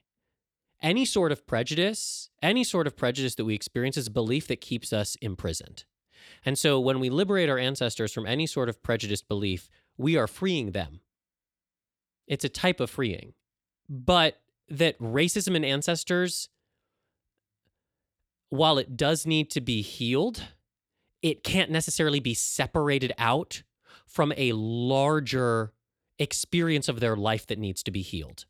any 0.82 1.04
sort 1.04 1.32
of 1.32 1.46
prejudice, 1.46 2.30
any 2.42 2.64
sort 2.64 2.86
of 2.86 2.96
prejudice 2.96 3.34
that 3.34 3.44
we 3.44 3.54
experience 3.54 3.96
is 3.96 4.06
a 4.06 4.10
belief 4.10 4.46
that 4.48 4.60
keeps 4.60 4.92
us 4.92 5.16
imprisoned. 5.20 5.84
And 6.44 6.58
so 6.58 6.80
when 6.80 7.00
we 7.00 7.10
liberate 7.10 7.48
our 7.48 7.58
ancestors 7.58 8.12
from 8.12 8.26
any 8.26 8.46
sort 8.46 8.68
of 8.68 8.82
prejudiced 8.82 9.28
belief, 9.28 9.68
we 9.96 10.16
are 10.16 10.26
freeing 10.26 10.72
them. 10.72 11.00
It's 12.26 12.44
a 12.44 12.48
type 12.48 12.80
of 12.80 12.90
freeing. 12.90 13.34
But 13.88 14.40
that 14.70 14.98
racism 14.98 15.56
in 15.56 15.64
ancestors, 15.64 16.48
while 18.48 18.78
it 18.78 18.96
does 18.96 19.26
need 19.26 19.50
to 19.50 19.60
be 19.60 19.82
healed, 19.82 20.44
it 21.22 21.44
can't 21.44 21.70
necessarily 21.70 22.20
be 22.20 22.34
separated 22.34 23.12
out 23.18 23.62
from 24.06 24.32
a 24.36 24.52
larger 24.52 25.72
experience 26.18 26.88
of 26.88 27.00
their 27.00 27.16
life 27.16 27.46
that 27.46 27.58
needs 27.58 27.82
to 27.82 27.90
be 27.90 28.02
healed. 28.02 28.44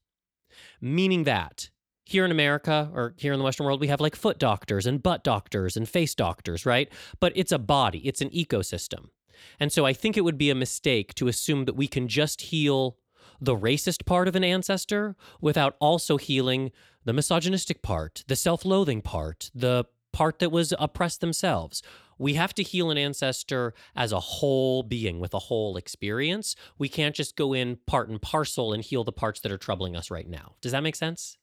Meaning 0.81 1.25
that 1.25 1.71
here 2.05 2.25
in 2.25 2.31
America 2.31 2.91
or 2.95 3.15
here 3.19 3.33
in 3.33 3.39
the 3.39 3.45
Western 3.45 3.67
world, 3.67 3.81
we 3.81 3.89
have 3.89 4.01
like 4.01 4.17
foot 4.17 4.39
doctors 4.39 4.87
and 4.87 5.03
butt 5.03 5.23
doctors 5.23 5.77
and 5.77 5.89
face 5.89 6.15
doctors, 6.15 6.67
right? 6.67 6.91
But 7.21 7.33
it's 7.37 7.53
a 7.53 7.59
body, 7.59 8.01
it's 8.01 8.21
an 8.21 8.31
ecosystem. 8.31 9.11
And 9.59 9.73
so 9.73 9.87
I 9.87 9.93
think 9.93 10.17
it 10.17 10.25
would 10.25 10.37
be 10.37 10.51
a 10.51 10.55
mistake 10.55 11.15
to 11.15 11.29
assume 11.29 11.65
that 11.65 11.77
we 11.77 11.87
can 11.87 12.09
just 12.09 12.43
heal 12.43 12.99
the 13.41 13.57
racist 13.57 14.05
part 14.05 14.29
of 14.29 14.37
an 14.37 14.45
ancestor 14.45 15.17
without 15.41 15.77
also 15.81 16.17
healing 16.17 16.71
the 17.05 17.13
misogynistic 17.13 17.83
part, 17.83 18.25
the 18.27 18.37
self 18.37 18.65
loathing 18.65 19.01
part, 19.01 19.51
the 19.55 19.85
part 20.13 20.39
that 20.41 20.51
was 20.51 20.75
oppressed 20.79 21.21
themselves. 21.21 21.83
We 22.19 22.35
have 22.35 22.53
to 22.55 22.63
heal 22.63 22.91
an 22.91 22.99
ancestor 22.99 23.73
as 23.97 24.13
a 24.13 24.21
whole 24.21 24.83
being 24.83 25.21
with 25.21 25.33
a 25.33 25.39
whole 25.39 25.79
experience. 25.79 26.55
We 26.77 26.89
can't 26.89 27.15
just 27.15 27.35
go 27.35 27.55
in 27.55 27.79
part 27.87 28.11
and 28.11 28.21
parcel 28.21 28.75
and 28.75 28.85
heal 28.85 29.05
the 29.05 29.13
parts 29.13 29.41
that 29.41 29.51
are 29.51 29.57
troubling 29.57 29.97
us 29.97 30.11
right 30.11 30.29
now. 30.29 30.57
Does 30.61 30.73
that 30.73 30.83
make 30.83 30.97
sense? 30.97 31.39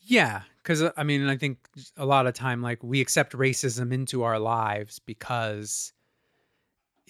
Yeah, 0.00 0.42
because 0.62 0.82
uh, 0.82 0.92
I 0.96 1.02
mean, 1.02 1.28
I 1.28 1.36
think 1.36 1.58
a 1.98 2.06
lot 2.06 2.26
of 2.26 2.32
time, 2.32 2.62
like 2.62 2.82
we 2.82 3.02
accept 3.02 3.34
racism 3.34 3.92
into 3.92 4.22
our 4.22 4.38
lives 4.38 5.00
because 5.00 5.92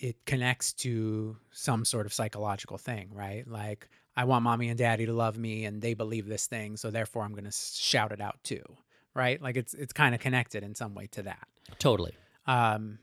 it 0.00 0.24
connects 0.24 0.72
to 0.72 1.36
some 1.50 1.84
sort 1.84 2.06
of 2.06 2.12
psychological 2.12 2.78
thing, 2.78 3.10
right? 3.12 3.46
Like 3.46 3.88
I 4.16 4.24
want 4.24 4.44
mommy 4.44 4.68
and 4.68 4.78
daddy 4.78 5.06
to 5.06 5.12
love 5.12 5.36
me, 5.36 5.64
and 5.64 5.80
they 5.80 5.94
believe 5.94 6.26
this 6.26 6.46
thing, 6.46 6.76
so 6.76 6.90
therefore 6.90 7.22
I'm 7.22 7.32
going 7.32 7.44
to 7.44 7.52
shout 7.52 8.12
it 8.12 8.20
out 8.20 8.42
too, 8.42 8.62
right? 9.14 9.40
Like 9.40 9.56
it's 9.56 9.74
it's 9.74 9.92
kind 9.92 10.14
of 10.14 10.20
connected 10.20 10.62
in 10.62 10.74
some 10.74 10.94
way 10.94 11.06
to 11.12 11.22
that. 11.22 11.46
Totally. 11.78 12.12
Um, 12.46 12.98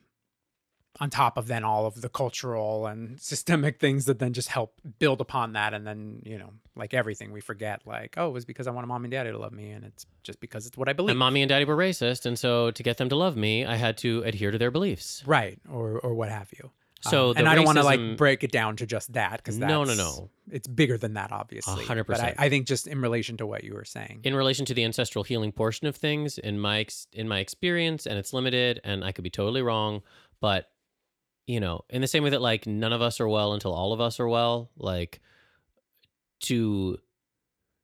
on 0.99 1.09
top 1.09 1.37
of 1.37 1.47
then 1.47 1.63
all 1.63 1.85
of 1.85 2.01
the 2.01 2.09
cultural 2.09 2.87
and 2.87 3.19
systemic 3.21 3.79
things 3.79 4.05
that 4.05 4.19
then 4.19 4.33
just 4.33 4.49
help 4.49 4.79
build 4.99 5.21
upon 5.21 5.53
that 5.53 5.73
and 5.73 5.85
then 5.85 6.21
you 6.25 6.37
know 6.37 6.51
like 6.75 6.93
everything 6.93 7.31
we 7.31 7.41
forget 7.41 7.81
like 7.85 8.15
oh 8.17 8.27
it 8.27 8.31
was 8.31 8.45
because 8.45 8.67
i 8.67 8.71
wanted 8.71 8.87
mom 8.87 9.03
and 9.03 9.11
daddy 9.11 9.31
to 9.31 9.37
love 9.37 9.53
me 9.53 9.71
and 9.71 9.83
it's 9.83 10.05
just 10.23 10.39
because 10.39 10.65
it's 10.65 10.77
what 10.77 10.89
i 10.89 10.93
believe 10.93 11.11
and 11.11 11.19
mommy 11.19 11.41
and 11.41 11.49
daddy 11.49 11.65
were 11.65 11.75
racist 11.75 12.25
and 12.25 12.39
so 12.39 12.71
to 12.71 12.83
get 12.83 12.97
them 12.97 13.09
to 13.09 13.15
love 13.15 13.35
me 13.35 13.65
i 13.65 13.75
had 13.75 13.97
to 13.97 14.21
adhere 14.23 14.51
to 14.51 14.57
their 14.57 14.71
beliefs 14.71 15.23
right 15.25 15.59
or 15.69 15.99
or 15.99 16.13
what 16.13 16.29
have 16.29 16.51
you 16.53 16.71
so 17.09 17.29
um, 17.29 17.37
and 17.37 17.49
I 17.49 17.55
don't 17.55 17.65
want 17.65 17.77
to 17.77 17.83
like 17.83 18.17
break 18.17 18.43
it 18.43 18.51
down 18.51 18.75
to 18.77 18.85
just 18.85 19.13
that 19.13 19.37
because 19.37 19.57
no, 19.57 19.83
no, 19.83 19.93
no, 19.93 20.29
it's 20.51 20.67
bigger 20.67 20.97
than 20.97 21.13
that, 21.13 21.31
obviously. 21.31 21.85
hundred 21.85 22.05
percent. 22.05 22.35
I, 22.39 22.45
I 22.45 22.49
think 22.49 22.67
just 22.67 22.87
in 22.87 23.01
relation 23.01 23.37
to 23.37 23.45
what 23.45 23.63
you 23.63 23.73
were 23.73 23.85
saying, 23.85 24.21
in 24.23 24.35
relation 24.35 24.65
to 24.65 24.73
the 24.73 24.83
ancestral 24.83 25.23
healing 25.23 25.51
portion 25.51 25.87
of 25.87 25.95
things, 25.95 26.37
in 26.37 26.59
my 26.59 26.79
ex- 26.79 27.07
in 27.13 27.27
my 27.27 27.39
experience, 27.39 28.05
and 28.05 28.17
it's 28.17 28.33
limited, 28.33 28.81
and 28.83 29.03
I 29.03 29.11
could 29.11 29.23
be 29.23 29.29
totally 29.29 29.61
wrong, 29.61 30.01
but 30.41 30.69
you 31.47 31.59
know, 31.59 31.85
in 31.89 32.01
the 32.01 32.07
same 32.07 32.23
way 32.23 32.31
that 32.31 32.41
like 32.41 32.65
none 32.65 32.93
of 32.93 33.01
us 33.01 33.19
are 33.19 33.27
well 33.27 33.53
until 33.53 33.73
all 33.73 33.93
of 33.93 34.01
us 34.01 34.19
are 34.19 34.27
well, 34.27 34.71
like 34.77 35.21
to 36.41 36.97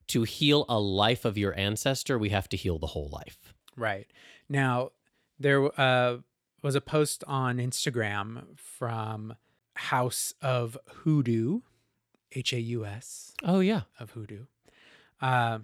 to 0.08 0.24
heal 0.24 0.66
a 0.68 0.80
life 0.80 1.26
of 1.26 1.38
your 1.38 1.58
ancestor, 1.58 2.18
we 2.18 2.30
have 2.30 2.50
to 2.50 2.58
heal 2.58 2.78
the 2.78 2.88
whole 2.88 3.10
life. 3.10 3.54
Right. 3.78 4.08
Now, 4.50 4.92
there 5.40 5.80
uh, 5.80 6.18
was 6.62 6.76
a 6.76 6.82
post 6.82 7.24
on 7.28 7.58
Instagram 7.58 8.58
from 8.58 9.36
Haus 9.78 10.34
of 10.42 10.78
Hoodoo, 10.88 11.62
H 12.34 12.54
A 12.54 12.60
U 12.60 12.86
S. 12.86 13.34
Oh, 13.44 13.60
yeah. 13.60 13.82
Of 14.00 14.12
Hoodoo. 14.12 14.46
Uh, 15.22 15.60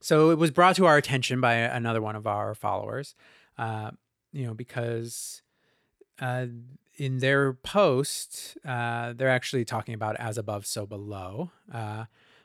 so 0.00 0.30
it 0.30 0.38
was 0.38 0.50
brought 0.50 0.76
to 0.76 0.86
our 0.86 0.96
attention 0.96 1.40
by 1.40 1.54
another 1.54 2.02
one 2.02 2.16
of 2.16 2.26
our 2.26 2.54
followers, 2.54 3.14
uh, 3.56 3.90
you 4.32 4.44
know, 4.46 4.54
because 4.54 5.42
uh, 6.20 6.46
in 6.96 7.18
their 7.18 7.54
post, 7.54 8.58
uh, 8.64 9.14
they're 9.14 9.28
actually 9.30 9.64
talking 9.64 9.94
about 9.94 10.16
as 10.16 10.38
above, 10.38 10.66
so 10.66 10.86
below, 10.86 11.50
uh, 11.72 12.04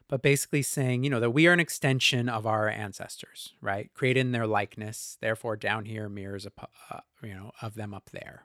but 0.10 0.24
basically 0.24 0.64
saying, 0.64 1.04
you 1.04 1.10
know, 1.10 1.20
that 1.20 1.30
we 1.30 1.48
are 1.48 1.54
an 1.54 1.60
extension 1.60 2.28
of 2.28 2.46
our 2.46 2.68
ancestors, 2.68 3.54
right? 3.62 3.94
Created 3.94 4.22
in 4.22 4.32
their 4.32 4.48
likeness. 4.48 5.18
Therefore, 5.22 5.56
down 5.56 5.86
here 5.86 6.10
mirrors, 6.10 6.48
a, 6.48 6.52
uh, 6.92 7.02
you 7.24 7.34
know, 7.34 7.52
of 7.62 7.76
them 7.76 7.94
up 7.94 8.10
there. 8.12 8.44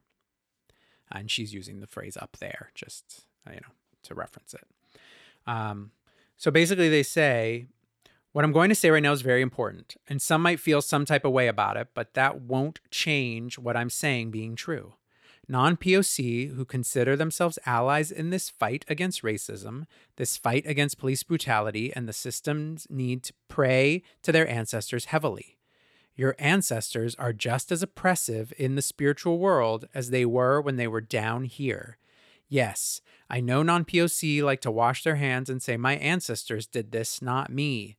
And 1.11 1.31
she's 1.31 1.55
using 1.55 1.81
the 1.81 1.87
phrase 1.87 2.19
up 2.21 2.37
there 2.39 2.71
just, 2.75 3.25
uh, 3.47 3.53
you 3.53 3.61
know, 3.61 3.73
to 4.05 4.15
reference 4.15 4.53
it. 4.53 4.67
Um, 5.47 5.93
so 6.37 6.51
basically, 6.51 6.91
they 6.91 7.03
say, 7.03 7.67
what 8.33 8.45
I'm 8.45 8.53
going 8.53 8.69
to 8.69 8.75
say 8.75 8.91
right 8.91 9.03
now 9.03 9.13
is 9.13 9.23
very 9.23 9.41
important, 9.41 9.97
and 10.09 10.21
some 10.21 10.43
might 10.43 10.61
feel 10.61 10.83
some 10.83 11.05
type 11.07 11.25
of 11.25 11.33
way 11.33 11.49
about 11.49 11.77
it, 11.77 11.89
but 11.95 12.15
that 12.15 12.43
won't 12.43 12.81
change 12.91 13.59
what 13.59 13.77
I'm 13.77 13.91
saying 13.91 14.33
being 14.33 14.55
true 14.55 14.95
non 15.49 15.77
POC 15.77 16.55
who 16.55 16.65
consider 16.65 17.17
themselves 17.17 17.59
allies 17.67 18.11
in 18.11 18.31
this 18.31 18.49
fight 18.49 18.85
against 18.89 19.23
racism, 19.23 19.87
this 20.17 20.37
fight 20.37 20.65
against 20.67 20.99
police 20.99 21.23
brutality, 21.23 21.93
and 21.95 22.09
the 22.09 22.13
system's 22.13 22.87
need 22.91 23.23
to 23.25 23.35
pray 23.49 24.03
to 24.23 24.33
their 24.33 24.49
ancestors 24.49 25.07
heavily. 25.07 25.59
Your 26.17 26.37
ancestors 26.39 27.15
are 27.17 27.33
just 27.33 27.73
as 27.73 27.83
oppressive 27.83 28.53
in 28.57 28.77
the 28.77 28.83
spiritual 28.83 29.39
world 29.39 29.87
as 29.95 30.11
they 30.11 30.25
were 30.25 30.61
when 30.61 30.77
they 30.77 30.87
were 30.87 31.01
down 31.01 31.45
here. 31.45 31.99
Yes, 32.49 33.01
I 33.29 33.41
know 33.41 33.63
non 33.63 33.85
POC 33.85 34.43
like 34.43 34.61
to 34.61 34.71
wash 34.71 35.03
their 35.03 35.17
hands 35.17 35.51
and 35.51 35.63
say, 35.63 35.77
My 35.77 35.97
ancestors 35.97 36.67
did 36.67 36.93
this, 36.93 37.21
not 37.21 37.51
me. 37.51 37.97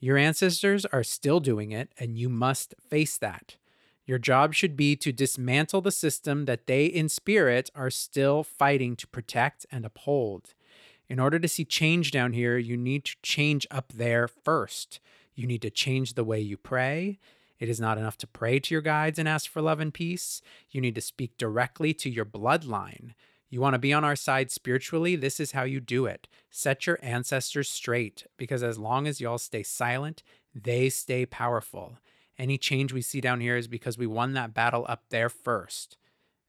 Your 0.00 0.16
ancestors 0.16 0.84
are 0.86 1.04
still 1.04 1.38
doing 1.38 1.70
it, 1.70 1.92
and 1.96 2.18
you 2.18 2.28
must 2.28 2.74
face 2.90 3.16
that. 3.18 3.56
Your 4.04 4.18
job 4.18 4.52
should 4.52 4.76
be 4.76 4.96
to 4.96 5.12
dismantle 5.12 5.80
the 5.80 5.92
system 5.92 6.44
that 6.46 6.66
they, 6.66 6.86
in 6.86 7.08
spirit, 7.08 7.70
are 7.74 7.90
still 7.90 8.42
fighting 8.42 8.96
to 8.96 9.06
protect 9.06 9.64
and 9.70 9.84
uphold. 9.84 10.54
In 11.08 11.20
order 11.20 11.38
to 11.38 11.48
see 11.48 11.64
change 11.64 12.10
down 12.10 12.32
here, 12.32 12.58
you 12.58 12.76
need 12.76 13.04
to 13.04 13.16
change 13.22 13.66
up 13.70 13.92
there 13.92 14.26
first. 14.26 14.98
You 15.34 15.46
need 15.46 15.62
to 15.62 15.70
change 15.70 16.14
the 16.14 16.24
way 16.24 16.40
you 16.40 16.56
pray. 16.56 17.18
It 17.60 17.68
is 17.68 17.80
not 17.80 17.96
enough 17.96 18.18
to 18.18 18.26
pray 18.26 18.58
to 18.58 18.74
your 18.74 18.82
guides 18.82 19.18
and 19.20 19.28
ask 19.28 19.48
for 19.48 19.62
love 19.62 19.78
and 19.78 19.94
peace. 19.94 20.42
You 20.70 20.80
need 20.80 20.96
to 20.96 21.00
speak 21.00 21.38
directly 21.38 21.94
to 21.94 22.10
your 22.10 22.24
bloodline. 22.24 23.14
You 23.50 23.60
want 23.60 23.74
to 23.74 23.78
be 23.78 23.92
on 23.92 24.02
our 24.02 24.16
side 24.16 24.50
spiritually? 24.50 25.14
This 25.14 25.38
is 25.38 25.52
how 25.52 25.62
you 25.62 25.78
do 25.78 26.06
it. 26.06 26.26
Set 26.50 26.86
your 26.86 26.98
ancestors 27.02 27.68
straight, 27.68 28.26
because 28.36 28.62
as 28.62 28.78
long 28.78 29.06
as 29.06 29.20
y'all 29.20 29.38
stay 29.38 29.62
silent, 29.62 30.22
they 30.54 30.88
stay 30.88 31.24
powerful. 31.24 31.98
Any 32.42 32.58
change 32.58 32.92
we 32.92 33.02
see 33.02 33.20
down 33.20 33.40
here 33.40 33.56
is 33.56 33.68
because 33.68 33.96
we 33.96 34.08
won 34.08 34.32
that 34.32 34.52
battle 34.52 34.84
up 34.88 35.04
there 35.10 35.28
first. 35.28 35.96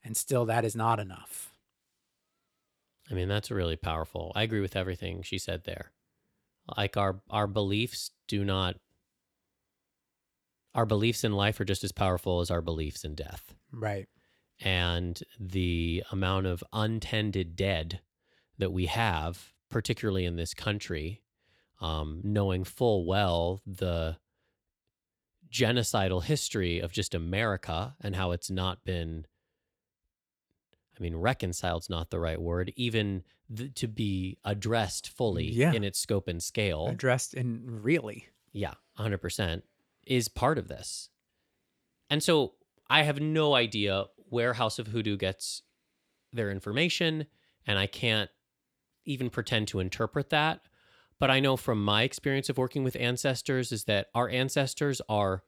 And 0.03 0.17
still, 0.17 0.43
that 0.45 0.65
is 0.65 0.75
not 0.75 0.99
enough. 0.99 1.53
I 3.11 3.13
mean, 3.13 3.27
that's 3.27 3.51
really 3.51 3.75
powerful. 3.75 4.31
I 4.35 4.41
agree 4.41 4.59
with 4.59 4.75
everything 4.75 5.21
she 5.21 5.37
said 5.37 5.65
there. 5.65 5.91
Like 6.75 6.97
our 6.97 7.21
our 7.29 7.45
beliefs 7.45 8.09
do 8.27 8.43
not 8.43 8.77
our 10.73 10.87
beliefs 10.87 11.23
in 11.23 11.33
life 11.33 11.59
are 11.59 11.65
just 11.65 11.83
as 11.83 11.91
powerful 11.91 12.39
as 12.39 12.49
our 12.49 12.61
beliefs 12.61 13.03
in 13.03 13.13
death. 13.13 13.53
Right. 13.71 14.07
And 14.59 15.21
the 15.39 16.03
amount 16.11 16.47
of 16.47 16.63
untended 16.73 17.55
dead 17.55 17.99
that 18.57 18.71
we 18.73 18.87
have, 18.87 19.53
particularly 19.69 20.25
in 20.25 20.37
this 20.37 20.55
country, 20.55 21.21
um, 21.81 22.19
knowing 22.23 22.63
full 22.63 23.05
well 23.05 23.61
the 23.67 24.17
genocidal 25.53 26.23
history 26.23 26.79
of 26.79 26.91
just 26.91 27.13
America 27.13 27.95
and 28.01 28.15
how 28.15 28.31
it's 28.31 28.49
not 28.49 28.83
been, 28.83 29.25
I 30.97 31.01
mean, 31.01 31.15
reconciled's 31.15 31.89
not 31.89 32.09
the 32.09 32.19
right 32.19 32.41
word, 32.41 32.73
even 32.75 33.23
th- 33.55 33.73
to 33.75 33.87
be 33.87 34.39
addressed 34.43 35.09
fully 35.09 35.45
Yeah. 35.51 35.71
in 35.73 35.83
its 35.83 35.99
scope 35.99 36.27
and 36.27 36.41
scale. 36.41 36.87
Addressed 36.87 37.35
in 37.35 37.81
really. 37.83 38.27
Yeah, 38.51 38.73
100% 38.97 39.61
is 40.07 40.27
part 40.27 40.57
of 40.57 40.67
this. 40.67 41.09
And 42.09 42.21
so 42.23 42.55
I 42.89 43.03
have 43.03 43.19
no 43.21 43.53
idea 43.55 44.05
where 44.29 44.53
Haus 44.53 44.79
of 44.79 44.87
Hoodoo 44.87 45.17
gets 45.17 45.61
their 46.31 46.49
information, 46.51 47.27
and 47.67 47.77
I 47.77 47.85
can't 47.87 48.29
even 49.05 49.29
pretend 49.29 49.67
to 49.69 49.79
interpret 49.79 50.29
that. 50.31 50.61
But 51.23 51.31
I 51.31 51.39
know 51.39 51.55
from 51.55 51.81
my 51.81 52.03
experience 52.03 52.49
of 52.49 52.57
working 52.57 52.83
with 52.83 52.97
ancestors 52.97 53.71
is 53.71 53.85
that 53.85 54.09
our 54.13 54.27
ancestors 54.27 55.01
are 55.07 55.45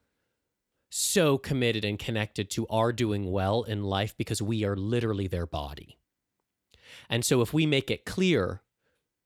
so 0.88 1.36
committed 1.36 1.84
and 1.84 1.98
connected 1.98 2.48
to 2.52 2.66
our 2.68 2.94
doing 2.94 3.30
well 3.30 3.62
in 3.62 3.84
life 3.84 4.16
because 4.16 4.40
we 4.40 4.64
are 4.64 4.74
literally 4.74 5.26
their 5.26 5.44
body. 5.44 5.98
And 7.10 7.26
so 7.26 7.42
if 7.42 7.52
we 7.52 7.66
make 7.66 7.90
it 7.90 8.06
clear 8.06 8.62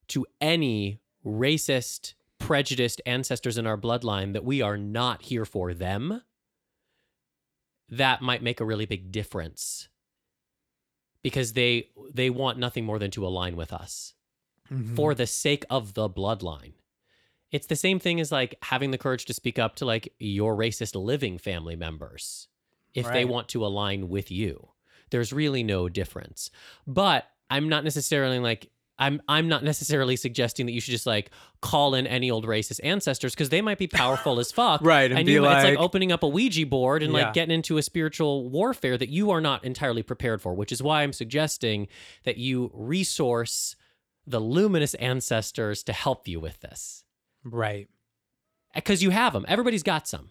to 0.08 0.26
any 0.40 0.98
racist, 1.24 2.14
prejudiced 2.40 3.00
ancestors 3.06 3.56
in 3.56 3.64
our 3.64 3.78
bloodline 3.78 4.32
that 4.32 4.44
we 4.44 4.60
are 4.60 4.76
not 4.76 5.22
here 5.22 5.44
for 5.44 5.72
them, 5.72 6.20
that 7.88 8.22
might 8.22 8.42
make 8.42 8.58
a 8.58 8.64
really 8.64 8.86
big 8.86 9.12
difference 9.12 9.88
because 11.22 11.52
they 11.52 11.90
they 12.12 12.28
want 12.28 12.58
nothing 12.58 12.84
more 12.84 12.98
than 12.98 13.12
to 13.12 13.24
align 13.24 13.54
with 13.54 13.72
us 13.72 14.14
Mhm. 14.72 14.94
for 14.96 15.14
the 15.14 15.26
sake 15.26 15.64
of 15.70 15.94
the 15.94 16.08
bloodline. 16.08 16.74
It's 17.50 17.66
the 17.66 17.76
same 17.76 17.98
thing 17.98 18.20
as 18.20 18.30
like 18.30 18.54
having 18.62 18.90
the 18.92 18.98
courage 18.98 19.24
to 19.26 19.34
speak 19.34 19.58
up 19.58 19.74
to 19.76 19.84
like 19.84 20.12
your 20.18 20.56
racist 20.56 20.94
living 20.94 21.36
family 21.38 21.74
members 21.76 22.46
if 22.94 23.10
they 23.12 23.24
want 23.24 23.48
to 23.48 23.64
align 23.66 24.08
with 24.08 24.30
you. 24.30 24.68
There's 25.10 25.32
really 25.32 25.62
no 25.64 25.88
difference. 25.88 26.50
But 26.86 27.26
I'm 27.50 27.68
not 27.68 27.82
necessarily 27.82 28.38
like 28.38 28.70
I'm 29.00 29.20
I'm 29.28 29.48
not 29.48 29.64
necessarily 29.64 30.14
suggesting 30.14 30.66
that 30.66 30.72
you 30.72 30.80
should 30.80 30.90
just 30.92 31.06
like 31.06 31.30
call 31.62 31.94
in 31.94 32.06
any 32.06 32.30
old 32.30 32.46
racist 32.46 32.80
ancestors 32.84 33.32
because 33.34 33.48
they 33.48 33.62
might 33.62 33.78
be 33.78 33.86
powerful 33.88 34.38
as 34.38 34.52
fuck. 34.60 34.82
Right, 34.82 35.10
and 35.10 35.18
And 35.18 35.26
be 35.26 35.32
you, 35.32 35.44
it's 35.44 35.48
like- 35.64 35.64
like 35.64 35.78
opening 35.78 36.12
up 36.12 36.22
a 36.22 36.28
Ouija 36.28 36.66
board 36.66 37.02
and 37.02 37.12
Yeah. 37.12 37.24
like 37.24 37.32
getting 37.32 37.54
into 37.54 37.78
a 37.78 37.82
spiritual 37.82 38.48
warfare 38.50 38.98
that 38.98 39.08
you 39.08 39.30
are 39.30 39.40
not 39.40 39.64
entirely 39.64 40.02
prepared 40.02 40.42
for, 40.42 40.54
which 40.54 40.70
is 40.70 40.82
why 40.82 41.02
I'm 41.02 41.14
suggesting 41.14 41.88
that 42.24 42.36
you 42.36 42.70
resource 42.74 43.74
the 44.26 44.40
luminous 44.40 44.94
ancestors 44.94 45.82
to 45.84 45.92
help 45.92 46.28
you 46.28 46.40
with 46.40 46.60
this 46.60 47.04
Right. 47.44 47.88
Eh, 48.74 48.78
because 48.80 49.02
you 49.02 49.10
have 49.10 49.32
them. 49.32 49.44
Everybody's 49.48 49.82
got 49.82 50.06
some. 50.06 50.30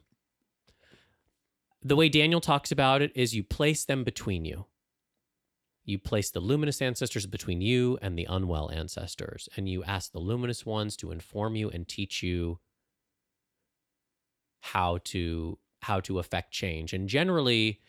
The 1.81 1.95
way 1.95 2.09
Daniel 2.09 2.41
talks 2.41 2.71
about 2.71 3.01
it 3.01 3.11
is 3.15 3.35
you 3.35 3.43
place 3.43 3.85
them 3.85 4.03
between 4.03 4.45
you. 4.45 4.65
You 5.85 5.97
place 5.97 6.29
the 6.29 6.41
luminous 6.41 6.81
ancestors 6.81 7.25
between 7.25 7.61
you 7.61 7.97
and 8.01 8.17
the 8.17 8.27
unwell 8.29 8.69
ancestors, 8.69 9.49
and 9.55 9.67
you 9.67 9.83
ask 9.83 10.11
the 10.11 10.19
luminous 10.19 10.65
ones 10.65 10.95
to 10.97 11.11
inform 11.11 11.55
you 11.55 11.69
and 11.69 11.87
teach 11.87 12.21
you 12.21 12.59
how 14.59 14.99
to 15.05 15.57
how 15.83 16.01
to 16.01 16.19
affect 16.19 16.51
change. 16.51 16.91
And 16.93 17.07
generally, 17.07 17.79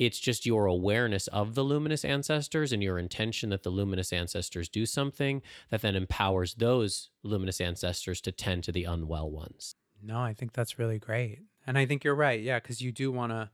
it's 0.00 0.18
just 0.18 0.46
your 0.46 0.64
awareness 0.64 1.26
of 1.26 1.54
the 1.54 1.62
luminous 1.62 2.06
ancestors 2.06 2.72
and 2.72 2.82
your 2.82 2.98
intention 2.98 3.50
that 3.50 3.64
the 3.64 3.70
luminous 3.70 4.14
ancestors 4.14 4.66
do 4.66 4.86
something 4.86 5.42
that 5.68 5.82
then 5.82 5.94
empowers 5.94 6.54
those 6.54 7.10
luminous 7.22 7.60
ancestors 7.60 8.22
to 8.22 8.32
tend 8.32 8.64
to 8.64 8.72
the 8.72 8.84
unwell 8.84 9.30
ones. 9.30 9.74
No, 10.02 10.18
I 10.18 10.32
think 10.32 10.54
that's 10.54 10.78
really 10.78 10.98
great. 10.98 11.40
And 11.66 11.76
I 11.76 11.84
think 11.84 12.02
you're 12.02 12.14
right. 12.14 12.40
Yeah, 12.40 12.58
because 12.58 12.80
you 12.80 12.92
do 12.92 13.12
want 13.12 13.32
to 13.32 13.50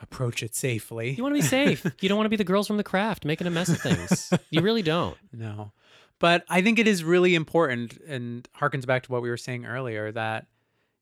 approach 0.00 0.42
it 0.42 0.54
safely. 0.54 1.12
You 1.12 1.22
want 1.22 1.34
to 1.34 1.40
be 1.40 1.46
safe. 1.46 1.86
you 2.00 2.08
don't 2.10 2.18
want 2.18 2.26
to 2.26 2.30
be 2.30 2.36
the 2.36 2.44
girls 2.44 2.66
from 2.66 2.76
the 2.76 2.84
craft 2.84 3.24
making 3.24 3.46
a 3.46 3.50
mess 3.50 3.70
of 3.70 3.80
things. 3.80 4.30
you 4.50 4.60
really 4.60 4.82
don't. 4.82 5.16
No. 5.32 5.72
But 6.18 6.44
I 6.50 6.60
think 6.60 6.78
it 6.78 6.86
is 6.86 7.02
really 7.02 7.34
important 7.34 7.98
and 8.06 8.46
harkens 8.54 8.84
back 8.84 9.04
to 9.04 9.12
what 9.12 9.22
we 9.22 9.30
were 9.30 9.38
saying 9.38 9.64
earlier 9.64 10.12
that 10.12 10.46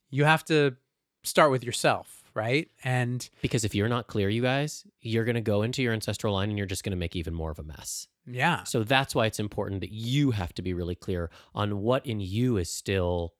you 0.09 0.23
have 0.23 0.45
to 0.45 0.77
start 1.23 1.51
with 1.51 1.65
yourself, 1.65 2.18
right? 2.39 2.69
And 2.85 3.29
Because 3.41 3.65
if 3.65 3.75
you're 3.75 3.89
not 3.89 4.07
clear, 4.07 4.29
you 4.29 4.41
guys, 4.41 4.85
you're 5.01 5.25
going 5.25 5.35
to 5.35 5.41
go 5.41 5.61
into 5.61 5.83
your 5.83 5.91
ancestral 5.93 6.33
line 6.33 6.47
and 6.47 6.57
you're 6.57 6.65
just 6.67 6.85
going 6.85 6.91
to 6.91 6.97
make 6.97 7.15
even 7.17 7.33
more 7.33 7.51
of 7.51 7.59
a 7.59 7.63
mess. 7.63 8.07
yeah, 8.25 8.63
So 8.63 8.83
that's 8.83 9.13
why 9.13 9.25
it's 9.25 9.39
important 9.39 9.81
that 9.81 9.91
you 9.91 10.31
have 10.31 10.53
to 10.53 10.61
be 10.61 10.73
really 10.73 10.95
clear 10.95 11.29
on 11.53 11.81
what 11.81 12.05
in 12.05 12.21
you 12.21 12.55
is 12.55 12.69
still 12.69 13.33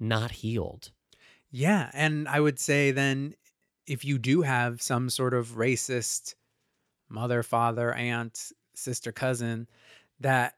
not 0.00 0.30
healed. 0.30 0.92
yeah. 1.50 1.90
And 1.92 2.26
I 2.26 2.40
would 2.40 2.58
say 2.58 2.90
then 2.90 3.34
if 3.86 4.04
you 4.04 4.18
do 4.18 4.40
have 4.42 4.80
some 4.80 5.10
sort 5.10 5.34
of 5.34 5.56
racist 5.56 6.34
mother, 7.10 7.42
father, 7.42 7.92
aunt, 7.92 8.52
sister, 8.74 9.12
cousin 9.12 9.66
that 10.20 10.54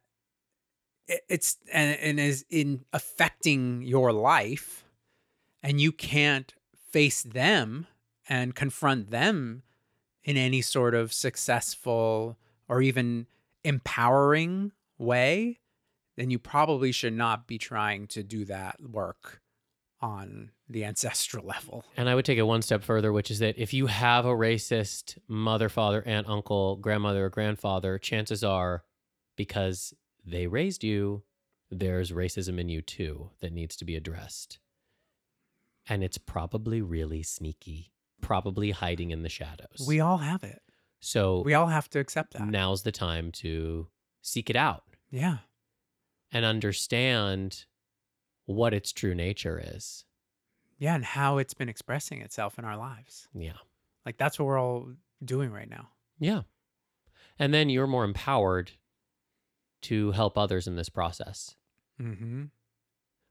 it's 1.28 1.56
and, 1.72 1.98
and 2.00 2.20
is 2.20 2.44
in 2.50 2.84
affecting 2.92 3.82
your 3.82 4.12
life 4.12 4.84
and 5.62 5.80
you 5.80 5.90
can't 5.92 6.54
face 6.90 7.22
them 7.22 7.86
and 8.28 8.54
confront 8.54 9.10
them 9.10 9.62
in 10.24 10.36
any 10.36 10.60
sort 10.60 10.94
of 10.94 11.12
successful 11.12 12.36
or 12.68 12.82
even 12.82 13.26
empowering 13.64 14.72
way, 14.98 15.58
then 16.16 16.30
you 16.30 16.38
probably 16.38 16.92
should 16.92 17.14
not 17.14 17.46
be 17.46 17.58
trying 17.58 18.06
to 18.06 18.22
do 18.22 18.44
that 18.44 18.76
work 18.80 19.40
on 20.00 20.50
the 20.68 20.84
ancestral 20.84 21.44
level. 21.44 21.84
And 21.96 22.08
I 22.08 22.14
would 22.14 22.24
take 22.24 22.38
it 22.38 22.42
one 22.42 22.62
step 22.62 22.82
further, 22.84 23.12
which 23.12 23.30
is 23.30 23.40
that 23.40 23.58
if 23.58 23.74
you 23.74 23.86
have 23.86 24.24
a 24.24 24.28
racist 24.28 25.18
mother, 25.28 25.68
father, 25.68 26.02
aunt, 26.06 26.28
uncle, 26.28 26.76
grandmother, 26.76 27.26
or 27.26 27.28
grandfather, 27.28 27.98
chances 27.98 28.44
are 28.44 28.84
because 29.36 29.92
they 30.24 30.46
raised 30.46 30.84
you, 30.84 31.22
there's 31.70 32.12
racism 32.12 32.58
in 32.58 32.68
you 32.68 32.82
too 32.82 33.30
that 33.40 33.52
needs 33.52 33.76
to 33.76 33.84
be 33.84 33.96
addressed. 33.96 34.59
And 35.90 36.02
it's 36.04 36.16
probably 36.18 36.80
really 36.80 37.22
sneaky, 37.22 37.92
probably 38.22 38.70
hiding 38.70 39.10
in 39.10 39.22
the 39.22 39.28
shadows. 39.28 39.84
We 39.86 40.00
all 40.00 40.18
have 40.18 40.42
it. 40.44 40.62
so 41.00 41.42
We 41.42 41.52
all 41.54 41.66
have 41.66 41.90
to 41.90 41.98
accept 41.98 42.32
that. 42.34 42.46
now's 42.46 42.82
the 42.84 42.92
time 42.92 43.32
to 43.32 43.88
seek 44.22 44.48
it 44.50 44.56
out 44.56 44.84
Yeah. 45.10 45.38
and 46.32 46.44
understand 46.44 47.64
what 48.46 48.72
its 48.72 48.92
true 48.92 49.14
nature 49.14 49.60
is. 49.62 50.04
Yeah. 50.78 50.94
And 50.94 51.04
how 51.04 51.38
it's 51.38 51.54
been 51.54 51.68
expressing 51.68 52.22
itself 52.22 52.58
in 52.58 52.64
our 52.64 52.76
lives. 52.76 53.28
Yeah. 53.34 53.58
Like 54.06 54.16
that's 54.16 54.38
what 54.38 54.46
we're 54.46 54.58
all 54.60 54.88
doing 55.24 55.50
right 55.50 55.68
now. 55.68 55.88
Yeah. 56.18 56.42
And 57.38 57.52
then 57.52 57.68
you're 57.68 57.86
more 57.86 58.04
empowered 58.04 58.72
to 59.82 60.12
help 60.12 60.36
others 60.38 60.66
in 60.66 60.76
this 60.76 60.88
process. 60.88 61.56
Mm-hmm. 62.00 62.44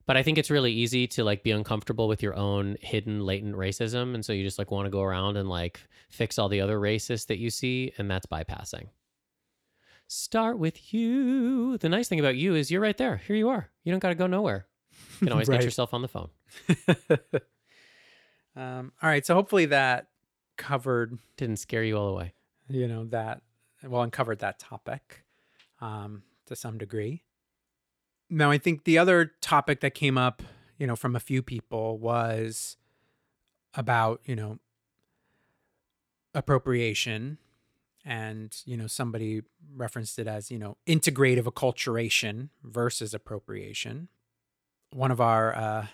But 0.09 0.17
I 0.17 0.23
think 0.23 0.39
it's 0.39 0.49
really 0.49 0.71
easy 0.73 1.05
to 1.05 1.23
like 1.23 1.43
be 1.43 1.51
uncomfortable 1.51 2.07
with 2.07 2.23
your 2.23 2.35
own 2.35 2.77
hidden 2.81 3.23
latent 3.27 3.55
racism 3.55 4.15
and 4.15 4.25
so 4.25 4.33
you 4.33 4.43
just 4.43 4.57
like 4.57 4.71
want 4.71 4.87
to 4.87 4.89
go 4.89 5.03
around 5.03 5.37
and 5.37 5.47
like 5.47 5.79
fix 6.09 6.39
all 6.39 6.49
the 6.49 6.61
other 6.61 6.79
racists 6.79 7.27
that 7.27 7.37
you 7.37 7.51
see 7.51 7.93
and 7.99 8.09
that's 8.09 8.25
bypassing. 8.25 8.87
Start 10.07 10.57
with 10.57 10.95
you. 10.95 11.77
The 11.77 11.89
nice 11.89 12.07
thing 12.07 12.19
about 12.19 12.35
you 12.35 12.55
is 12.55 12.71
you're 12.71 12.81
right 12.81 12.97
there. 12.97 13.17
Here 13.17 13.35
you 13.35 13.49
are. 13.49 13.69
You 13.83 13.91
don't 13.93 13.99
got 13.99 14.09
to 14.09 14.15
go 14.15 14.25
nowhere. 14.25 14.65
You 15.21 15.27
can 15.27 15.31
always 15.33 15.47
Right. 15.47 15.57
get 15.59 15.65
yourself 15.65 15.93
on 15.93 16.01
the 16.01 16.07
phone. 16.07 16.29
um, 18.55 18.91
all 19.03 19.09
right. 19.09 19.23
So 19.23 19.35
hopefully 19.35 19.67
that 19.67 20.07
covered, 20.57 21.19
Didn't 21.37 21.57
scare 21.57 21.83
you 21.83 21.95
all 21.97 22.07
away. 22.09 22.33
you 22.67 22.87
know, 22.87 23.05
that, 23.05 23.43
well, 23.85 24.01
uncovered 24.01 24.39
that 24.39 24.57
topic 24.57 25.23
um, 25.81 26.23
to 26.47 26.55
some 26.55 26.79
degree. 26.79 27.21
Now, 28.29 28.51
I 28.51 28.57
think 28.57 28.83
the 28.83 28.97
other 28.97 29.31
topic 29.41 29.79
that 29.81 29.95
came 29.95 30.17
up, 30.17 30.43
you 30.77 30.85
know, 30.85 30.95
from 30.95 31.15
a 31.15 31.19
few 31.19 31.41
people 31.41 31.97
was 31.97 32.77
about, 33.73 34.21
you 34.25 34.35
know, 34.35 34.59
appropriation. 36.33 37.37
And, 38.05 38.55
you 38.65 38.77
know, 38.77 38.87
somebody 38.87 39.41
referenced 39.75 40.19
it 40.19 40.27
as, 40.27 40.49
you 40.49 40.57
know, 40.57 40.77
integrative 40.87 41.43
acculturation 41.43 42.49
versus 42.63 43.13
appropriation. 43.13 44.07
One 44.91 45.11
of 45.11 45.19
our 45.19 45.55
uh, 45.55 45.87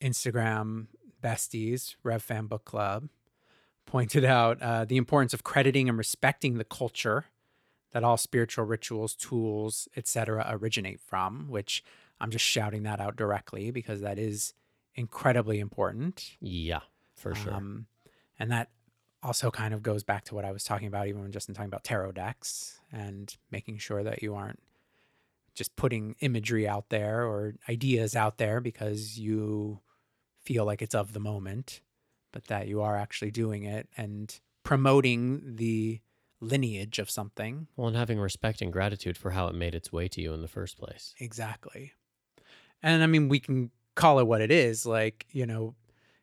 Instagram 0.00 0.86
besties, 1.22 1.96
Rev 2.02 2.22
Fan 2.22 2.46
Book 2.46 2.64
Club, 2.64 3.08
pointed 3.86 4.24
out 4.24 4.62
uh, 4.62 4.84
the 4.84 4.96
importance 4.96 5.34
of 5.34 5.42
crediting 5.42 5.88
and 5.88 5.98
respecting 5.98 6.58
the 6.58 6.64
culture 6.64 7.26
that 7.92 8.04
all 8.04 8.16
spiritual 8.16 8.64
rituals, 8.64 9.14
tools, 9.14 9.88
etc., 9.96 10.46
originate 10.50 11.00
from. 11.00 11.46
Which 11.48 11.84
I'm 12.20 12.30
just 12.30 12.44
shouting 12.44 12.82
that 12.84 13.00
out 13.00 13.16
directly 13.16 13.70
because 13.70 14.00
that 14.00 14.18
is 14.18 14.54
incredibly 14.94 15.58
important. 15.60 16.32
Yeah. 16.40 16.80
For 17.14 17.34
sure. 17.34 17.54
Um, 17.54 17.86
and 18.38 18.50
that 18.50 18.70
also 19.22 19.50
kind 19.50 19.72
of 19.72 19.82
goes 19.82 20.02
back 20.02 20.24
to 20.24 20.34
what 20.34 20.44
I 20.44 20.52
was 20.52 20.64
talking 20.64 20.88
about, 20.88 21.06
even 21.06 21.22
when 21.22 21.32
just 21.32 21.48
in 21.48 21.54
talking 21.54 21.68
about 21.68 21.84
tarot 21.84 22.12
decks 22.12 22.80
and 22.90 23.34
making 23.50 23.78
sure 23.78 24.02
that 24.02 24.22
you 24.22 24.34
aren't 24.34 24.60
just 25.54 25.76
putting 25.76 26.16
imagery 26.20 26.66
out 26.66 26.88
there 26.88 27.24
or 27.26 27.54
ideas 27.68 28.16
out 28.16 28.38
there 28.38 28.60
because 28.60 29.18
you 29.18 29.80
feel 30.40 30.64
like 30.64 30.82
it's 30.82 30.94
of 30.94 31.12
the 31.12 31.20
moment, 31.20 31.80
but 32.32 32.46
that 32.46 32.68
you 32.68 32.80
are 32.80 32.96
actually 32.96 33.30
doing 33.30 33.62
it 33.64 33.88
and 33.96 34.40
promoting 34.64 35.42
the 35.56 36.00
lineage 36.42 36.98
of 36.98 37.08
something. 37.10 37.68
well, 37.76 37.88
and 37.88 37.96
having 37.96 38.18
respect 38.18 38.60
and 38.60 38.72
gratitude 38.72 39.16
for 39.16 39.30
how 39.30 39.46
it 39.48 39.54
made 39.54 39.74
its 39.74 39.92
way 39.92 40.08
to 40.08 40.20
you 40.20 40.32
in 40.34 40.42
the 40.42 40.48
first 40.48 40.76
place. 40.76 41.14
Exactly. 41.20 41.92
And 42.82 43.02
I 43.02 43.06
mean, 43.06 43.28
we 43.28 43.38
can 43.40 43.70
call 43.94 44.18
it 44.18 44.26
what 44.26 44.40
it 44.40 44.50
is. 44.50 44.84
Like, 44.84 45.26
you 45.30 45.46
know, 45.46 45.74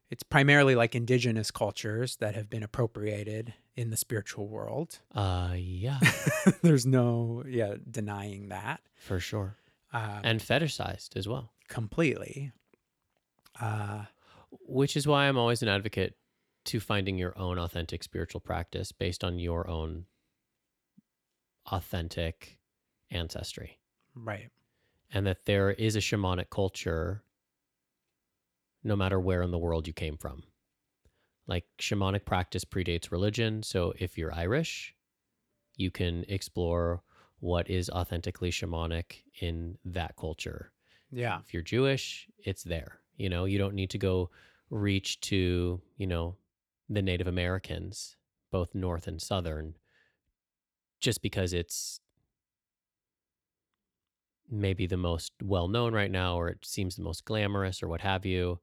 it's 0.09 0.24
primarily 0.24 0.76
like 0.76 0.93
indigenous 0.93 1.51
cultures 1.51 2.17
that 2.17 2.36
have 2.36 2.49
been 2.49 2.63
appropriated 2.63 3.53
in 3.78 3.91
the 3.91 3.97
spiritual 3.97 4.47
world. 4.49 4.99
Uh, 5.15 5.53
yeah, 5.55 5.99
There's 6.61 6.86
no, 6.86 7.43
yeah, 7.47 7.76
denying 7.89 8.49
that. 8.49 8.82
for 8.97 9.20
sure. 9.22 9.55
Uh, 9.93 10.20
And 10.24 10.39
fetishized 10.41 11.15
as 11.15 11.28
well, 11.28 11.53
completely. 11.70 12.51
Uh, 13.59 14.03
which 14.65 14.97
is 14.97 15.07
why 15.07 15.28
I'm 15.28 15.38
always 15.38 15.61
an 15.61 15.67
advocate 15.70 16.15
to 16.70 16.80
finding 16.80 17.17
your 17.17 17.38
own 17.38 17.57
authentic 17.57 18.03
spiritual 18.03 18.39
practice 18.39 18.91
based 18.91 19.24
on 19.24 19.39
your 19.39 19.67
own 19.67 20.05
authentic 21.72 22.59
ancestry. 23.11 23.80
right. 24.15 24.49
and 25.11 25.26
that 25.26 25.45
there 25.45 25.72
is 25.72 25.95
a 25.95 25.99
shamanic 25.99 26.49
culture 26.51 27.24
no 28.84 28.95
matter 28.95 29.20
where 29.20 29.41
in 29.41 29.51
the 29.51 29.57
world 29.57 29.88
you 29.88 29.93
came 29.93 30.15
from. 30.17 30.43
Like 31.47 31.65
shamanic 31.80 32.26
practice 32.26 32.63
predates 32.63 33.11
religion. 33.11 33.63
So 33.63 33.93
if 33.97 34.17
you're 34.17 34.34
Irish, 34.34 34.93
you 35.76 35.89
can 35.89 36.24
explore 36.30 37.01
what 37.39 37.70
is 37.70 37.89
authentically 37.89 38.51
shamanic 38.51 39.24
in 39.41 39.78
that 39.86 40.15
culture. 40.15 40.72
Yeah. 41.11 41.39
If 41.43 41.53
you're 41.53 41.63
Jewish, 41.63 42.28
it's 42.45 42.63
there. 42.63 42.99
You 43.17 43.30
know, 43.30 43.45
you 43.45 43.57
don't 43.57 43.74
need 43.74 43.89
to 43.89 43.97
go 43.97 44.30
reach 44.70 45.20
to, 45.22 45.82
you 45.97 46.07
know, 46.07 46.36
the 46.90 47.02
Native 47.02 47.28
Americans, 47.28 48.16
both 48.52 48.74
North 48.74 49.08
and 49.08 49.22
Southern, 49.22 49.76
just 51.00 51.22
because 51.22 51.54
it's 51.54 52.00
maybe 54.50 54.88
the 54.88 54.98
most 54.98 55.34
well 55.44 55.68
known 55.68 55.94
right 55.94 56.12
now 56.12 56.36
or 56.36 56.50
it 56.50 56.66
seems 56.66 56.96
the 56.96 57.04
most 57.04 57.26
glamorous 57.26 57.84
or 57.84 57.88
what 57.88 58.02
have 58.02 58.26
you. 58.26 58.60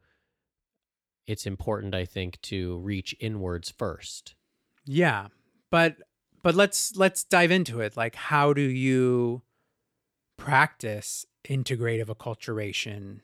It's 1.26 1.46
important, 1.46 1.94
I 1.94 2.04
think, 2.04 2.40
to 2.42 2.78
reach 2.78 3.14
inwards 3.20 3.70
first. 3.70 4.34
Yeah. 4.84 5.28
But, 5.70 5.96
but 6.42 6.54
let's, 6.54 6.96
let's 6.96 7.24
dive 7.24 7.50
into 7.50 7.80
it. 7.80 7.96
Like, 7.96 8.14
how 8.14 8.52
do 8.52 8.60
you 8.60 9.42
practice 10.36 11.26
integrative 11.48 12.06
acculturation 12.06 13.20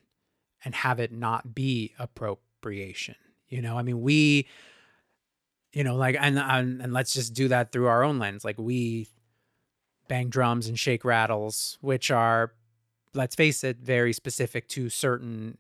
and 0.65 0.75
have 0.75 0.99
it 0.99 1.13
not 1.13 1.55
be 1.55 1.93
appropriation? 1.99 3.15
You 3.49 3.63
know, 3.63 3.79
I 3.79 3.83
mean, 3.83 4.01
we, 4.01 4.49
you 5.73 5.85
know, 5.85 5.97
like, 5.97 6.17
and, 6.19 6.39
and, 6.39 6.81
and 6.83 6.93
let's 6.93 7.15
just 7.15 7.35
do 7.35 7.49
that 7.49 7.73
through 7.73 7.87
our 7.87 8.03
own 8.03 8.19
lens. 8.19 8.45
Like, 8.45 8.59
we 8.59 9.09
bang 10.09 10.29
drums 10.29 10.67
and 10.69 10.79
shake 10.79 11.05
rattles, 11.05 11.79
which 11.81 12.11
are, 12.11 12.53
let's 13.15 13.35
face 13.35 13.65
it, 13.65 13.79
very 13.79 14.13
specific 14.13 14.69
to 14.69 14.89
certain 14.91 15.57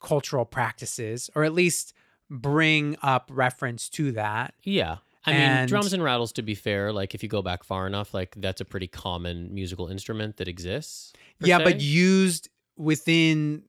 cultural 0.00 0.44
practices, 0.44 1.30
or 1.34 1.44
at 1.44 1.52
least 1.52 1.94
bring 2.30 2.96
up 3.02 3.30
reference 3.32 3.88
to 3.88 4.12
that. 4.12 4.54
Yeah. 4.62 4.98
I 5.26 5.32
mean, 5.32 5.40
And- 5.40 5.68
drums 5.68 5.92
and 5.92 6.02
rattles, 6.02 6.32
to 6.32 6.42
be 6.42 6.54
fair, 6.54 6.92
like 6.92 7.14
if 7.14 7.22
you 7.22 7.28
go 7.28 7.40
back 7.42 7.64
far 7.64 7.86
enough, 7.86 8.12
like 8.12 8.34
that's 8.36 8.60
a 8.60 8.64
pretty 8.64 8.86
common 8.86 9.52
musical 9.54 9.88
instrument 9.88 10.36
that 10.36 10.48
exists. 10.48 11.12
yeah, 11.40 11.58
se. 11.58 11.64
but 11.64 11.80
used 11.80 12.48
within 12.76 13.62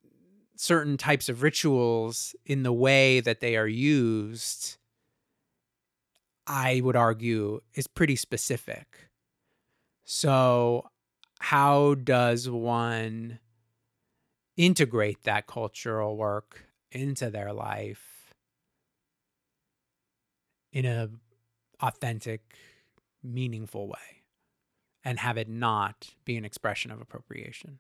certain 0.58 0.98
types 0.98 1.30
of 1.30 1.44
rituals 1.44 2.36
in 2.46 2.64
the 2.64 2.74
way 2.74 3.20
that 3.22 3.40
they 3.40 3.56
are 3.56 3.68
used, 3.68 4.78
I 6.48 6.82
would 6.84 6.96
argue, 6.96 7.62
is 7.74 7.88
pretty 7.88 8.16
specific. 8.16 9.10
So, 10.04 10.90
how 11.40 11.96
does 11.96 12.50
one 12.50 13.40
integrate 14.58 15.24
that 15.24 15.48
cultural 15.48 16.16
work 16.16 16.66
into 16.92 17.30
their 17.30 17.52
life 17.52 18.34
in 20.72 20.86
a 20.86 21.10
authentic, 21.82 22.42
meaningful 23.24 23.88
way 23.88 24.24
and 25.04 25.20
have 25.20 25.38
it 25.38 25.50
not 25.50 26.16
be 26.26 26.38
an 26.38 26.46
expression 26.46 26.92
of 26.92 27.02
appropriation? 27.02 27.80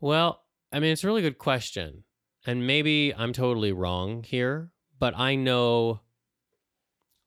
Well, 0.00 0.44
I 0.72 0.80
mean, 0.80 0.92
it's 0.92 1.04
a 1.04 1.06
really 1.06 1.22
good 1.22 1.38
question. 1.38 2.04
And 2.46 2.66
maybe 2.66 3.12
I'm 3.14 3.32
totally 3.32 3.72
wrong 3.72 4.22
here, 4.22 4.70
but 4.98 5.14
I 5.16 5.34
know 5.34 6.00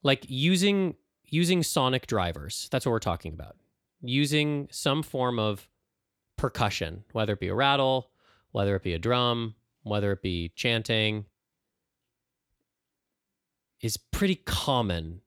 like 0.03 0.25
using 0.27 0.95
using 1.25 1.63
sonic 1.63 2.07
drivers. 2.07 2.67
That's 2.71 2.85
what 2.85 2.91
we're 2.91 2.99
talking 2.99 3.33
about. 3.33 3.55
Using 4.01 4.67
some 4.71 5.01
form 5.03 5.39
of 5.39 5.67
percussion, 6.37 7.03
whether 7.13 7.33
it 7.33 7.39
be 7.39 7.47
a 7.47 7.55
rattle, 7.55 8.09
whether 8.51 8.75
it 8.75 8.83
be 8.83 8.93
a 8.93 8.99
drum, 8.99 9.55
whether 9.83 10.11
it 10.11 10.21
be 10.21 10.51
chanting 10.55 11.25
is 13.81 13.97
pretty 13.97 14.35
common 14.35 15.21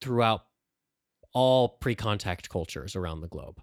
throughout 0.00 0.42
all 1.32 1.68
pre-contact 1.68 2.48
cultures 2.48 2.94
around 2.94 3.20
the 3.20 3.28
globe. 3.28 3.60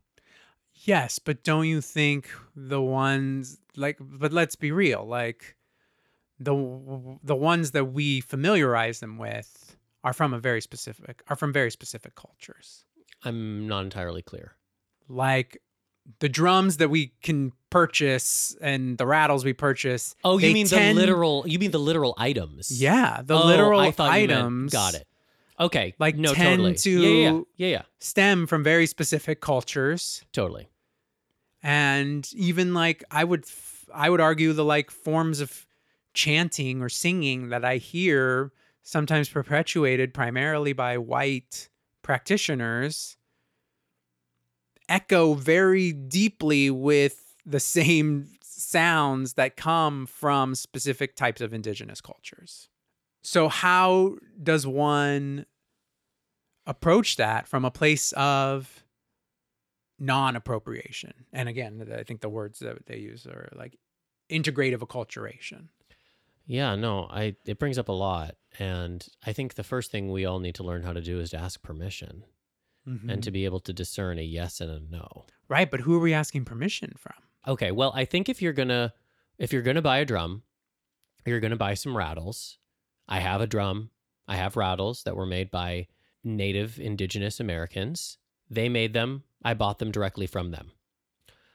Yes, 0.73 1.19
but 1.19 1.43
don't 1.43 1.67
you 1.67 1.79
think 1.81 2.29
the 2.55 2.81
ones 2.81 3.59
like 3.77 3.97
but 3.99 4.33
let's 4.33 4.55
be 4.55 4.71
real, 4.71 5.05
like 5.05 5.55
the 6.39 7.17
the 7.23 7.35
ones 7.35 7.71
that 7.71 7.85
we 7.85 8.19
familiarize 8.19 8.99
them 8.99 9.17
with 9.17 9.77
are 10.05 10.13
from 10.13 10.33
a 10.33 10.39
very 10.39 10.61
specific 10.61 11.21
are 11.27 11.35
from 11.35 11.51
very 11.51 11.69
specific 11.71 12.15
cultures. 12.15 12.85
I'm 13.25 13.67
not 13.67 13.83
entirely 13.83 14.21
clear. 14.21 14.55
Like 15.09 15.61
the 16.19 16.29
drums 16.29 16.77
that 16.77 16.89
we 16.89 17.11
can 17.23 17.51
purchase 17.71 18.55
and 18.61 18.97
the 18.97 19.05
rattles 19.07 19.43
we 19.43 19.51
purchase. 19.53 20.15
Oh, 20.23 20.37
you 20.37 20.53
mean 20.53 20.67
tend- 20.67 20.95
the 20.97 21.01
literal? 21.01 21.43
You 21.47 21.57
mean 21.59 21.71
the 21.71 21.79
literal 21.79 22.13
items? 22.17 22.69
Yeah, 22.81 23.21
the 23.25 23.35
Oh, 23.35 23.45
literal 23.47 23.79
I 23.81 23.91
thought 23.91 24.13
you 24.21 24.27
meant- 24.27 24.39
items 24.39 24.71
got 24.73 24.93
it. 24.93 25.07
Okay. 25.59 25.95
like, 25.99 26.15
no, 26.17 26.33
tend 26.33 26.59
totally. 26.59 26.75
to- 26.75 27.01
yeah, 27.01 27.31
yeah, 27.31 27.41
yeah, 27.57 27.67
yeah, 27.77 27.81
stem 27.99 28.45
from 28.45 28.63
very 28.63 28.85
specific 28.85 29.41
cultures. 29.41 30.23
totally. 30.31 30.67
and 31.63 32.29
even 32.35 32.73
like 32.73 33.03
i 33.09 33.23
would 33.23 33.43
i 33.93 34.07
would 34.09 34.21
argue 34.21 34.53
the 34.53 34.63
like 34.63 34.91
forms 34.91 35.39
of 35.39 35.65
chanting 36.13 36.81
or 36.81 36.89
singing 36.89 37.49
that 37.49 37.65
i 37.65 37.77
hear 37.77 38.51
sometimes 38.85 39.27
perpetuated 39.27 40.13
primarily 40.13 40.71
by 40.71 40.95
white 40.95 41.69
practitioners 42.03 43.17
echo 44.87 45.33
very 45.33 45.91
deeply 45.91 46.69
with 46.69 47.33
the 47.47 47.59
same 47.59 48.29
sounds 48.43 49.33
that 49.33 49.57
come 49.57 50.05
from 50.05 50.53
specific 50.53 51.15
types 51.15 51.41
of 51.41 51.51
indigenous 51.51 51.99
cultures. 51.99 52.69
So 53.23 53.49
how 53.49 54.17
does 54.41 54.67
one 54.67 55.47
approach 56.67 57.15
that 57.15 57.47
from 57.47 57.65
a 57.65 57.71
place 57.71 58.11
of 58.11 58.83
non-appropriation? 59.97 61.25
And 61.33 61.49
again 61.49 61.91
i 61.97 62.03
think 62.03 62.21
the 62.21 62.29
words 62.29 62.59
that 62.59 62.85
they 62.85 62.97
use 62.97 63.25
are 63.25 63.49
like 63.55 63.79
integrative 64.29 64.79
acculturation. 64.79 65.69
Yeah, 66.45 66.75
no, 66.75 67.07
I 67.09 67.35
it 67.45 67.57
brings 67.57 67.79
up 67.79 67.89
a 67.89 67.93
lot, 67.93 68.35
and 68.59 69.07
I 69.25 69.33
think 69.33 69.53
the 69.53 69.63
first 69.63 69.91
thing 69.91 70.11
we 70.11 70.25
all 70.25 70.39
need 70.39 70.55
to 70.55 70.63
learn 70.63 70.83
how 70.83 70.93
to 70.93 71.01
do 71.01 71.19
is 71.19 71.31
to 71.31 71.37
ask 71.37 71.61
permission 71.61 72.23
and 72.85 73.23
to 73.23 73.29
mm-hmm. 73.29 73.33
be 73.33 73.45
able 73.45 73.59
to 73.61 73.73
discern 73.73 74.19
a 74.19 74.21
yes 74.21 74.61
and 74.61 74.69
a 74.69 74.79
no. 74.79 75.25
right 75.49 75.71
but 75.71 75.81
who 75.81 75.95
are 75.95 75.99
we 75.99 76.13
asking 76.13 76.45
permission 76.45 76.93
from 76.97 77.15
Okay, 77.47 77.71
well, 77.71 77.91
I 77.95 78.05
think 78.05 78.27
if 78.27 78.41
you're 78.41 78.53
gonna 78.53 78.93
if 79.37 79.53
you're 79.53 79.61
gonna 79.61 79.81
buy 79.81 79.99
a 79.99 80.05
drum, 80.05 80.43
you're 81.25 81.39
gonna 81.39 81.55
buy 81.55 81.73
some 81.75 81.95
rattles. 81.95 82.57
I 83.07 83.19
have 83.19 83.41
a 83.41 83.47
drum. 83.47 83.91
I 84.27 84.35
have 84.37 84.57
rattles 84.57 85.03
that 85.03 85.15
were 85.15 85.27
made 85.27 85.51
by 85.51 85.87
native 86.23 86.79
indigenous 86.79 87.39
Americans. 87.39 88.17
They 88.49 88.69
made 88.69 88.93
them. 88.93 89.23
I 89.43 89.53
bought 89.53 89.77
them 89.77 89.91
directly 89.91 90.25
from 90.25 90.51
them. 90.51 90.71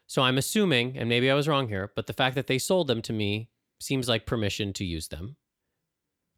So 0.06 0.22
I'm 0.22 0.38
assuming, 0.38 0.96
and 0.96 1.08
maybe 1.08 1.30
I 1.30 1.34
was 1.34 1.48
wrong 1.48 1.68
here, 1.68 1.90
but 1.96 2.06
the 2.06 2.12
fact 2.12 2.36
that 2.36 2.46
they 2.46 2.58
sold 2.58 2.86
them 2.86 3.02
to 3.02 3.12
me 3.12 3.50
seems 3.80 4.08
like 4.08 4.26
permission 4.26 4.72
to 4.74 4.84
use 4.84 5.08
them. 5.08 5.36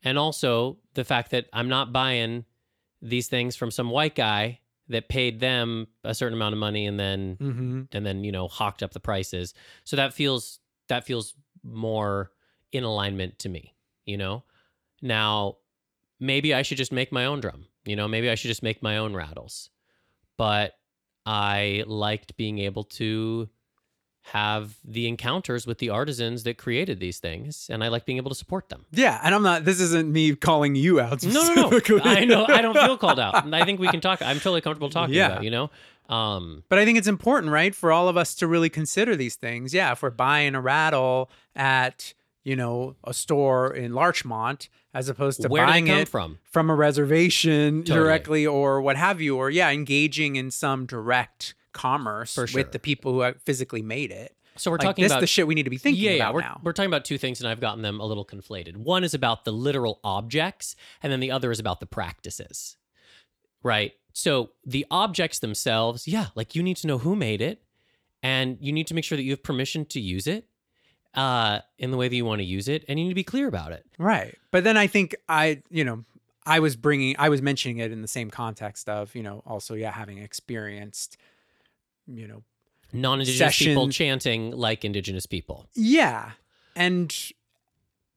And 0.03 0.19
also 0.19 0.79
the 0.95 1.05
fact 1.05 1.31
that 1.31 1.47
I'm 1.53 1.69
not 1.69 1.93
buying 1.93 2.45
these 3.01 3.29
things 3.29 3.57
from 3.57 3.71
some 3.71 3.91
white 3.91 4.15
guy 4.15 4.61
that 4.89 5.09
paid 5.09 5.41
them 5.41 5.87
a 6.05 6.15
certain 6.15 6.35
amount 6.37 6.53
of 6.53 6.59
money 6.59 6.87
and 6.87 6.99
then 6.99 7.37
mm-hmm. 7.41 7.83
and 7.93 8.07
then 8.07 8.25
you 8.25 8.33
know 8.33 8.47
hawked 8.49 8.83
up 8.83 8.93
the 8.93 9.01
prices 9.01 9.55
so 9.85 9.97
that 9.97 10.13
feels 10.13 10.61
that 10.89 11.05
feels 11.05 11.35
more 11.63 12.31
in 12.73 12.85
alignment 12.85 13.39
to 13.39 13.49
me 13.49 13.75
you 14.05 14.17
know? 14.17 14.45
Now, 15.01 15.57
maybe 16.21 16.55
I 16.55 16.63
should 16.63 16.79
just 16.79 16.93
make 16.93 17.13
my 17.13 17.25
own 17.25 17.41
drum. 17.41 17.67
You 17.85 17.97
know, 17.97 18.07
maybe 18.07 18.31
I 18.31 18.35
should 18.35 18.49
just 18.49 18.63
make 18.63 18.83
my 18.83 18.99
own 18.99 19.15
rattles. 19.15 19.71
But 20.37 20.75
I 21.27 21.85
liked 21.87 22.37
being 22.37 22.59
able 22.59 22.85
to 22.85 23.49
have 24.27 24.77
the 24.85 25.09
encounters 25.09 25.67
with 25.67 25.79
the 25.79 25.91
artisans 25.91 26.45
that 26.45 26.57
created 26.57 27.01
these 27.01 27.19
things 27.19 27.67
and 27.69 27.83
I 27.83 27.89
like 27.89 28.05
being 28.05 28.19
able 28.19 28.31
to 28.31 28.37
support 28.37 28.69
them. 28.69 28.85
Yeah, 28.93 29.21
and 29.23 29.35
I'm 29.35 29.43
not 29.43 29.65
this 29.65 29.81
isn't 29.81 30.11
me 30.13 30.35
calling 30.37 30.75
you 30.77 31.01
out. 31.01 31.25
No, 31.25 31.43
no, 31.55 31.69
no. 31.71 31.81
I 32.05 32.25
know 32.25 32.47
I 32.47 32.63
don't 32.63 32.75
feel 32.77 32.97
called 32.97 33.19
out. 33.19 33.45
And 33.45 33.55
I 33.61 33.65
think 33.65 33.81
we 33.81 33.89
can 33.89 34.01
talk 34.01 34.23
I'm 34.23 34.37
totally 34.39 34.61
comfortable 34.61 34.91
talking 34.91 35.15
Yeah. 35.15 35.27
about, 35.33 35.43
you 35.45 35.51
know? 35.51 35.71
Um 36.09 36.63
But 36.69 36.79
I 36.79 36.85
think 36.85 36.99
it's 36.99 37.09
important, 37.09 37.53
right, 37.53 37.75
for 37.75 37.91
all 37.91 38.09
of 38.09 38.17
us 38.17 38.35
to 38.37 38.47
really 38.47 38.69
consider 38.71 39.17
these 39.17 39.35
things. 39.35 39.75
Yeah, 39.75 39.93
if 39.93 40.03
we're 40.03 40.11
buying 40.11 40.55
a 40.55 40.61
rattle 40.61 41.29
at, 41.57 42.15
you 42.45 42.55
know, 42.55 42.95
a 43.05 43.13
store 43.15 43.75
in 43.75 43.93
Larchmont 43.93 44.69
as 44.95 45.09
opposed 45.09 45.41
to 45.43 45.49
where 45.49 45.65
did 45.67 45.71
it 45.71 45.73
buying 45.73 45.89
it 45.89 46.09
from? 46.09 46.39
from 46.45 46.71
a 46.71 46.75
reservation 46.75 47.83
Totally. 47.83 47.99
directly 48.05 48.47
or 48.47 48.81
what 48.83 48.97
have 48.97 49.21
you, 49.21 49.37
or 49.37 49.51
yeah, 49.51 49.71
engaging 49.71 50.37
in 50.37 50.51
some 50.51 50.87
direct 50.87 51.55
commerce 51.73 52.33
sure. 52.35 52.47
with 52.55 52.73
the 52.73 52.79
people 52.79 53.13
who 53.13 53.33
physically 53.45 53.83
made 53.83 54.11
it. 54.11 54.37
So 54.57 54.71
we're 54.71 54.77
like, 54.77 54.85
talking 54.85 55.03
this 55.03 55.13
about 55.13 55.21
the 55.21 55.27
shit 55.27 55.47
we 55.47 55.55
need 55.55 55.63
to 55.63 55.71
be 55.71 55.79
thinking 55.79 56.03
yeah, 56.03 56.11
yeah. 56.11 56.17
about 56.17 56.35
We're, 56.35 56.41
now. 56.41 56.61
we're 56.63 56.73
talking 56.73 56.91
about 56.91 57.07
two 57.07 57.17
things, 57.17 57.41
and 57.41 57.49
I've 57.49 57.61
gotten 57.61 57.83
them 57.83 58.01
a 58.01 58.05
little 58.05 58.25
conflated. 58.25 58.77
One 58.77 59.03
is 59.03 59.15
about 59.15 59.45
the 59.45 59.53
literal 59.53 59.99
objects, 60.05 60.77
and 61.03 61.11
then 61.11 61.21
the 61.21 61.31
other 61.31 61.51
is 61.51 61.59
about 61.59 61.81
the 61.81 61.87
practices. 61.87 62.77
Right. 63.63 63.93
So 64.13 64.51
the 64.67 64.85
objects 64.91 65.39
themselves, 65.39 66.07
yeah, 66.07 66.27
like 66.35 66.55
you 66.55 66.63
need 66.63 66.77
to 66.79 66.87
know 66.87 66.99
who 66.99 67.17
made 67.17 67.41
it, 67.41 67.63
and 68.23 68.59
you 68.61 68.73
need 68.73 68.87
to 68.89 68.95
make 68.95 69.05
sure 69.05 69.17
that 69.17 69.23
you 69.23 69.31
have 69.31 69.43
permission 69.43 69.87
to 69.87 70.01
use 70.01 70.27
it 70.27 70.47
uh, 71.15 71.61
in 71.79 71.91
the 71.91 71.97
way 71.97 72.09
that 72.09 72.15
you 72.15 72.27
want 72.27 72.41
to 72.41 72.45
use 72.45 72.69
it, 72.69 72.85
and 72.89 72.99
you 72.99 73.07
need 73.07 73.13
to 73.13 73.15
be 73.15 73.25
clear 73.25 73.49
about 73.49 73.73
it. 73.73 73.87
Right. 73.99 74.37
But 74.51 74.65
then 74.65 74.77
I 74.77 74.87
think 74.87 75.17
I, 75.31 75.63
you 75.71 75.85
know, 75.85 76.05
I 76.45 76.61
was 76.61 76.77
bringing, 76.77 77.17
I 77.19 77.31
was 77.31 77.41
mentioning 77.41 77.79
it 77.79 77.91
in 77.91 78.03
the 78.03 78.09
same 78.09 78.31
context 78.31 78.89
of, 78.89 79.15
you 79.15 79.23
know, 79.23 79.43
also, 79.47 79.75
yeah, 79.75 79.93
having 79.93 80.19
experienced, 80.19 81.17
you 82.07 82.27
know, 82.27 82.43
Non-indigenous 82.93 83.59
people 83.59 83.89
chanting 83.89 84.51
like 84.53 84.85
indigenous 84.85 85.27
people. 85.27 85.67
yeah. 85.75 86.33
And 86.77 87.15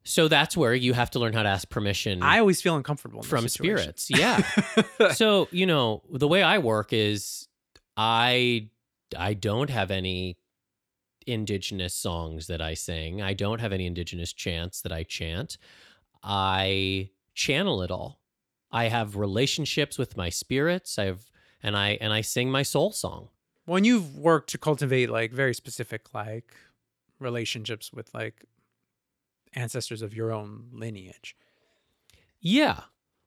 So 0.04 0.28
that's 0.28 0.56
where 0.56 0.74
you 0.74 0.94
have 0.94 1.10
to 1.12 1.20
learn 1.20 1.34
how 1.34 1.44
to 1.44 1.50
ask 1.50 1.70
permission. 1.70 2.22
I 2.22 2.40
always 2.40 2.62
feel 2.62 2.76
uncomfortable 2.76 3.22
from 3.24 3.48
spirits. 3.48 4.10
Yeah. 4.10 4.42
so, 5.14 5.48
you 5.52 5.66
know, 5.66 6.04
the 6.12 6.28
way 6.28 6.44
I 6.44 6.60
work 6.60 6.94
is 6.94 7.48
I 7.98 8.70
I 9.18 9.34
don't 9.34 9.70
have 9.70 9.92
any 9.92 10.38
indigenous 11.28 11.94
songs 11.94 12.48
that 12.48 12.62
I 12.62 12.74
sing. 12.76 13.22
I 13.22 13.34
don't 13.34 13.60
have 13.62 13.74
any 13.74 13.86
indigenous 13.88 14.32
chants 14.34 14.82
that 14.82 14.92
I 14.92 15.04
chant. 15.04 15.58
I 16.24 17.10
channel 17.34 17.82
it 17.82 17.92
all. 17.92 18.20
I 18.72 18.90
have 18.90 19.16
relationships 19.16 19.98
with 19.98 20.16
my 20.18 20.30
spirits. 20.30 21.00
I 21.00 21.06
have 21.06 21.22
and 21.64 21.76
I 21.78 21.98
and 22.02 22.14
I 22.14 22.22
sing 22.22 22.52
my 22.52 22.64
soul 22.64 22.92
song. 22.92 23.30
When 23.66 23.84
you've 23.84 24.16
worked 24.16 24.50
to 24.52 24.58
cultivate 24.58 25.10
like 25.10 25.32
very 25.32 25.54
specific 25.54 26.14
like 26.14 26.54
relationships 27.20 27.92
with 27.92 28.14
like 28.14 28.46
ancestors 29.54 30.02
of 30.02 30.14
your 30.14 30.32
own 30.32 30.66
lineage. 30.72 31.36
Yeah. 32.40 32.82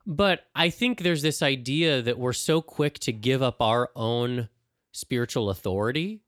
But 0.07 0.47
I 0.55 0.70
think 0.70 1.03
there's 1.03 1.22
this 1.22 1.43
idea 1.43 2.01
that 2.03 2.18
we're 2.18 2.32
so 2.32 2.62
quick 2.62 2.99
to 3.01 3.12
give 3.12 3.43
up 3.43 3.61
our 3.61 3.91
own 3.95 4.49
spiritual 4.93 5.51
authority 5.51 6.22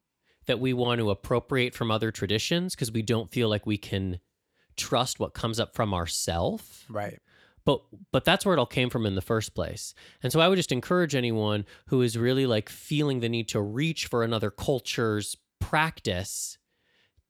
that 0.47 0.61
we 0.61 0.73
want 0.73 0.99
to 0.99 1.11
appropriate 1.11 1.75
from 1.75 1.91
other 1.91 2.11
traditions 2.11 2.75
because 2.75 2.93
we 2.93 3.03
don't 3.03 3.31
feel 3.31 3.49
like 3.49 3.67
we 3.67 3.79
can 3.79 4.21
trust 4.77 5.21
what 5.21 5.35
comes 5.35 5.61
up 5.61 5.75
from 5.75 5.95
ourself. 5.95 6.85
Right. 6.89 7.21
But 7.71 7.83
but 8.13 8.25
that's 8.25 8.45
where 8.45 8.55
it 8.55 8.59
all 8.59 8.67
came 8.67 8.91
from 8.91 9.07
in 9.07 9.15
the 9.15 9.21
first 9.21 9.55
place. 9.55 9.95
And 10.23 10.33
so 10.33 10.41
I 10.41 10.49
would 10.49 10.57
just 10.57 10.73
encourage 10.73 11.15
anyone 11.15 11.65
who 11.87 12.03
is 12.03 12.19
really 12.19 12.47
like 12.47 12.69
feeling 12.69 13.21
the 13.21 13.29
need 13.29 13.49
to 13.49 13.61
reach 13.61 14.07
for 14.07 14.23
another 14.23 14.51
culture's 14.51 15.37
practice 15.61 16.59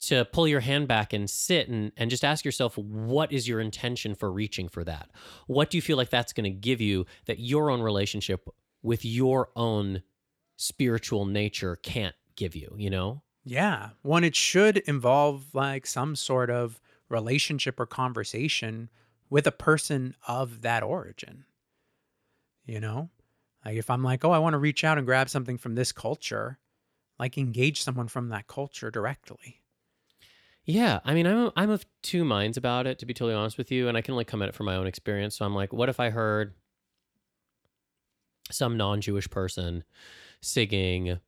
to 0.02 0.24
pull 0.24 0.48
your 0.48 0.60
hand 0.60 0.88
back 0.88 1.12
and 1.12 1.28
sit 1.28 1.68
and, 1.68 1.92
and 1.96 2.08
just 2.08 2.24
ask 2.24 2.44
yourself 2.44 2.78
what 2.78 3.32
is 3.32 3.46
your 3.46 3.60
intention 3.60 4.14
for 4.14 4.32
reaching 4.32 4.68
for 4.68 4.82
that 4.84 5.10
what 5.46 5.68
do 5.68 5.76
you 5.76 5.82
feel 5.82 5.98
like 5.98 6.08
that's 6.08 6.32
going 6.32 6.44
to 6.44 6.50
give 6.50 6.80
you 6.80 7.04
that 7.26 7.38
your 7.38 7.70
own 7.70 7.82
relationship 7.82 8.48
with 8.82 9.04
your 9.04 9.50
own 9.56 10.02
spiritual 10.56 11.26
nature 11.26 11.76
can't 11.76 12.14
give 12.36 12.54
you 12.56 12.74
you 12.78 12.88
know 12.88 13.20
Yeah. 13.44 13.90
One, 14.02 14.24
it 14.24 14.36
should 14.36 14.78
involve 14.78 15.54
like 15.54 15.86
some 15.86 16.14
sort 16.16 16.50
of 16.50 16.80
relationship 17.08 17.80
or 17.80 17.86
conversation 17.86 18.88
with 19.30 19.46
a 19.46 19.52
person 19.52 20.14
of 20.28 20.60
that 20.62 20.82
origin. 20.82 21.44
You 22.66 22.80
know? 22.80 23.08
Like 23.64 23.76
if 23.76 23.88
I'm 23.88 24.02
like, 24.02 24.24
oh, 24.24 24.32
I 24.32 24.38
want 24.38 24.54
to 24.54 24.58
reach 24.58 24.84
out 24.84 24.98
and 24.98 25.06
grab 25.06 25.28
something 25.30 25.56
from 25.56 25.74
this 25.74 25.92
culture, 25.92 26.58
like 27.18 27.38
engage 27.38 27.82
someone 27.82 28.08
from 28.08 28.28
that 28.30 28.46
culture 28.46 28.90
directly. 28.90 29.60
yeah 30.64 31.00
i 31.04 31.14
mean 31.14 31.26
i'm 31.26 31.50
i'm 31.56 31.70
of 31.70 31.84
two 32.02 32.24
minds 32.24 32.56
about 32.56 32.86
it 32.86 32.98
to 32.98 33.06
be 33.06 33.14
totally 33.14 33.34
honest 33.34 33.58
with 33.58 33.70
you 33.72 33.88
and 33.88 33.96
i 33.96 34.00
can 34.02 34.12
only 34.12 34.24
come 34.24 34.42
at 34.42 34.48
it 34.48 34.54
from 34.54 34.66
my 34.66 34.76
own 34.76 34.86
experience 34.86 35.36
so 35.36 35.44
i'm 35.44 35.54
like 35.54 35.72
what 35.72 35.88
if 35.88 35.98
i 35.98 36.10
heard 36.10 36.54
some 38.50 38.76
non-jewish 38.76 39.28
person 39.30 39.84
singing 40.40 41.18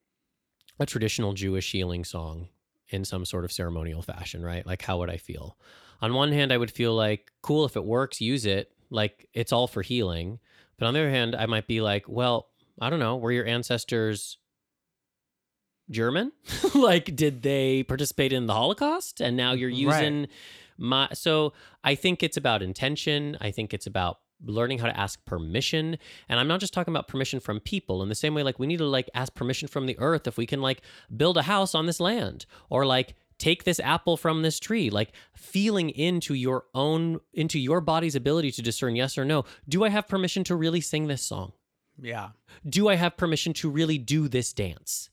a 0.78 0.86
traditional 0.86 1.32
jewish 1.32 1.72
healing 1.72 2.04
song 2.04 2.48
in 2.94 3.04
some 3.04 3.24
sort 3.24 3.44
of 3.44 3.52
ceremonial 3.52 4.02
fashion 4.02 4.42
right? 4.42 4.66
Like 4.66 4.82
how 4.82 4.98
would 4.98 5.10
i 5.10 5.16
feel? 5.16 5.56
On 6.00 6.14
one 6.14 6.32
hand 6.32 6.52
i 6.52 6.56
would 6.56 6.70
feel 6.70 6.94
like 6.94 7.30
cool 7.42 7.64
if 7.64 7.76
it 7.76 7.84
works 7.84 8.20
use 8.20 8.46
it. 8.46 8.72
Like 8.90 9.28
it's 9.32 9.52
all 9.52 9.66
for 9.66 9.82
healing. 9.82 10.38
But 10.78 10.86
on 10.86 10.94
the 10.94 11.00
other 11.00 11.10
hand 11.10 11.34
i 11.34 11.46
might 11.46 11.66
be 11.66 11.80
like 11.80 12.08
well 12.08 12.48
i 12.80 12.90
don't 12.90 13.00
know. 13.00 13.16
Were 13.16 13.32
your 13.32 13.46
ancestors 13.46 14.38
german? 15.90 16.32
Like 16.74 17.14
did 17.14 17.42
they 17.42 17.82
participate 17.82 18.32
in 18.32 18.46
the 18.46 18.54
holocaust? 18.54 19.20
And 19.20 19.36
now 19.36 19.52
you're 19.52 19.70
mm-hmm. 19.70 19.88
Right. 19.88 20.02
using 20.02 20.28
my 20.78 21.08
so 21.12 21.52
i 21.84 21.94
think 21.94 22.22
it's 22.22 22.36
about 22.36 22.62
intention. 22.62 23.36
I 23.40 23.50
think 23.50 23.74
it's 23.74 23.86
about 23.86 24.18
learning 24.44 24.78
how 24.78 24.86
to 24.86 24.98
ask 24.98 25.24
permission 25.24 25.96
and 26.28 26.40
i'm 26.40 26.48
not 26.48 26.60
just 26.60 26.72
talking 26.72 26.92
about 26.92 27.08
permission 27.08 27.40
from 27.40 27.60
people 27.60 28.02
in 28.02 28.08
the 28.08 28.14
same 28.14 28.34
way 28.34 28.42
like 28.42 28.58
we 28.58 28.66
need 28.66 28.78
to 28.78 28.84
like 28.86 29.08
ask 29.14 29.34
permission 29.34 29.68
from 29.68 29.86
the 29.86 29.98
earth 29.98 30.26
if 30.26 30.36
we 30.36 30.46
can 30.46 30.60
like 30.60 30.82
build 31.16 31.36
a 31.36 31.42
house 31.42 31.74
on 31.74 31.86
this 31.86 32.00
land 32.00 32.46
or 32.70 32.84
like 32.84 33.14
take 33.38 33.64
this 33.64 33.80
apple 33.80 34.16
from 34.16 34.42
this 34.42 34.58
tree 34.60 34.90
like 34.90 35.12
feeling 35.34 35.90
into 35.90 36.34
your 36.34 36.64
own 36.74 37.18
into 37.32 37.58
your 37.58 37.80
body's 37.80 38.14
ability 38.14 38.50
to 38.50 38.62
discern 38.62 38.94
yes 38.96 39.16
or 39.18 39.24
no 39.24 39.44
do 39.68 39.84
i 39.84 39.88
have 39.88 40.06
permission 40.08 40.44
to 40.44 40.54
really 40.56 40.80
sing 40.80 41.06
this 41.06 41.22
song 41.24 41.52
Yeah. 42.00 42.30
do 42.68 42.88
I 42.88 42.94
have 42.96 43.16
permission 43.16 43.52
to 43.54 43.70
really 43.70 43.98
do 43.98 44.26
this 44.28 44.52
dance? 44.52 45.10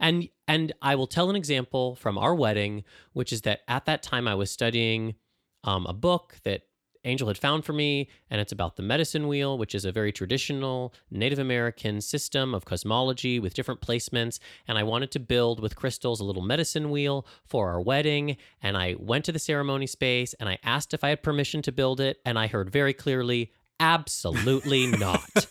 And 0.00 0.28
and 0.48 0.72
I 0.82 0.94
will 0.96 1.06
tell 1.06 1.30
an 1.30 1.36
example 1.36 1.94
from 1.94 2.18
our 2.18 2.34
wedding, 2.34 2.84
which 3.12 3.32
is 3.32 3.42
that 3.42 3.60
at 3.68 3.84
that 3.86 4.02
time 4.02 4.26
I 4.26 4.34
was 4.34 4.50
studying 4.50 5.14
um, 5.62 5.86
a 5.86 5.92
book 5.92 6.36
that 6.44 6.62
Angel 7.04 7.28
had 7.28 7.38
found 7.38 7.64
for 7.64 7.72
me, 7.72 8.08
and 8.30 8.40
it's 8.40 8.52
about 8.52 8.76
the 8.76 8.82
medicine 8.82 9.28
wheel, 9.28 9.58
which 9.58 9.74
is 9.74 9.84
a 9.84 9.92
very 9.92 10.12
traditional 10.12 10.94
Native 11.10 11.38
American 11.38 12.00
system 12.00 12.54
of 12.54 12.64
cosmology 12.64 13.38
with 13.38 13.54
different 13.54 13.80
placements. 13.80 14.38
And 14.66 14.78
I 14.78 14.82
wanted 14.82 15.10
to 15.12 15.20
build 15.20 15.60
with 15.60 15.76
crystals 15.76 16.20
a 16.20 16.24
little 16.24 16.42
medicine 16.42 16.90
wheel 16.90 17.26
for 17.44 17.70
our 17.70 17.80
wedding. 17.80 18.36
And 18.62 18.76
I 18.76 18.96
went 18.98 19.24
to 19.26 19.32
the 19.32 19.38
ceremony 19.38 19.86
space 19.86 20.34
and 20.34 20.48
I 20.48 20.58
asked 20.64 20.94
if 20.94 21.04
I 21.04 21.10
had 21.10 21.22
permission 21.22 21.62
to 21.62 21.72
build 21.72 22.00
it, 22.00 22.20
and 22.24 22.38
I 22.38 22.46
heard 22.46 22.70
very 22.70 22.94
clearly, 22.94 23.52
absolutely 23.78 24.86
not. 24.98 25.46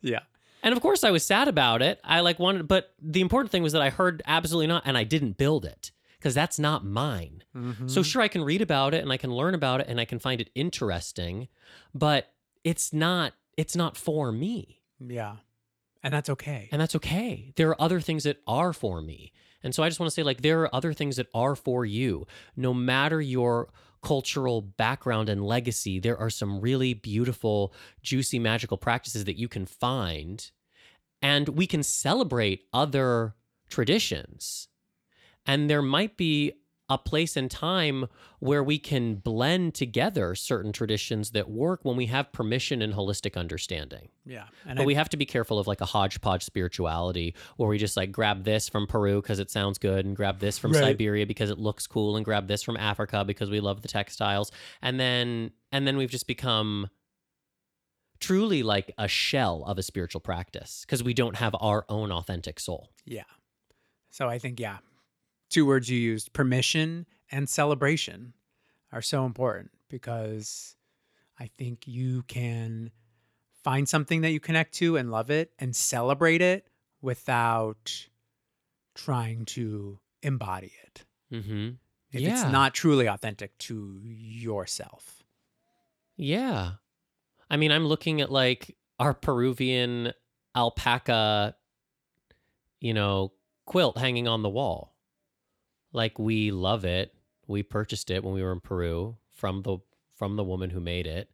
yeah. 0.00 0.20
And 0.62 0.74
of 0.74 0.80
course, 0.80 1.04
I 1.04 1.10
was 1.10 1.24
sad 1.24 1.48
about 1.48 1.82
it. 1.82 2.00
I 2.02 2.20
like 2.20 2.38
wanted, 2.38 2.66
but 2.66 2.92
the 3.00 3.20
important 3.20 3.52
thing 3.52 3.62
was 3.62 3.72
that 3.72 3.82
I 3.82 3.90
heard 3.90 4.22
absolutely 4.26 4.66
not, 4.66 4.82
and 4.84 4.96
I 4.96 5.04
didn't 5.04 5.36
build 5.36 5.64
it 5.64 5.92
because 6.18 6.34
that's 6.34 6.58
not 6.58 6.84
mine. 6.84 7.44
Mm-hmm. 7.54 7.88
So 7.88 8.02
sure, 8.02 8.22
I 8.22 8.28
can 8.28 8.42
read 8.42 8.62
about 8.62 8.94
it 8.94 9.02
and 9.02 9.12
I 9.12 9.16
can 9.16 9.32
learn 9.32 9.54
about 9.54 9.80
it 9.80 9.86
and 9.88 10.00
I 10.00 10.04
can 10.04 10.18
find 10.18 10.40
it 10.40 10.50
interesting, 10.54 11.48
but 11.94 12.32
it's 12.64 12.92
not. 12.92 13.32
It's 13.56 13.74
not 13.74 13.96
for 13.96 14.32
me, 14.32 14.82
yeah. 15.00 15.36
And 16.02 16.12
that's 16.12 16.28
okay. 16.30 16.68
and 16.70 16.80
that's 16.80 16.94
okay. 16.96 17.52
There 17.56 17.70
are 17.70 17.80
other 17.80 18.00
things 18.00 18.24
that 18.24 18.38
are 18.46 18.72
for 18.72 19.00
me, 19.00 19.32
and 19.62 19.74
so 19.74 19.82
I 19.82 19.88
just 19.88 19.98
want 19.98 20.08
to 20.08 20.14
say, 20.14 20.22
like, 20.22 20.42
there 20.42 20.62
are 20.62 20.74
other 20.74 20.92
things 20.92 21.16
that 21.16 21.28
are 21.34 21.56
for 21.56 21.84
you, 21.84 22.26
no 22.56 22.74
matter 22.74 23.20
your 23.20 23.70
cultural 24.02 24.60
background 24.60 25.28
and 25.28 25.44
legacy. 25.44 25.98
There 25.98 26.16
are 26.16 26.30
some 26.30 26.60
really 26.60 26.94
beautiful, 26.94 27.74
juicy, 28.02 28.38
magical 28.38 28.76
practices 28.76 29.24
that 29.24 29.36
you 29.36 29.48
can 29.48 29.66
find 29.66 30.48
and 31.22 31.48
we 31.50 31.66
can 31.66 31.82
celebrate 31.82 32.64
other 32.72 33.34
traditions. 33.68 34.68
And 35.46 35.70
there 35.70 35.82
might 35.82 36.16
be 36.16 36.52
a 36.88 36.96
place 36.96 37.36
and 37.36 37.50
time 37.50 38.06
where 38.38 38.62
we 38.62 38.78
can 38.78 39.16
blend 39.16 39.74
together 39.74 40.36
certain 40.36 40.72
traditions 40.72 41.32
that 41.32 41.50
work 41.50 41.80
when 41.82 41.96
we 41.96 42.06
have 42.06 42.30
permission 42.30 42.80
and 42.80 42.94
holistic 42.94 43.36
understanding. 43.36 44.08
Yeah. 44.24 44.44
And 44.64 44.76
But 44.76 44.84
I, 44.84 44.86
we 44.86 44.94
have 44.94 45.08
to 45.08 45.16
be 45.16 45.26
careful 45.26 45.58
of 45.58 45.66
like 45.66 45.80
a 45.80 45.84
hodgepodge 45.84 46.44
spirituality 46.44 47.34
where 47.56 47.68
we 47.68 47.76
just 47.76 47.96
like 47.96 48.12
grab 48.12 48.44
this 48.44 48.68
from 48.68 48.86
Peru 48.86 49.20
because 49.20 49.40
it 49.40 49.50
sounds 49.50 49.78
good 49.78 50.06
and 50.06 50.14
grab 50.14 50.38
this 50.38 50.58
from 50.58 50.70
Right. 50.70 50.80
Siberia 50.80 51.26
because 51.26 51.50
it 51.50 51.58
looks 51.58 51.88
cool 51.88 52.14
and 52.14 52.24
grab 52.24 52.46
this 52.46 52.62
from 52.62 52.76
Africa 52.76 53.24
because 53.24 53.50
we 53.50 53.58
love 53.58 53.82
the 53.82 53.88
textiles. 53.88 54.52
And 54.80 55.00
then 55.00 55.50
and 55.72 55.88
then 55.88 55.96
we've 55.96 56.10
just 56.10 56.28
become 56.28 56.88
truly 58.20 58.62
like 58.62 58.94
a 58.96 59.08
shell 59.08 59.64
of 59.66 59.76
a 59.76 59.82
spiritual 59.82 60.20
practice 60.20 60.84
because 60.86 61.02
we 61.02 61.14
don't 61.14 61.36
have 61.36 61.54
our 61.60 61.84
own 61.88 62.12
authentic 62.12 62.60
soul. 62.60 62.90
yeah. 63.04 63.24
So 64.10 64.28
I 64.28 64.38
think, 64.38 64.58
yeah, 64.60 64.78
two 65.50 65.66
words 65.66 65.88
you 65.90 65.98
used 65.98 66.32
permission 66.32 67.06
and 67.30 67.48
celebration 67.48 68.32
are 68.92 69.02
so 69.02 69.24
important 69.26 69.70
because 69.88 70.76
I 71.38 71.50
think 71.58 71.86
you 71.86 72.22
can 72.22 72.90
find 73.62 73.88
something 73.88 74.20
that 74.22 74.30
you 74.30 74.40
connect 74.40 74.74
to 74.74 74.96
and 74.96 75.10
love 75.10 75.30
it 75.30 75.52
and 75.58 75.74
celebrate 75.74 76.40
it 76.42 76.66
without 77.00 78.08
trying 78.94 79.44
to 79.44 79.98
embody 80.22 80.72
it. 80.84 81.04
Mm-hmm. 81.32 81.68
If 82.12 82.20
Yeah. 82.20 82.30
it's 82.32 82.50
not 82.50 82.74
truly 82.74 83.06
authentic 83.06 83.56
to 83.58 84.00
yourself. 84.02 85.22
Yeah. 86.16 86.72
I 87.50 87.56
mean, 87.56 87.70
I'm 87.72 87.86
looking 87.86 88.20
at 88.20 88.30
like 88.30 88.76
our 88.98 89.12
Peruvian 89.12 90.12
alpaca, 90.54 91.54
you 92.80 92.94
know, 92.94 93.32
quilt 93.66 93.98
hanging 93.98 94.26
on 94.26 94.42
the 94.42 94.48
wall. 94.48 94.94
Like 95.96 96.18
we 96.18 96.50
love 96.50 96.84
it. 96.84 97.14
We 97.46 97.62
purchased 97.62 98.10
it 98.10 98.22
when 98.22 98.34
we 98.34 98.42
were 98.42 98.52
in 98.52 98.60
Peru 98.60 99.16
from 99.32 99.62
the 99.62 99.78
from 100.14 100.36
the 100.36 100.44
woman 100.44 100.68
who 100.70 100.78
made 100.78 101.06
it. 101.06 101.30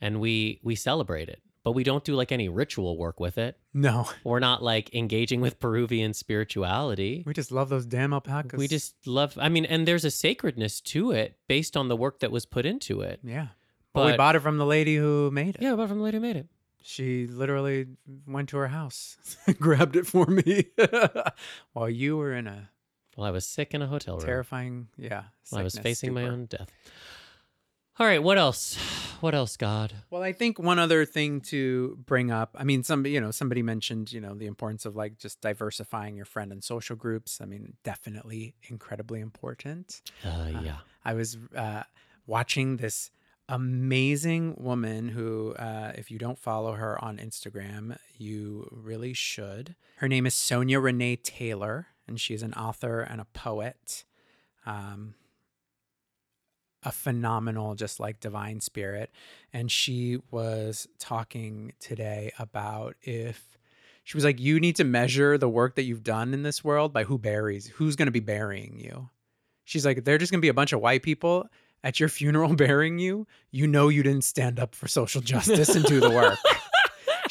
And 0.00 0.18
we 0.18 0.60
we 0.62 0.74
celebrate 0.74 1.28
it. 1.28 1.42
But 1.62 1.72
we 1.72 1.84
don't 1.84 2.02
do 2.02 2.14
like 2.16 2.32
any 2.32 2.48
ritual 2.48 2.96
work 2.96 3.20
with 3.20 3.38
it. 3.38 3.56
No, 3.72 4.08
We're 4.24 4.40
not 4.40 4.64
like 4.64 4.92
engaging 4.94 5.40
with 5.40 5.60
Peruvian 5.60 6.12
spirituality. 6.12 7.22
we 7.24 7.34
just 7.34 7.52
love 7.52 7.68
those 7.68 7.86
damn 7.86 8.12
alpacas. 8.12 8.58
We 8.58 8.66
just 8.66 9.06
love 9.06 9.38
I 9.38 9.50
mean, 9.50 9.66
and 9.66 9.86
there's 9.86 10.06
a 10.06 10.10
sacredness 10.10 10.80
to 10.80 11.12
it 11.12 11.36
based 11.46 11.76
on 11.76 11.88
the 11.88 11.96
work 11.96 12.20
that 12.20 12.32
was 12.32 12.46
put 12.46 12.64
into 12.66 13.02
it. 13.02 13.20
yeah. 13.22 13.48
But, 13.94 14.12
we 14.12 14.16
bought 14.16 14.36
it 14.36 14.40
from 14.40 14.56
the 14.56 14.64
lady 14.64 14.96
who 14.96 15.30
made 15.30 15.56
it. 15.56 15.60
Yeah, 15.60 15.76
but 15.76 15.86
from 15.86 15.98
the 15.98 16.04
lady 16.04 16.16
who 16.16 16.22
made 16.22 16.36
it. 16.36 16.46
She 16.82 17.26
literally 17.26 17.88
went 18.26 18.48
to 18.48 18.56
her 18.56 18.68
house, 18.68 19.18
grabbed 19.60 19.96
it 19.96 20.06
for 20.06 20.24
me 20.24 20.64
while 21.74 21.90
you 21.90 22.16
were 22.16 22.32
in 22.32 22.46
a 22.46 22.70
Well, 23.16 23.26
I 23.26 23.30
was 23.30 23.46
sick 23.46 23.74
in 23.74 23.82
a 23.82 23.86
hotel 23.86 24.16
room. 24.16 24.26
terrifying, 24.26 24.88
yeah. 24.96 25.24
Well, 25.50 25.60
I 25.60 25.64
was 25.64 25.78
facing 25.78 26.14
my 26.14 26.24
own 26.24 26.46
death. 26.46 26.70
All 27.98 28.06
right, 28.06 28.22
what 28.22 28.38
else? 28.38 28.78
What 29.22 29.36
else, 29.36 29.56
God? 29.56 29.92
Well, 30.10 30.24
I 30.24 30.32
think 30.32 30.58
one 30.58 30.80
other 30.80 31.04
thing 31.04 31.42
to 31.42 31.96
bring 32.06 32.32
up, 32.32 32.56
I 32.58 32.64
mean, 32.64 32.82
some, 32.82 33.06
you 33.06 33.20
know, 33.20 33.30
somebody 33.30 33.62
mentioned, 33.62 34.12
you 34.12 34.20
know, 34.20 34.34
the 34.34 34.46
importance 34.46 34.84
of 34.84 34.96
like 34.96 35.16
just 35.16 35.40
diversifying 35.40 36.16
your 36.16 36.24
friend 36.24 36.50
and 36.50 36.64
social 36.64 36.96
groups. 36.96 37.40
I 37.40 37.44
mean, 37.44 37.74
definitely 37.84 38.56
incredibly 38.64 39.20
important. 39.20 40.02
Uh, 40.24 40.48
yeah. 40.64 40.78
I 41.04 41.14
was 41.14 41.38
uh, 41.56 41.84
watching 42.26 42.78
this 42.78 43.12
amazing 43.48 44.56
woman 44.58 45.10
who, 45.10 45.52
uh, 45.54 45.92
if 45.94 46.10
you 46.10 46.18
don't 46.18 46.38
follow 46.38 46.72
her 46.72 47.02
on 47.04 47.18
Instagram, 47.18 47.96
you 48.18 48.68
really 48.72 49.12
should. 49.12 49.76
Her 49.98 50.08
name 50.08 50.26
is 50.26 50.34
Sonya 50.34 50.80
Renee 50.80 51.14
Taylor, 51.14 51.86
and 52.06 52.20
she's 52.20 52.42
an 52.42 52.54
author 52.54 53.00
and 53.00 53.20
a 53.20 53.26
poet. 53.26 54.04
Um, 54.66 55.14
a 56.82 56.92
phenomenal, 56.92 57.74
just 57.74 58.00
like 58.00 58.20
divine 58.20 58.60
spirit. 58.60 59.10
And 59.52 59.70
she 59.70 60.18
was 60.30 60.88
talking 60.98 61.72
today 61.78 62.32
about 62.38 62.96
if 63.02 63.58
she 64.04 64.16
was 64.16 64.24
like, 64.24 64.40
you 64.40 64.58
need 64.58 64.76
to 64.76 64.84
measure 64.84 65.38
the 65.38 65.48
work 65.48 65.76
that 65.76 65.84
you've 65.84 66.02
done 66.02 66.34
in 66.34 66.42
this 66.42 66.64
world 66.64 66.92
by 66.92 67.04
who 67.04 67.18
buries, 67.18 67.68
who's 67.68 67.94
going 67.94 68.06
to 68.06 68.12
be 68.12 68.20
burying 68.20 68.80
you. 68.80 69.08
She's 69.64 69.86
like, 69.86 70.04
they're 70.04 70.18
just 70.18 70.32
going 70.32 70.40
to 70.40 70.44
be 70.44 70.48
a 70.48 70.54
bunch 70.54 70.72
of 70.72 70.80
white 70.80 71.02
people 71.02 71.46
at 71.84 72.00
your 72.00 72.08
funeral 72.08 72.54
burying 72.56 72.98
you. 72.98 73.26
You 73.52 73.66
know, 73.66 73.88
you 73.88 74.02
didn't 74.02 74.24
stand 74.24 74.58
up 74.58 74.74
for 74.74 74.88
social 74.88 75.20
justice 75.20 75.74
and 75.74 75.84
do 75.84 76.00
the 76.00 76.10
work. 76.10 76.38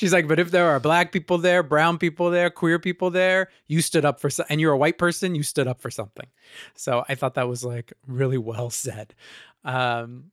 She's 0.02 0.12
like, 0.14 0.28
but 0.28 0.40
if 0.40 0.50
there 0.50 0.68
are 0.68 0.80
black 0.80 1.12
people 1.12 1.38
there, 1.38 1.62
brown 1.62 2.00
people 2.00 2.32
there, 2.32 2.50
queer 2.50 2.80
people 2.80 3.12
there, 3.12 3.50
you 3.68 3.84
stood 3.84 4.04
up 4.04 4.20
for, 4.20 4.32
so- 4.32 4.46
and 4.50 4.60
you're 4.60 4.72
a 4.74 4.78
white 4.78 4.98
person, 4.98 5.36
you 5.36 5.44
stood 5.44 5.68
up 5.68 5.80
for 5.80 5.92
something. 5.92 6.26
So 6.74 7.06
I 7.08 7.14
thought 7.14 7.36
that 7.36 7.48
was 7.48 7.64
like 7.64 7.94
really 8.08 8.40
well 8.40 8.70
said. 8.72 9.14
Um, 9.64 10.32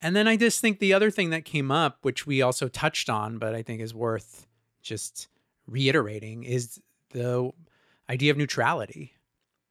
and 0.00 0.14
then 0.14 0.28
I 0.28 0.36
just 0.36 0.60
think 0.60 0.78
the 0.78 0.94
other 0.94 1.10
thing 1.10 1.30
that 1.30 1.44
came 1.44 1.72
up, 1.72 1.98
which 2.02 2.24
we 2.24 2.40
also 2.40 2.68
touched 2.68 3.10
on, 3.10 3.38
but 3.38 3.52
I 3.52 3.64
think 3.64 3.80
is 3.80 3.92
worth 3.92 4.46
just 4.80 5.26
reiterating, 5.66 6.44
is 6.44 6.80
the 7.10 7.50
idea 8.08 8.30
of 8.30 8.36
neutrality, 8.36 9.14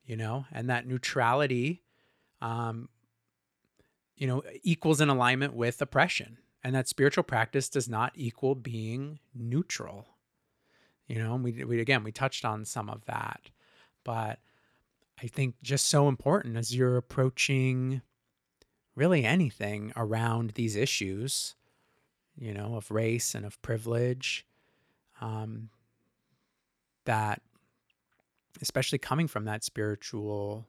you 0.05 0.17
know, 0.17 0.47
and 0.51 0.69
that 0.69 0.85
neutrality, 0.85 1.81
um, 2.41 2.89
you 4.17 4.27
know, 4.27 4.43
equals 4.63 4.99
in 4.99 5.07
alignment 5.07 5.53
with 5.53 5.81
oppression, 5.81 6.39
and 6.65 6.73
that 6.73 6.87
spiritual 6.87 7.23
practice 7.23 7.69
does 7.69 7.87
not 7.87 8.11
equal 8.15 8.55
being 8.55 9.19
neutral. 9.35 10.07
You 11.07 11.19
know, 11.19 11.35
and 11.35 11.43
we, 11.43 11.63
we 11.63 11.79
again 11.79 12.03
we 12.03 12.11
touched 12.11 12.43
on 12.43 12.65
some 12.65 12.89
of 12.89 13.05
that, 13.05 13.51
but 14.03 14.39
I 15.21 15.27
think 15.27 15.53
just 15.61 15.87
so 15.87 16.07
important 16.07 16.57
as 16.57 16.75
you're 16.75 16.97
approaching 16.97 18.01
really 18.95 19.23
anything 19.23 19.93
around 19.95 20.53
these 20.55 20.75
issues, 20.75 21.53
you 22.35 22.51
know, 22.51 22.75
of 22.75 22.89
race 22.89 23.35
and 23.35 23.45
of 23.45 23.61
privilege, 23.61 24.47
um, 25.21 25.69
that 27.05 27.43
especially 28.59 28.97
coming 28.97 29.27
from 29.27 29.45
that 29.45 29.63
spiritual 29.63 30.65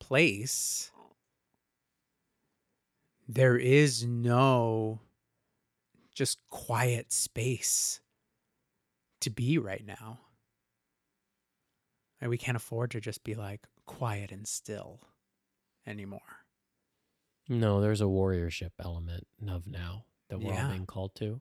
place, 0.00 0.90
there 3.28 3.56
is 3.56 4.04
no 4.06 5.00
just 6.14 6.38
quiet 6.48 7.12
space 7.12 8.00
to 9.20 9.30
be 9.30 9.58
right 9.58 9.84
now. 9.86 10.20
And 12.20 12.30
we 12.30 12.38
can't 12.38 12.56
afford 12.56 12.90
to 12.92 13.00
just 13.00 13.22
be 13.22 13.34
like 13.34 13.66
quiet 13.86 14.32
and 14.32 14.46
still 14.48 15.00
anymore. 15.86 16.20
No, 17.48 17.80
there's 17.80 18.00
a 18.00 18.04
warriorship 18.04 18.70
element 18.82 19.26
of 19.48 19.66
now 19.66 20.04
that 20.28 20.38
we're 20.38 20.52
Yeah. 20.52 20.64
all 20.66 20.70
being 20.72 20.86
called 20.86 21.14
to. 21.16 21.40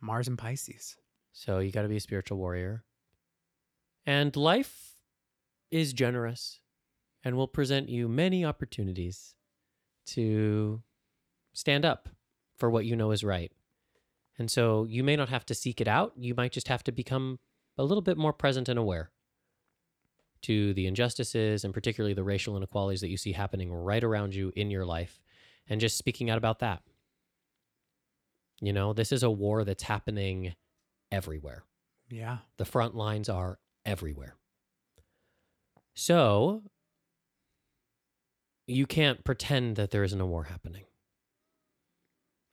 Mars 0.00 0.28
and 0.28 0.36
Pisces. 0.38 0.96
So 1.32 1.58
you 1.60 1.70
got 1.70 1.82
to 1.82 1.88
be 1.88 1.96
a 1.96 2.00
spiritual 2.00 2.38
warrior. 2.38 2.84
And 4.04 4.34
life 4.36 4.96
is 5.70 5.92
generous 5.92 6.60
and 7.22 7.36
will 7.36 7.48
present 7.48 7.88
you 7.88 8.08
many 8.08 8.44
opportunities 8.44 9.34
to 10.06 10.82
stand 11.52 11.84
up 11.84 12.08
for 12.56 12.70
what 12.70 12.84
you 12.84 12.96
know 12.96 13.10
is 13.10 13.24
right. 13.24 13.52
And 14.38 14.50
so 14.50 14.84
you 14.84 15.02
may 15.02 15.16
not 15.16 15.28
have 15.28 15.44
to 15.46 15.54
seek 15.54 15.80
it 15.80 15.88
out. 15.88 16.12
You 16.16 16.34
might 16.36 16.52
just 16.52 16.68
have 16.68 16.84
to 16.84 16.92
become 16.92 17.38
a 17.76 17.84
little 17.84 18.02
bit 18.02 18.16
more 18.16 18.32
present 18.32 18.68
and 18.68 18.78
aware 18.78 19.10
to 20.42 20.72
the 20.74 20.86
injustices 20.86 21.64
and 21.64 21.74
particularly 21.74 22.14
the 22.14 22.22
racial 22.22 22.56
inequalities 22.56 23.00
that 23.00 23.08
you 23.08 23.16
see 23.16 23.32
happening 23.32 23.72
right 23.72 24.04
around 24.04 24.34
you 24.34 24.52
in 24.54 24.70
your 24.70 24.84
life 24.84 25.20
and 25.68 25.80
just 25.80 25.98
speaking 25.98 26.30
out 26.30 26.38
about 26.38 26.60
that. 26.60 26.82
You 28.60 28.72
know, 28.72 28.92
this 28.92 29.12
is 29.12 29.22
a 29.22 29.30
war 29.30 29.64
that's 29.64 29.84
happening 29.84 30.54
everywhere. 31.10 31.64
Yeah. 32.10 32.38
The 32.56 32.64
front 32.64 32.94
lines 32.94 33.28
are 33.28 33.58
everywhere. 33.84 34.36
So 35.94 36.62
you 38.66 38.86
can't 38.86 39.24
pretend 39.24 39.76
that 39.76 39.90
there 39.90 40.04
isn't 40.04 40.20
a 40.20 40.26
war 40.26 40.44
happening. 40.44 40.84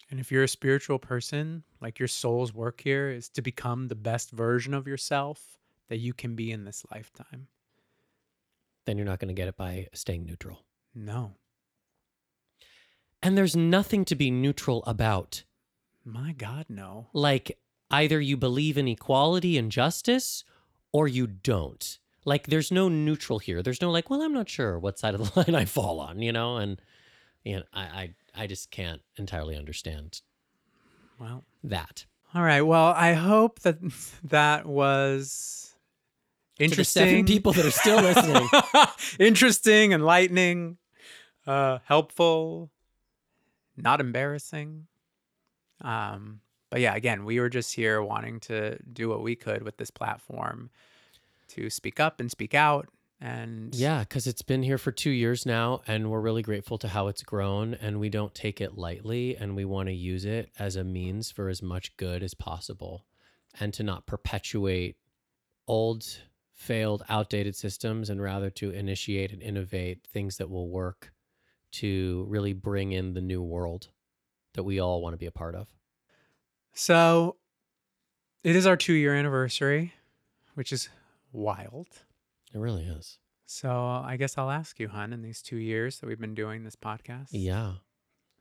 And 0.10 0.20
if 0.20 0.32
you're 0.32 0.44
a 0.44 0.48
spiritual 0.48 1.00
person, 1.00 1.64
like 1.82 2.00
your 2.00 2.08
soul's 2.08 2.54
work 2.54 2.82
here 2.82 3.10
is 3.10 3.30
to 3.30 3.42
become 3.42 3.88
the 3.88 3.96
best 3.96 4.32
version 4.32 4.74
of 4.74 4.88
yourself 4.88 5.58
that 5.90 5.98
you 5.98 6.14
can 6.14 6.36
be 6.36 6.52
in 6.52 6.64
this 6.64 6.86
lifetime. 6.92 7.48
Then 8.86 8.98
you're 8.98 9.06
not 9.06 9.20
going 9.20 9.30
to 9.30 9.40
get 9.40 9.48
it 9.48 9.58
by 9.58 9.88
staying 9.94 10.26
neutral. 10.26 10.64
No. 10.94 11.34
And 13.22 13.38
there's 13.38 13.56
nothing 13.56 14.06
to 14.06 14.16
be 14.16 14.30
neutral 14.30 14.84
about. 14.86 15.44
My 16.04 16.34
God, 16.34 16.68
no. 16.70 17.08
Like 17.14 17.58
either 17.90 18.22
you 18.22 18.38
believe 18.38 18.78
in 18.78 18.88
equality 18.88 19.58
and 19.58 19.72
justice 19.72 20.44
or 20.92 21.08
you 21.08 21.26
don't. 21.26 21.98
Like 22.26 22.48
there's 22.48 22.72
no 22.72 22.90
neutral 22.90 23.40
here. 23.40 23.64
There's 23.64 23.82
no 23.82 23.90
like, 23.90 24.10
well, 24.10 24.22
I'm 24.22 24.34
not 24.34 24.50
sure 24.50 24.78
what 24.78 25.00
side 25.00 25.16
of 25.16 25.22
the 25.34 25.40
line 25.40 25.56
I 25.56 25.66
fall 25.66 26.00
on, 26.00 26.22
you 26.22 26.32
know? 26.32 26.58
And 26.58 26.80
know, 27.46 27.64
I 27.74 27.82
I, 27.82 28.14
I 28.38 28.48
just 28.48 28.72
can't 28.72 29.02
entirely 29.18 29.56
understand 29.56 30.22
Well, 31.20 31.44
that. 31.64 32.06
all 32.34 32.44
right. 32.44 32.62
Well, 32.62 32.94
I 32.96 33.14
hope 33.14 33.60
that 33.62 33.78
that 34.24 34.66
was 34.66 35.76
interesting 36.60 37.08
seven 37.08 37.26
people 37.26 37.54
that 37.54 37.66
are 37.66 37.72
still 37.72 38.02
listening. 38.02 38.48
interesting, 39.20 39.92
enlightening, 39.92 40.78
uh, 41.48 41.80
helpful, 41.86 42.72
not 43.78 44.00
embarrassing. 44.00 44.88
Um, 45.82 46.42
but 46.70 46.82
yeah, 46.82 46.96
again, 46.96 47.26
we 47.26 47.40
were 47.40 47.50
just 47.50 47.74
here 47.76 48.02
wanting 48.02 48.40
to 48.42 48.78
do 48.92 49.10
what 49.10 49.22
we 49.22 49.36
could 49.36 49.64
with 49.64 49.78
this 49.78 49.92
platform 49.92 50.70
to 51.50 51.70
speak 51.70 52.00
up 52.00 52.20
and 52.20 52.32
speak 52.32 52.54
out. 52.54 52.88
And 53.22 53.74
Yeah, 53.74 54.00
because 54.00 54.28
it's 54.28 54.42
been 54.42 54.64
here 54.64 54.78
for 54.78 54.92
two 54.92 55.10
years 55.10 55.46
now, 55.46 55.82
and 55.88 56.12
we're 56.12 56.20
really 56.20 56.42
grateful 56.42 56.78
to 56.80 56.90
how 56.90 57.08
it's 57.08 57.24
grown, 57.24 57.74
and 57.76 58.00
we 58.00 58.10
don't 58.10 58.36
take 58.36 58.60
it 58.60 58.78
lightly, 58.78 59.38
and 59.38 59.56
we 59.56 59.66
want 59.66 59.88
to 59.88 59.94
use 59.94 60.26
it 60.26 60.52
as 60.60 60.76
a 60.76 60.84
means 60.84 61.32
for 61.32 61.48
as 61.48 61.62
much 61.62 61.96
good 61.98 62.22
as 62.22 62.34
possible, 62.34 63.06
and 63.60 63.74
to 63.74 63.84
not 63.84 64.06
perpetuate 64.06 64.98
old, 65.68 66.06
failed, 66.54 67.04
outdated 67.08 67.56
systems, 67.56 68.10
and 68.10 68.22
rather 68.22 68.50
to 68.50 68.70
initiate 68.72 69.32
and 69.32 69.42
innovate 69.42 70.06
things 70.12 70.38
that 70.38 70.50
will 70.50 70.70
work 70.70 71.14
to 71.72 72.26
really 72.30 72.54
bring 72.54 72.92
in 72.92 73.14
the 73.14 73.22
new 73.22 73.42
world 73.42 73.90
that 74.54 74.64
we 74.64 74.80
all 74.80 75.02
want 75.02 75.14
to 75.14 75.18
be 75.18 75.26
a 75.26 75.32
part 75.32 75.56
of. 75.56 75.68
so 76.74 77.38
it 78.44 78.56
is 78.56 78.68
our 78.68 78.78
two 78.78 78.94
year 78.94 79.16
anniversary, 79.16 79.94
which 80.54 80.72
is 80.72 80.90
wild. 81.32 81.88
It 82.54 82.60
really 82.60 82.84
is. 82.84 83.18
So 83.46 83.70
uh, 83.70 84.02
I 84.02 84.18
guess 84.18 84.38
I'll 84.38 84.50
ask 84.50 84.80
you, 84.80 84.88
hun, 84.88 85.14
in 85.14 85.22
these 85.22 85.42
two 85.42 85.58
years 85.58 86.00
that 86.00 86.08
we've 86.08 86.20
been 86.20 86.36
doing 86.36 86.64
this 86.64 86.76
podcast, 86.76 87.28
Yeah. 87.32 87.74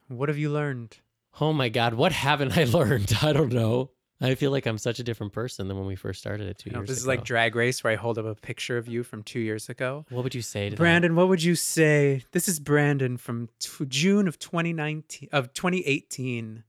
what 0.08 0.28
have 0.28 0.38
you 0.38 0.50
learned? 0.50 0.96
Oh 1.40 1.52
my 1.52 1.68
God, 1.68 1.94
what 1.94 2.12
haven't 2.12 2.56
I 2.56 2.64
learned? 2.78 3.12
I 3.22 3.32
don't 3.32 3.52
know. 3.52 3.90
I 4.20 4.36
feel 4.36 4.52
like 4.52 4.64
I'm 4.66 4.78
such 4.78 5.00
a 5.00 5.02
different 5.02 5.32
person 5.34 5.66
than 5.68 5.76
when 5.76 5.86
we 5.86 5.96
first 5.96 6.20
started 6.20 6.46
it 6.48 6.56
two 6.58 6.70
know, 6.70 6.78
years 6.78 6.88
this 6.88 6.98
is 6.98 7.06
like 7.06 7.24
Drag 7.24 7.54
Race, 7.56 7.82
where 7.84 7.92
I 7.92 7.96
hold 7.96 8.16
up 8.16 8.24
a 8.24 8.34
picture 8.36 8.78
of 8.78 8.86
you 8.88 9.02
from 9.02 9.22
two 9.24 9.40
years 9.40 9.68
ago. 9.68 10.06
what 10.08 10.22
would 10.24 10.34
you 10.34 10.40
say 10.40 10.70
to 10.70 10.76
that? 10.76 10.80
Brandon, 10.80 11.16
what 11.16 11.28
would 11.28 11.42
you 11.42 11.56
say? 11.56 12.22
This 12.32 12.48
is 12.48 12.60
Brandon 12.60 13.16
from 13.18 13.48
t- 13.58 13.84
June 13.86 14.26
of 14.28 14.38
2019 14.38 15.28
of 15.32 15.52
2018. 15.52 16.62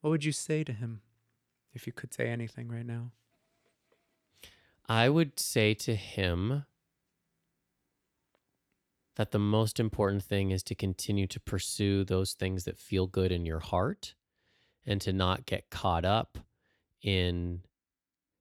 What 0.00 0.10
would 0.10 0.24
you 0.24 0.32
say 0.32 0.64
to 0.64 0.72
him 0.72 1.00
if 1.72 1.86
you 1.86 1.92
could 1.92 2.12
say 2.12 2.26
anything 2.28 2.68
right 2.68 2.84
now? 2.84 3.12
I 4.88 5.08
would 5.08 5.38
say 5.38 5.74
to 5.74 5.94
him 5.94 6.64
that 9.16 9.30
the 9.30 9.38
most 9.38 9.78
important 9.78 10.22
thing 10.22 10.50
is 10.50 10.62
to 10.64 10.74
continue 10.74 11.26
to 11.28 11.40
pursue 11.40 12.04
those 12.04 12.32
things 12.32 12.64
that 12.64 12.78
feel 12.78 13.06
good 13.06 13.30
in 13.30 13.44
your 13.46 13.60
heart 13.60 14.14
and 14.86 15.00
to 15.00 15.12
not 15.12 15.46
get 15.46 15.70
caught 15.70 16.04
up 16.04 16.38
in 17.02 17.60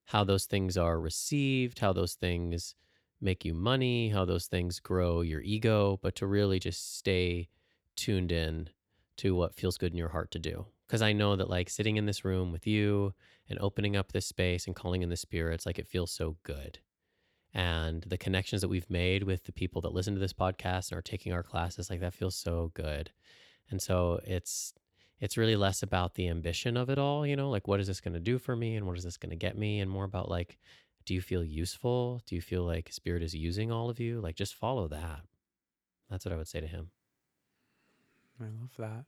how 0.05 0.23
those 0.23 0.45
things 0.45 0.77
are 0.77 0.99
received, 0.99 1.79
how 1.79 1.93
those 1.93 2.13
things 2.15 2.75
make 3.19 3.45
you 3.45 3.53
money, 3.53 4.09
how 4.09 4.25
those 4.25 4.47
things 4.47 4.79
grow 4.79 5.21
your 5.21 5.41
ego, 5.41 5.99
but 6.01 6.15
to 6.15 6.25
really 6.25 6.59
just 6.59 6.97
stay 6.97 7.47
tuned 7.95 8.31
in 8.31 8.69
to 9.17 9.35
what 9.35 9.53
feels 9.53 9.77
good 9.77 9.91
in 9.91 9.97
your 9.97 10.09
heart 10.09 10.31
to 10.31 10.39
do. 10.39 10.65
Because 10.87 11.01
I 11.01 11.13
know 11.13 11.35
that, 11.35 11.49
like, 11.49 11.69
sitting 11.69 11.97
in 11.97 12.05
this 12.05 12.25
room 12.25 12.51
with 12.51 12.65
you 12.65 13.13
and 13.51 13.59
opening 13.59 13.95
up 13.95 14.11
this 14.11 14.25
space 14.25 14.65
and 14.65 14.75
calling 14.75 15.03
in 15.03 15.09
the 15.09 15.17
spirits, 15.17 15.65
like, 15.65 15.77
it 15.77 15.87
feels 15.87 16.11
so 16.11 16.37
good. 16.41 16.79
And 17.53 18.03
the 18.03 18.17
connections 18.17 18.61
that 18.61 18.69
we've 18.69 18.89
made 18.89 19.23
with 19.23 19.43
the 19.43 19.51
people 19.51 19.81
that 19.81 19.93
listen 19.93 20.13
to 20.15 20.19
this 20.19 20.33
podcast 20.33 20.89
and 20.89 20.97
are 20.97 21.03
taking 21.03 21.33
our 21.33 21.43
classes, 21.43 21.89
like, 21.89 21.99
that 21.99 22.13
feels 22.13 22.35
so 22.35 22.71
good. 22.73 23.11
And 23.69 23.81
so 23.81 24.19
it's, 24.23 24.73
it's 25.19 25.37
really 25.37 25.55
less 25.55 25.83
about 25.83 26.15
the 26.15 26.27
ambition 26.27 26.77
of 26.77 26.89
it 26.89 26.97
all, 26.97 27.27
you 27.27 27.35
know, 27.35 27.49
like 27.49 27.67
what 27.67 27.79
is 27.79 27.87
this 27.87 28.01
going 28.01 28.15
to 28.15 28.19
do 28.19 28.39
for 28.39 28.55
me 28.55 28.75
and 28.75 28.87
what 28.87 28.97
is 28.97 29.03
this 29.03 29.17
going 29.17 29.29
to 29.29 29.35
get 29.35 29.57
me, 29.57 29.79
and 29.79 29.89
more 29.89 30.03
about 30.03 30.29
like, 30.29 30.57
do 31.05 31.13
you 31.13 31.21
feel 31.21 31.43
useful? 31.43 32.21
Do 32.25 32.35
you 32.35 32.41
feel 32.41 32.63
like 32.63 32.91
spirit 32.91 33.23
is 33.23 33.33
using 33.33 33.71
all 33.71 33.89
of 33.89 33.99
you? 33.99 34.19
Like, 34.19 34.35
just 34.35 34.55
follow 34.55 34.87
that. 34.87 35.21
That's 36.09 36.25
what 36.25 36.33
I 36.33 36.37
would 36.37 36.47
say 36.47 36.59
to 36.59 36.67
him. 36.67 36.89
I 38.39 38.45
love 38.45 38.71
that. 38.77 39.05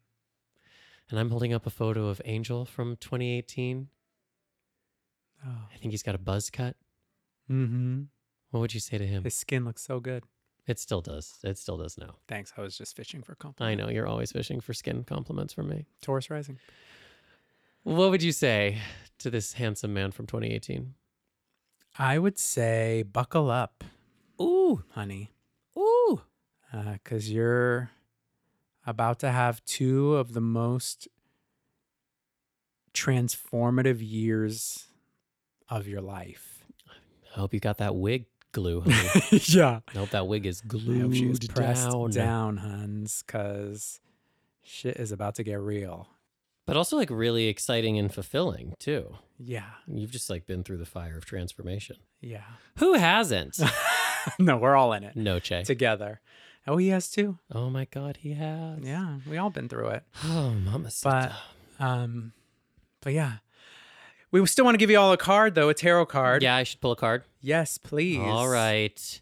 And 1.10 1.20
I'm 1.20 1.30
holding 1.30 1.54
up 1.54 1.66
a 1.66 1.72
photo 1.72 2.08
of 2.08 2.22
Angel 2.26 2.66
from 2.66 2.96
2018. 2.98 3.90
Oh. 5.46 5.68
I 5.74 5.78
think 5.78 5.92
he's 5.92 6.04
got 6.04 6.16
a 6.16 6.20
buzz 6.20 6.50
cut. 6.50 6.76
Mm-hmm. 7.50 8.04
What 8.52 8.60
would 8.60 8.74
you 8.74 8.80
say 8.80 8.98
to 8.98 9.06
him? 9.06 9.24
His 9.24 9.36
skin 9.36 9.66
looks 9.66 9.82
so 9.84 10.00
good. 10.00 10.24
It 10.66 10.80
still 10.80 11.02
does. 11.02 11.40
It 11.44 11.58
still 11.58 11.78
does 11.78 11.98
now. 11.98 12.16
Thanks. 12.28 12.54
I 12.56 12.62
was 12.62 12.78
just 12.78 12.96
fishing 12.96 13.22
for 13.22 13.36
compliments. 13.36 13.72
I 13.72 13.76
know 13.84 13.92
you're 13.92 14.08
always 14.08 14.32
fishing 14.32 14.62
for 14.62 14.74
skin 14.74 15.04
compliments 15.04 15.54
from 15.54 15.68
me. 15.70 15.86
Taurus 16.02 16.30
rising. 16.30 16.58
What 17.84 18.12
would 18.12 18.24
you 18.24 18.32
say 18.32 18.78
to 19.20 19.30
this 19.30 19.54
handsome 19.54 19.94
man 19.94 20.12
from 20.12 20.26
2018? 20.26 20.94
I 22.00 22.18
would 22.18 22.40
say 22.40 23.04
buckle 23.04 23.52
up, 23.52 23.84
Ooh, 24.42 24.84
honey, 24.92 25.32
ooh. 25.78 26.22
because 26.72 27.30
you're 27.30 27.92
about 28.86 29.20
to 29.20 29.30
have 29.30 29.64
two 29.66 30.16
of 30.16 30.34
the 30.34 30.42
most 30.42 31.08
transformative 32.94 33.98
years 34.00 34.88
of 35.70 35.88
your 35.88 36.02
life. 36.02 36.66
I 37.36 37.40
hope 37.40 37.54
you 37.54 37.60
got 37.60 37.78
that 37.80 37.96
wig 37.96 38.26
glue, 38.52 38.82
honey. 38.86 39.42
yeah. 39.46 39.80
I 39.94 39.98
hope 39.98 40.10
that 40.12 40.28
wig 40.28 40.46
is 40.46 40.62
glued 40.62 41.02
hope 41.02 41.14
she 41.14 41.26
is 41.30 41.40
pressed 41.40 41.90
down. 41.90 42.10
down, 42.12 42.58
Huns, 42.58 43.24
because 43.26 44.00
shit 44.62 44.98
is 44.98 45.12
about 45.12 45.36
to 45.36 45.44
get 45.44 45.60
real. 45.60 46.08
But 46.66 46.78
also 46.78 46.96
like 46.96 47.10
really 47.10 47.48
exciting 47.48 47.98
and 47.98 48.14
fulfilling 48.14 48.76
too. 48.80 49.16
Yeah. 49.38 49.66
You've 49.88 50.12
just 50.12 50.30
like 50.30 50.48
been 50.48 50.64
through 50.64 50.78
the 50.78 50.86
fire 50.86 51.18
of 51.18 51.26
transformation. 51.26 51.98
Yeah. 52.22 52.44
Who 52.78 52.94
hasn't? 52.94 53.60
no, 54.40 54.56
we're 54.56 54.76
all 54.76 54.94
in 54.94 55.04
it 55.04 55.16
no, 55.18 55.40
Che. 55.40 55.64
together. 55.64 56.22
Oh, 56.66 56.78
he 56.78 56.88
has 56.90 57.10
too. 57.10 57.40
Oh 57.52 57.70
my 57.70 57.86
God, 57.92 58.18
he 58.22 58.34
has. 58.36 58.80
Yeah, 58.82 59.18
we 59.30 59.38
all 59.38 59.50
been 59.50 59.68
through 59.68 59.90
it. 59.90 60.04
Oh, 60.24 60.52
Mama. 60.52 60.90
But 61.04 61.34
um, 61.80 62.32
but 63.02 63.12
yeah, 63.12 63.38
we 64.42 64.46
still 64.48 64.66
want 64.66 64.74
to 64.76 64.80
give 64.80 64.90
you 64.90 65.00
all 65.00 65.14
a 65.14 65.18
card 65.18 65.54
though, 65.56 65.70
a 65.70 65.74
tarot 65.74 66.08
card. 66.08 66.42
Yeah, 66.42 66.56
I 66.56 66.64
should 66.64 66.82
pull 66.82 66.92
a 66.92 66.96
card. 66.96 67.24
Yes, 67.40 67.78
please. 67.78 68.20
All 68.20 68.50
right. 68.50 69.22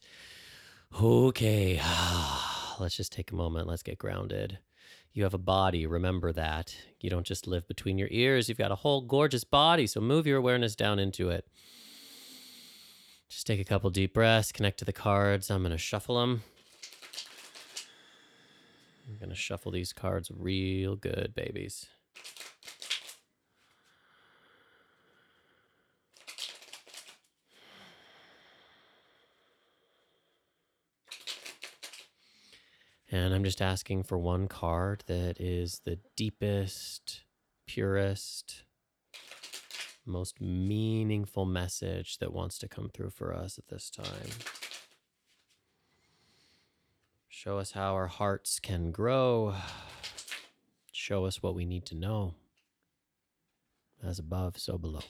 Okay. 1.01 1.81
Let's 2.79 2.95
just 2.95 3.11
take 3.11 3.31
a 3.31 3.35
moment. 3.35 3.67
Let's 3.67 3.83
get 3.83 3.97
grounded. 3.97 4.59
You 5.13 5.23
have 5.23 5.33
a 5.33 5.37
body. 5.39 5.85
Remember 5.85 6.31
that. 6.31 6.75
You 7.01 7.09
don't 7.09 7.25
just 7.25 7.45
live 7.45 7.67
between 7.67 7.97
your 7.97 8.07
ears. 8.11 8.47
You've 8.47 8.57
got 8.57 8.71
a 8.71 8.75
whole 8.75 9.01
gorgeous 9.01 9.43
body. 9.43 9.85
So 9.85 9.99
move 9.99 10.25
your 10.25 10.37
awareness 10.37 10.75
down 10.75 10.97
into 10.97 11.29
it. 11.29 11.45
Just 13.27 13.45
take 13.45 13.59
a 13.59 13.65
couple 13.65 13.89
deep 13.89 14.13
breaths. 14.13 14.53
Connect 14.53 14.79
to 14.79 14.85
the 14.85 14.93
cards. 14.93 15.51
I'm 15.51 15.61
going 15.61 15.71
to 15.71 15.77
shuffle 15.77 16.19
them. 16.21 16.43
I'm 19.09 19.17
going 19.17 19.29
to 19.29 19.35
shuffle 19.35 19.73
these 19.73 19.91
cards 19.91 20.31
real 20.33 20.95
good, 20.95 21.33
babies. 21.35 21.87
And 33.13 33.33
I'm 33.33 33.43
just 33.43 33.61
asking 33.61 34.03
for 34.03 34.17
one 34.17 34.47
card 34.47 35.03
that 35.07 35.35
is 35.37 35.81
the 35.83 35.99
deepest, 36.15 37.23
purest, 37.67 38.63
most 40.05 40.39
meaningful 40.39 41.45
message 41.45 42.19
that 42.19 42.31
wants 42.31 42.57
to 42.59 42.69
come 42.69 42.89
through 42.93 43.09
for 43.09 43.33
us 43.33 43.57
at 43.57 43.67
this 43.67 43.89
time. 43.89 44.29
Show 47.27 47.57
us 47.57 47.71
how 47.71 47.95
our 47.95 48.07
hearts 48.07 48.59
can 48.61 48.91
grow. 48.91 49.55
Show 50.93 51.25
us 51.25 51.43
what 51.43 51.53
we 51.53 51.65
need 51.65 51.85
to 51.87 51.95
know. 51.95 52.35
As 54.01 54.19
above, 54.19 54.57
so 54.57 54.77
below. 54.77 55.01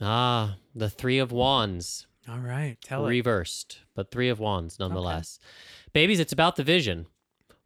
Ah, 0.00 0.56
the 0.74 0.88
Three 0.88 1.18
of 1.18 1.30
Wands 1.30 2.06
All 2.30 2.38
right, 2.38 2.76
tell 2.82 3.06
it. 3.06 3.10
reversed, 3.10 3.78
but 3.94 4.10
three 4.10 4.28
of 4.28 4.38
wands 4.38 4.78
nonetheless. 4.78 5.38
Babies, 5.92 6.20
it's 6.20 6.32
about 6.32 6.56
the 6.56 6.62
vision. 6.62 7.06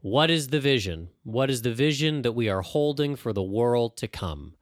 What 0.00 0.30
is 0.30 0.48
the 0.48 0.60
vision? 0.60 1.08
What 1.24 1.50
is 1.50 1.62
the 1.62 1.72
vision 1.72 2.22
that 2.22 2.32
we 2.32 2.48
are 2.48 2.62
holding 2.62 3.16
for 3.16 3.32
the 3.32 3.42
world 3.42 3.96
to 3.98 4.08
come? 4.08 4.54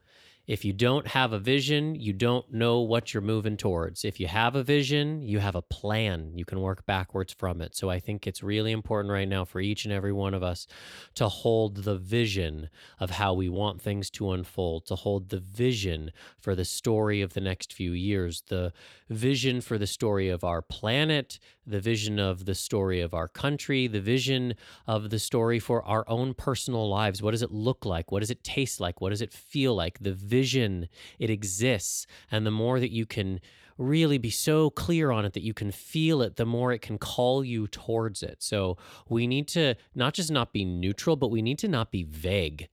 If 0.47 0.65
you 0.65 0.73
don't 0.73 1.07
have 1.09 1.33
a 1.33 1.39
vision, 1.39 1.95
you 1.95 2.13
don't 2.13 2.53
know 2.53 2.81
what 2.81 3.15
you're 3.15 3.21
moving 3.21 3.57
towards. 3.57 4.05
If 4.05 4.19
you 4.19 4.27
have 4.27 4.57
a 4.57 4.63
vision, 4.63 5.23
you 5.23 5.39
have 5.39 5.55
a 5.55 5.63
plan. 5.63 6.33
You 6.35 6.45
can 6.45 6.61
work 6.61 6.85
backwards 6.87 7.33
from 7.33 7.61
it. 7.61 7.77
So 7.77 7.89
I 7.89 8.01
think 8.01 8.27
it's 8.27 8.43
really 8.43 8.73
important 8.73 9.13
right 9.13 9.29
now 9.29 9.45
for 9.45 9.61
each 9.61 9.85
and 9.85 9.95
every 9.95 10.13
one 10.13 10.35
of 10.35 10.43
us 10.43 10.67
to 11.15 11.29
hold 11.29 11.85
the 11.85 11.97
vision 11.97 12.69
of 12.99 13.11
how 13.11 13.33
we 13.35 13.49
want 13.49 13.81
things 13.81 14.11
to 14.11 14.33
unfold, 14.33 14.87
to 14.87 14.97
hold 14.97 15.29
the 15.29 15.41
vision 15.41 16.11
for 16.41 16.55
the 16.55 16.65
story 16.65 17.23
of 17.23 17.35
the 17.35 17.41
next 17.41 17.73
few 17.73 17.93
years, 17.93 18.43
the 18.49 18.73
vision 19.09 19.61
for 19.61 19.79
the 19.79 19.87
story 19.87 20.29
of 20.29 20.43
our 20.43 20.63
planet, 20.63 21.39
the 21.71 21.81
vision 21.81 22.19
of 22.19 22.45
the 22.45 22.55
story 22.55 23.01
of 23.01 23.15
our 23.15 23.29
country, 23.29 23.87
the 23.87 24.01
vision 24.01 24.55
of 24.87 25.11
the 25.11 25.19
story 25.19 25.59
for 25.59 25.83
our 25.85 26.05
own 26.09 26.35
personal 26.35 26.89
lives. 26.89 27.23
What 27.23 27.31
does 27.33 27.43
it 27.43 27.53
look 27.53 27.85
like? 27.85 28.13
What 28.13 28.21
does 28.21 28.31
it 28.31 28.45
taste 28.45 28.81
like? 28.81 29.01
What 29.01 29.11
does 29.11 29.23
it 29.23 29.33
feel 29.33 29.75
like? 29.75 29.99
The 30.01 30.13
vision, 30.13 30.89
it 31.19 31.31
exists. 31.31 32.07
And 32.31 32.47
the 32.47 32.51
more 32.51 32.81
that 32.81 32.93
you 32.93 33.07
can 33.07 33.41
really 33.79 34.19
be 34.19 34.31
so 34.31 34.71
clear 34.71 35.11
on 35.11 35.25
it 35.25 35.33
that 35.33 35.43
you 35.43 35.55
can 35.55 35.71
feel 35.71 36.21
it, 36.21 36.37
the 36.37 36.45
more 36.45 36.73
it 36.73 36.83
can 36.83 36.99
call 36.99 37.43
you 37.43 37.67
towards 37.67 38.23
it. 38.23 38.43
So 38.43 38.77
we 39.09 39.27
need 39.27 39.49
to 39.49 39.75
not 39.95 40.15
just 40.15 40.31
not 40.31 40.53
be 40.53 40.65
neutral, 40.65 41.17
but 41.17 41.31
we 41.31 41.41
need 41.41 41.59
to 41.61 41.69
not 41.69 41.91
be 41.91 42.03
vague 42.03 42.69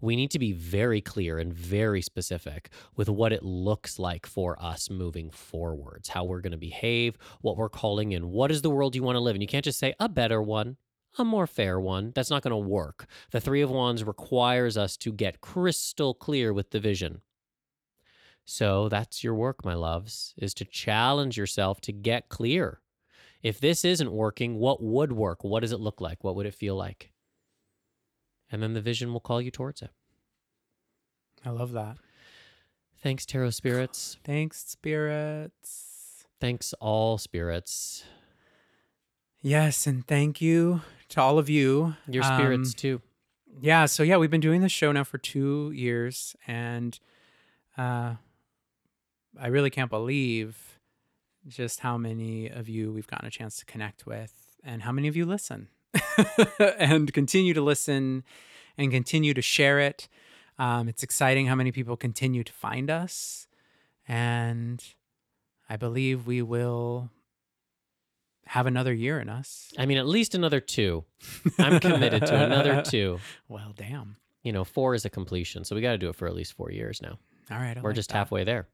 we 0.00 0.16
need 0.16 0.30
to 0.30 0.38
be 0.38 0.52
very 0.52 1.00
clear 1.00 1.38
and 1.38 1.52
very 1.52 2.00
specific 2.02 2.70
with 2.96 3.08
what 3.08 3.32
it 3.32 3.42
looks 3.42 3.98
like 3.98 4.26
for 4.26 4.60
us 4.62 4.90
moving 4.90 5.30
forwards, 5.30 6.08
how 6.08 6.24
we're 6.24 6.40
going 6.40 6.52
to 6.52 6.58
behave, 6.58 7.18
what 7.40 7.56
we're 7.56 7.68
calling 7.68 8.12
in. 8.12 8.30
What 8.30 8.50
is 8.50 8.62
the 8.62 8.70
world 8.70 8.94
you 8.94 9.02
want 9.02 9.16
to 9.16 9.20
live 9.20 9.34
in? 9.34 9.42
You 9.42 9.48
can't 9.48 9.64
just 9.64 9.78
say 9.78 9.94
a 9.98 10.08
better 10.08 10.40
one, 10.40 10.76
a 11.18 11.24
more 11.24 11.46
fair 11.46 11.80
one. 11.80 12.12
That's 12.14 12.30
not 12.30 12.42
going 12.42 12.52
to 12.52 12.68
work. 12.68 13.06
The 13.32 13.40
Three 13.40 13.62
of 13.62 13.70
Wands 13.70 14.04
requires 14.04 14.76
us 14.76 14.96
to 14.98 15.12
get 15.12 15.40
crystal 15.40 16.14
clear 16.14 16.52
with 16.52 16.70
the 16.70 16.80
vision. 16.80 17.22
So 18.44 18.88
that's 18.88 19.22
your 19.22 19.34
work, 19.34 19.64
my 19.64 19.74
loves, 19.74 20.32
is 20.38 20.54
to 20.54 20.64
challenge 20.64 21.36
yourself 21.36 21.80
to 21.82 21.92
get 21.92 22.28
clear. 22.28 22.80
If 23.42 23.60
this 23.60 23.84
isn't 23.84 24.10
working, 24.10 24.54
what 24.54 24.82
would 24.82 25.12
work? 25.12 25.44
What 25.44 25.60
does 25.60 25.72
it 25.72 25.80
look 25.80 26.00
like? 26.00 26.24
What 26.24 26.34
would 26.36 26.46
it 26.46 26.54
feel 26.54 26.74
like? 26.74 27.12
And 28.50 28.62
then 28.62 28.74
the 28.74 28.80
vision 28.80 29.12
will 29.12 29.20
call 29.20 29.40
you 29.42 29.50
towards 29.50 29.82
it. 29.82 29.90
I 31.44 31.50
love 31.50 31.72
that. 31.72 31.96
Thanks, 33.02 33.24
Tarot 33.24 33.50
Spirits. 33.50 34.16
Thanks, 34.24 34.64
Spirits. 34.66 36.26
Thanks, 36.40 36.72
all 36.80 37.18
spirits. 37.18 38.04
Yes, 39.40 39.86
and 39.86 40.06
thank 40.06 40.40
you 40.40 40.82
to 41.10 41.20
all 41.20 41.38
of 41.38 41.48
you. 41.48 41.94
Your 42.08 42.22
spirits, 42.22 42.70
Um, 42.70 42.74
too. 42.76 43.02
Yeah, 43.60 43.86
so 43.86 44.02
yeah, 44.04 44.18
we've 44.18 44.30
been 44.30 44.40
doing 44.40 44.60
this 44.60 44.70
show 44.72 44.92
now 44.92 45.02
for 45.04 45.18
two 45.18 45.72
years, 45.74 46.36
and 46.46 46.98
uh, 47.76 48.14
I 49.40 49.46
really 49.48 49.70
can't 49.70 49.90
believe 49.90 50.78
just 51.46 51.80
how 51.80 51.96
many 51.98 52.46
of 52.48 52.68
you 52.68 52.92
we've 52.92 53.06
gotten 53.08 53.26
a 53.26 53.30
chance 53.30 53.56
to 53.58 53.64
connect 53.64 54.06
with, 54.06 54.32
and 54.62 54.82
how 54.82 54.92
many 54.92 55.08
of 55.08 55.16
you 55.16 55.24
listen 55.24 55.68
and 56.78 57.12
continue 57.12 57.54
to 57.54 57.62
listen 57.62 58.24
and 58.76 58.90
continue 58.90 59.34
to 59.34 59.42
share 59.42 59.80
it. 59.80 60.08
Um, 60.58 60.88
it's 60.88 61.02
exciting 61.02 61.46
how 61.46 61.54
many 61.54 61.70
people 61.72 61.96
continue 61.96 62.42
to 62.44 62.52
find 62.52 62.90
us, 62.90 63.46
and 64.08 64.82
I 65.68 65.76
believe 65.76 66.26
we 66.26 66.42
will 66.42 67.10
have 68.46 68.66
another 68.66 68.92
year 68.92 69.20
in 69.20 69.28
us. 69.28 69.72
I 69.78 69.86
mean, 69.86 69.98
at 69.98 70.06
least 70.06 70.34
another 70.34 70.58
two. 70.60 71.04
I'm 71.58 71.78
committed 71.80 72.26
to 72.26 72.44
another 72.44 72.82
two. 72.86 73.20
Well, 73.46 73.72
damn. 73.76 74.16
You 74.42 74.52
know, 74.52 74.64
four 74.64 74.94
is 74.94 75.04
a 75.04 75.10
completion. 75.10 75.64
So 75.64 75.76
we 75.76 75.82
got 75.82 75.92
to 75.92 75.98
do 75.98 76.08
it 76.08 76.16
for 76.16 76.26
at 76.26 76.34
least 76.34 76.54
four 76.54 76.72
years 76.72 77.02
now. 77.02 77.18
All 77.50 77.58
right, 77.58 77.76
We're 77.80 77.90
like 77.90 77.96
just 77.96 78.08
that. 78.10 78.16
halfway 78.16 78.44
there. 78.44 78.66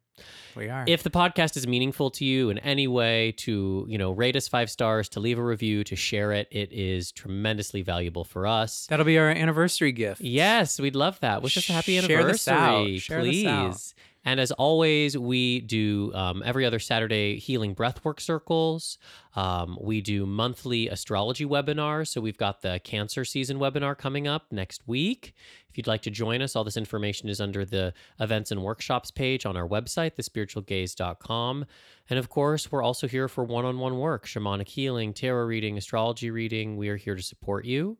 We 0.57 0.69
are. 0.69 0.85
If 0.87 1.03
the 1.03 1.11
podcast 1.11 1.57
is 1.57 1.67
meaningful 1.67 2.11
to 2.13 2.25
you 2.25 2.51
in 2.51 2.59
any 2.59 2.87
way, 2.87 3.33
to, 3.39 3.85
you 3.89 3.99
know, 3.99 4.13
rate 4.13 4.37
us 4.37 4.47
five 4.47 4.71
stars, 4.71 5.09
to 5.11 5.21
leave 5.21 5.39
a 5.39 5.45
review, 5.45 5.83
to 5.85 5.97
share 5.97 6.33
it, 6.33 6.47
it 6.51 6.73
is 6.73 7.11
tremendously 7.11 7.83
valuable 7.83 8.25
for 8.25 8.47
us. 8.47 8.87
That'll 8.89 9.05
be 9.05 9.19
our 9.19 9.29
anniversary 9.31 9.93
gift. 9.93 10.21
Yes, 10.21 10.79
we'd 10.79 10.95
love 10.97 11.19
that. 11.21 11.43
Wish 11.43 11.57
us 11.57 11.69
a 11.69 11.73
happy 11.73 12.01
Share 12.01 12.25
this 12.25 12.47
out. 12.47 12.75
anniversary, 12.77 12.99
Share 12.99 13.25
this 13.25 13.45
out. 13.47 13.95
And 14.25 14.41
as 14.41 14.51
always, 14.53 15.19
we 15.19 15.61
do 15.61 16.11
um, 16.15 16.43
every 16.45 16.65
other 16.65 16.79
Saturday 16.79 17.39
healing 17.39 17.75
breathwork 17.75 18.21
circles. 18.21 18.97
Um, 19.37 19.77
we 19.81 20.01
do 20.01 20.25
monthly 20.25 20.89
astrology 20.89 21.45
webinars. 21.45 22.09
So 22.09 22.21
we've 22.21 22.39
got 22.39 22.63
the 22.63 22.81
Cancer 22.85 23.25
season 23.25 23.59
webinar 23.59 23.97
coming 23.99 24.27
up 24.27 24.47
next 24.51 24.89
week. 24.89 25.35
If 25.69 25.77
you'd 25.77 25.87
like 25.87 26.03
to 26.03 26.11
join 26.11 26.41
us, 26.41 26.57
all 26.57 26.65
this 26.65 26.77
information 26.77 27.29
is 27.29 27.41
under 27.41 27.65
the 27.65 27.93
events 28.19 28.51
and 28.51 28.63
workshops 28.63 29.11
page 29.11 29.45
on 29.45 29.57
our 29.57 29.69
website, 29.69 30.13
thespiritualgayz.com. 30.17 31.67
And 32.09 32.19
of 32.19 32.29
course, 32.31 32.73
we're 32.73 32.83
also 32.83 33.07
here 33.07 33.29
for 33.29 33.45
one 33.45 33.65
on 33.65 33.79
one 33.79 33.99
work 33.99 34.27
shamanic 34.27 34.69
healing, 34.69 35.13
tarot 35.13 35.45
reading, 35.45 35.77
astrology 35.77 36.31
reading. 36.31 36.77
We 36.77 36.89
are 36.89 36.97
here 36.97 37.17
to 37.17 37.23
support 37.23 37.67
you. 37.67 37.99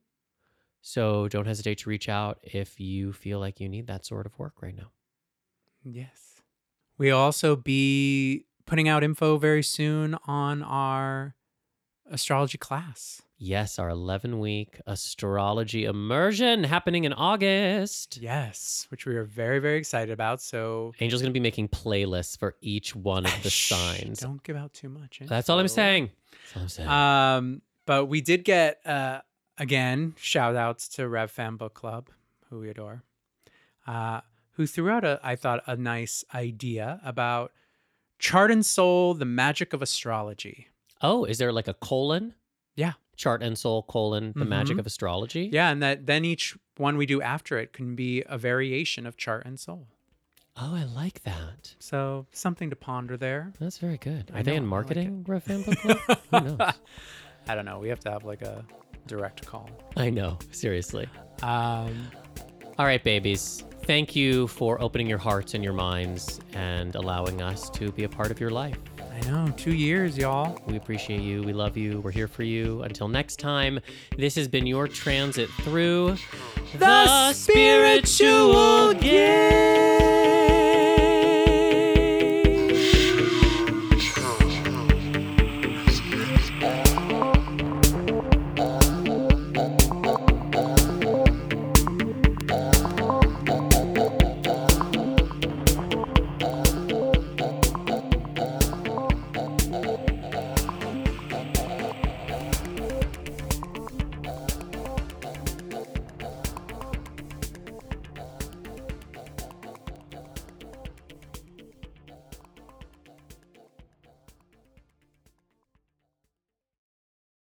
So 0.81 1.29
don't 1.29 1.47
hesitate 1.47 1.79
to 1.79 1.91
reach 1.91 2.09
out 2.09 2.39
if 2.43 2.79
you 2.79 3.13
feel 3.13 3.41
like 3.41 3.59
you 3.59 3.69
need 3.69 3.87
that 3.89 4.07
sort 4.07 4.27
of 4.27 4.39
work 4.39 4.63
right 4.63 4.77
now. 4.77 4.94
Yes. 5.85 6.41
We'll 6.99 7.19
also 7.19 7.57
be 7.57 8.47
putting 8.67 8.89
out 8.89 9.05
info 9.05 9.37
very 9.37 9.63
soon 9.63 10.17
on 10.27 10.63
our 10.63 11.35
astrology 12.11 12.59
class. 12.59 13.23
Yes, 13.37 13.79
our 13.79 13.89
11 13.91 14.39
week 14.39 14.81
astrology 14.87 15.85
immersion 15.85 16.65
happening 16.65 17.05
in 17.05 17.13
August. 17.13 18.17
Yes, 18.17 18.87
which 18.91 19.07
we 19.07 19.17
are 19.17 19.25
very, 19.25 19.59
very 19.59 19.77
excited 19.77 20.13
about. 20.13 20.41
So 20.41 20.93
Angel's 21.01 21.21
going 21.21 21.33
to 21.33 21.39
be 21.39 21.41
making 21.41 21.69
playlists 21.69 22.39
for 22.39 22.55
each 22.61 22.95
one 22.95 23.27
of 23.27 23.43
the 23.43 23.51
Shh, 23.51 23.69
signs. 23.69 24.21
Don't 24.21 24.43
give 24.43 24.57
out 24.57 24.73
too 24.73 24.89
much. 24.89 25.21
That's 25.27 25.51
all 25.51 25.59
I'm 25.59 25.69
saying. 25.69 26.11
That's 26.31 26.57
all 26.57 26.63
I'm 26.63 26.69
saying. 26.69 26.89
Um, 26.89 27.63
but 27.87 28.07
we 28.07 28.21
did 28.21 28.45
get 28.45 28.81
uh 28.87 29.21
again 29.59 30.15
shout 30.17 30.57
outs 30.57 30.89
to 30.91 31.09
Rev 31.09 31.31
Fan 31.31 31.57
Book 31.57 31.75
Club, 31.75 32.09
who 32.49 32.61
we 32.61 32.71
adore, 32.71 33.03
uh, 33.87 34.21
who 34.55 34.67
threw 34.67 34.91
out 34.91 35.05
a 35.05 35.21
I 35.23 35.37
thought 35.37 35.63
a 35.67 35.77
nice 35.77 36.25
idea 36.35 37.01
about 37.05 37.53
chart 38.19 38.51
and 38.51 38.65
soul, 38.65 39.15
the 39.15 39.25
magic 39.25 39.73
of 39.73 39.83
astrology. 39.83 40.69
oh, 41.03 41.25
is 41.25 41.39
there 41.39 41.53
like 41.53 41.69
a 41.69 41.75
colon? 41.75 42.35
Yeah. 42.77 42.93
Chart 43.17 43.43
and 43.43 43.57
soul 43.59 43.83
colon, 43.83 44.33
the 44.35 44.45
magic 44.45 44.77
Mhm. 44.77 44.81
of 44.81 44.87
astrology? 44.87 45.51
Yeah, 45.53 45.71
and 45.71 45.83
that 45.83 46.07
then 46.07 46.25
each 46.25 46.57
one 46.77 46.97
we 46.97 47.07
do 47.07 47.21
after 47.23 47.59
it 47.59 47.73
can 47.73 47.95
be 47.95 48.23
a 48.27 48.37
variation 48.39 49.07
of 49.07 49.17
chart 49.17 49.45
and 49.47 49.61
soul. 49.61 49.87
Oh, 50.57 50.75
I 50.75 50.85
like 50.85 51.23
that. 51.25 51.75
So 51.79 52.27
something 52.33 52.71
to 52.71 52.77
ponder 52.77 53.17
there. 53.17 53.53
That's 53.61 53.79
very 53.79 53.99
good. 53.99 54.31
Are 54.33 54.39
I 54.39 54.43
they 54.43 54.53
know, 54.53 54.57
in 54.59 54.63
like 54.65 54.71
marketing, 54.71 55.25
Rev 55.29 55.43
Fan 55.45 55.63
Book 55.63 55.77
Club? 55.79 55.99
Who 56.31 56.41
knows? 56.41 56.75
I 57.49 57.55
don't 57.55 57.65
know. 57.67 57.79
We 57.81 57.89
have 57.91 58.01
to 58.01 58.11
have 58.11 58.25
like 58.25 58.43
a 58.43 58.65
direct 59.07 59.45
call. 59.47 59.69
I 59.97 60.11
know, 60.11 60.39
seriously. 60.53 61.07
Um, 61.43 62.09
All 62.79 62.87
right, 62.87 63.03
babies. 63.05 63.63
Thank 63.87 64.17
you 64.17 64.49
for 64.49 64.81
opening 64.81 65.07
your 65.07 65.19
hearts 65.19 65.53
and 65.53 65.63
your 65.63 65.75
minds 65.75 66.41
and 66.55 66.95
allowing 66.95 67.43
us 67.43 67.69
to 67.71 67.93
be 67.93 68.05
a 68.05 68.09
part 68.09 68.31
of 68.31 68.41
your 68.41 68.51
life. 68.51 68.79
I 68.99 69.21
know, 69.29 69.53
two 69.59 69.75
years, 69.75 70.17
y'all. 70.17 70.59
We 70.67 70.77
appreciate 70.77 71.21
you. 71.21 71.43
We 71.43 71.53
love 71.53 71.77
you. 71.77 72.01
We're 72.01 72.11
here 72.11 72.27
for 72.27 72.45
you. 72.45 72.83
Until 72.83 73.09
next 73.09 73.39
time, 73.39 73.81
this 74.17 74.37
has 74.37 74.49
been 74.49 74.67
your 74.67 74.89
transit 74.89 75.51
through 75.61 76.17
The 76.79 77.35
spiritual 77.35 78.95
Gayz. 78.95 80.24